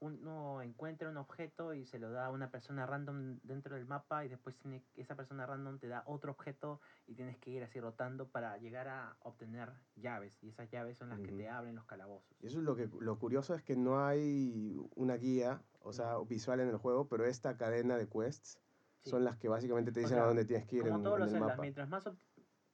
[0.00, 4.24] uno encuentra un objeto y se lo da a una persona random dentro del mapa
[4.24, 7.80] y después tiene, esa persona random te da otro objeto y tienes que ir así
[7.80, 10.42] rotando para llegar a obtener llaves.
[10.42, 12.36] Y esas llaves son las que te abren los calabozos.
[12.40, 16.18] Y eso es lo que lo curioso es que no hay una guía, o sea,
[16.18, 18.60] visual en el juego, pero esta cadena de quests
[19.04, 19.10] Sí.
[19.10, 21.02] son las que básicamente te O dicen sea, a dónde tienes que ir Como en,
[21.02, 21.56] todos en los el mapa.
[21.60, 22.04] mientras más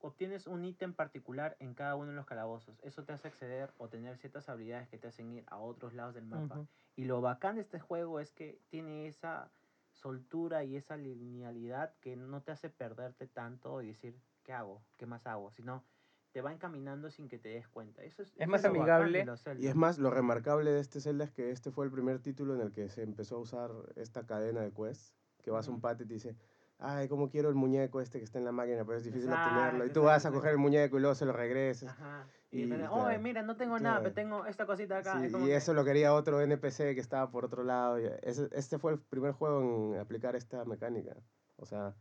[0.01, 3.89] obtienes un ítem particular en cada uno de los calabozos, eso te hace acceder o
[3.89, 6.67] tener ciertas habilidades que te hacen ir a otros lados del mapa.
[6.97, 9.51] Y lo bacán de este juego es que tiene esa
[9.93, 14.83] soltura y esa linealidad que no te hace perderte tanto y decir, ¿qué hago?
[14.97, 15.51] ¿Qué más hago?
[15.51, 15.85] Sino
[16.33, 18.03] te va encaminando sin que te des cuenta.
[18.03, 19.19] Eso es, eso más de amigable.
[19.19, 19.75] Y es Zelda.
[19.75, 22.73] más, lo remarcable de este Zelda es que este fue el primer título en el
[22.73, 26.09] que se empezó a usar esta cadena de quests, que vas a un patio y
[26.09, 26.37] te dice,
[26.81, 29.51] ay, cómo quiero el muñeco este que está en la máquina, pero es difícil Exacto,
[29.51, 29.85] obtenerlo.
[29.85, 31.91] Y tú exacto, vas a coger el muñeco y luego se lo regresas.
[31.91, 32.27] Ajá.
[32.51, 34.29] y Y, claro, oye, mira, no tengo nada, pero claro.
[34.29, 35.19] tengo esta cosita acá.
[35.21, 37.97] Sí, es como y que- eso lo quería otro NPC que estaba por otro lado.
[37.99, 39.61] ese- este fue el primer juego
[39.95, 41.15] en aplicar esta mecánica.
[41.57, 41.95] O sea,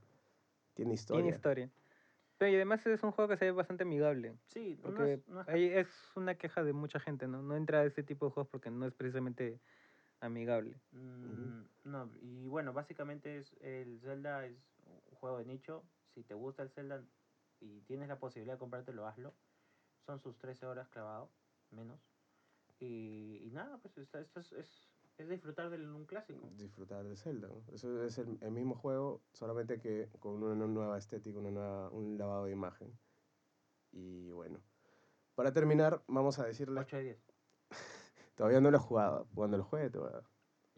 [0.74, 1.22] tiene historia.
[1.24, 1.70] Tiene historia.
[2.38, 4.34] Pero y además es un juego que se ve bastante amigable.
[4.48, 7.42] Sí, no Porque es- no es ahí es una queja de mucha gente, ¿no?
[7.44, 9.60] No entra a este tipo de juegos porque no es precisamente
[10.22, 10.80] amigable.
[10.92, 15.84] Mm, No, y bueno, básicamente es el Zelda es un juego de nicho.
[16.14, 17.04] Si te gusta el Zelda
[17.60, 19.34] y tienes la posibilidad de comprártelo, hazlo.
[20.06, 21.30] Son sus 13 horas clavado,
[21.72, 22.00] menos.
[22.80, 26.48] Y, y nada, pues esto, esto es, es, es disfrutar de un clásico.
[26.58, 27.48] disfrutar de Zelda.
[27.50, 27.62] ¿no?
[27.74, 32.18] Eso es el, el mismo juego, solamente que con una nueva estética, una nueva, un
[32.18, 32.98] lavado de imagen.
[33.92, 34.62] Y bueno,
[35.36, 37.29] para terminar, vamos a decirle, 8 de 10.
[38.40, 39.28] Todavía no lo he jugado.
[39.36, 40.22] Cuando lo juegue te voy a,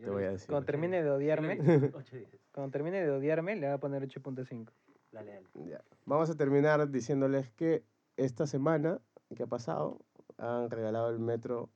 [0.04, 0.48] te voy a decir.
[0.50, 1.92] Cuando termine de odiarme, vi.
[1.94, 2.42] 8 de 10.
[2.52, 4.72] cuando termine de odiarme, le voy a poner 8.5.
[5.12, 5.48] Dale, dale.
[5.70, 5.84] Ya.
[6.06, 7.86] Vamos a terminar diciéndoles que
[8.18, 9.00] esta semana
[9.36, 10.00] que ha pasado
[10.38, 11.70] han regalado el Metro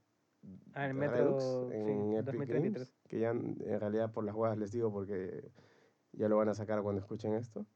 [0.74, 2.74] Ah, el Metro, Redux sí, en Epic 2033.
[2.74, 5.52] Games, que ya en realidad por las huevas les digo porque
[6.14, 7.68] ya lo van a sacar cuando escuchen esto.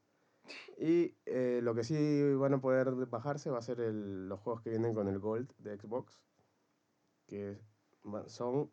[0.78, 4.62] Y eh, lo que sí van a poder bajarse va a ser el- los juegos
[4.62, 6.20] que vienen con el Gold de Xbox,
[7.26, 7.60] que
[8.26, 8.70] son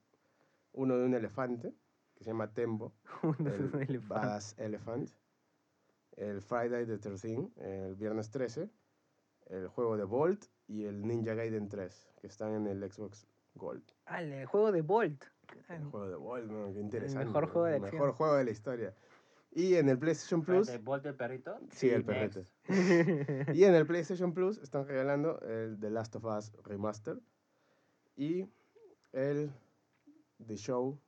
[0.74, 1.74] uno de un elefante,
[2.16, 2.94] que se llama Tembo,
[3.24, 4.08] Uno el un elefante.
[4.08, 5.10] Badass Elephant,
[6.16, 8.70] el Friday the 13 el viernes 13,
[9.48, 13.84] el juego de Bolt y el Ninja Gaiden 3, que están en el Xbox Gold.
[14.06, 15.24] Ah, el juego de Bolt.
[15.70, 16.74] El juego de Bolt, ¿no?
[16.74, 17.26] qué interesante.
[17.26, 18.02] mejor juego de El acción.
[18.02, 18.94] mejor juego de la historia.
[19.52, 21.60] Y en el PlayStation Plus, Espérate, ¿Volt el perrito?
[21.72, 22.42] Sí, el perrito.
[23.54, 27.20] y en el PlayStation Plus están regalando el The Last of Us Remaster
[28.18, 28.46] y
[29.18, 29.52] el
[30.46, 31.00] The Show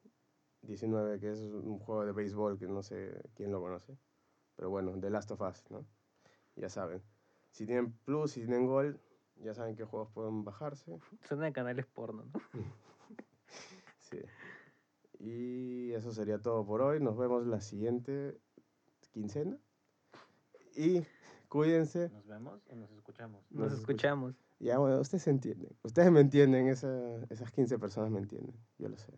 [0.63, 3.97] 19, que es un juego de béisbol que no sé quién lo conoce.
[4.55, 5.85] Pero bueno, The Last of Us, ¿no?
[6.55, 7.01] Ya saben.
[7.51, 8.99] Si tienen Plus, si tienen Gold,
[9.37, 10.99] ya saben qué juegos pueden bajarse.
[11.27, 12.41] Suena de canales porno, ¿no?
[13.99, 14.19] Sí.
[15.19, 16.99] Y eso sería todo por hoy.
[16.99, 18.39] Nos vemos la siguiente
[19.11, 19.55] quincena.
[20.75, 21.03] Y
[21.47, 22.09] cuídense.
[22.09, 23.43] ¿Nos vemos o nos escuchamos?
[23.51, 23.91] Nos Nos escucha.
[23.93, 24.35] escuchamos.
[24.59, 25.69] Ya, bueno, ustedes se entienden.
[25.83, 26.89] Ustedes me entienden, esa,
[27.29, 29.13] esas 15 personas me entienden, yo lo sé.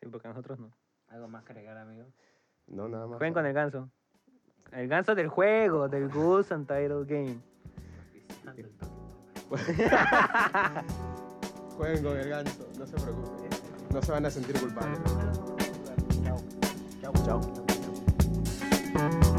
[0.00, 0.70] Sí, porque nosotros no.
[1.08, 2.06] ¿Algo más que agregar, amigo?
[2.68, 3.18] No, nada más.
[3.18, 3.90] Jueguen con el ganso.
[4.72, 7.40] El ganso del juego, del Goose Untitled Game.
[11.76, 13.48] Jueguen con el ganso, no se preocupen.
[13.92, 14.98] No se van a sentir culpables.
[16.24, 16.38] Chao.
[17.24, 17.40] Chao.
[18.94, 19.32] Chao.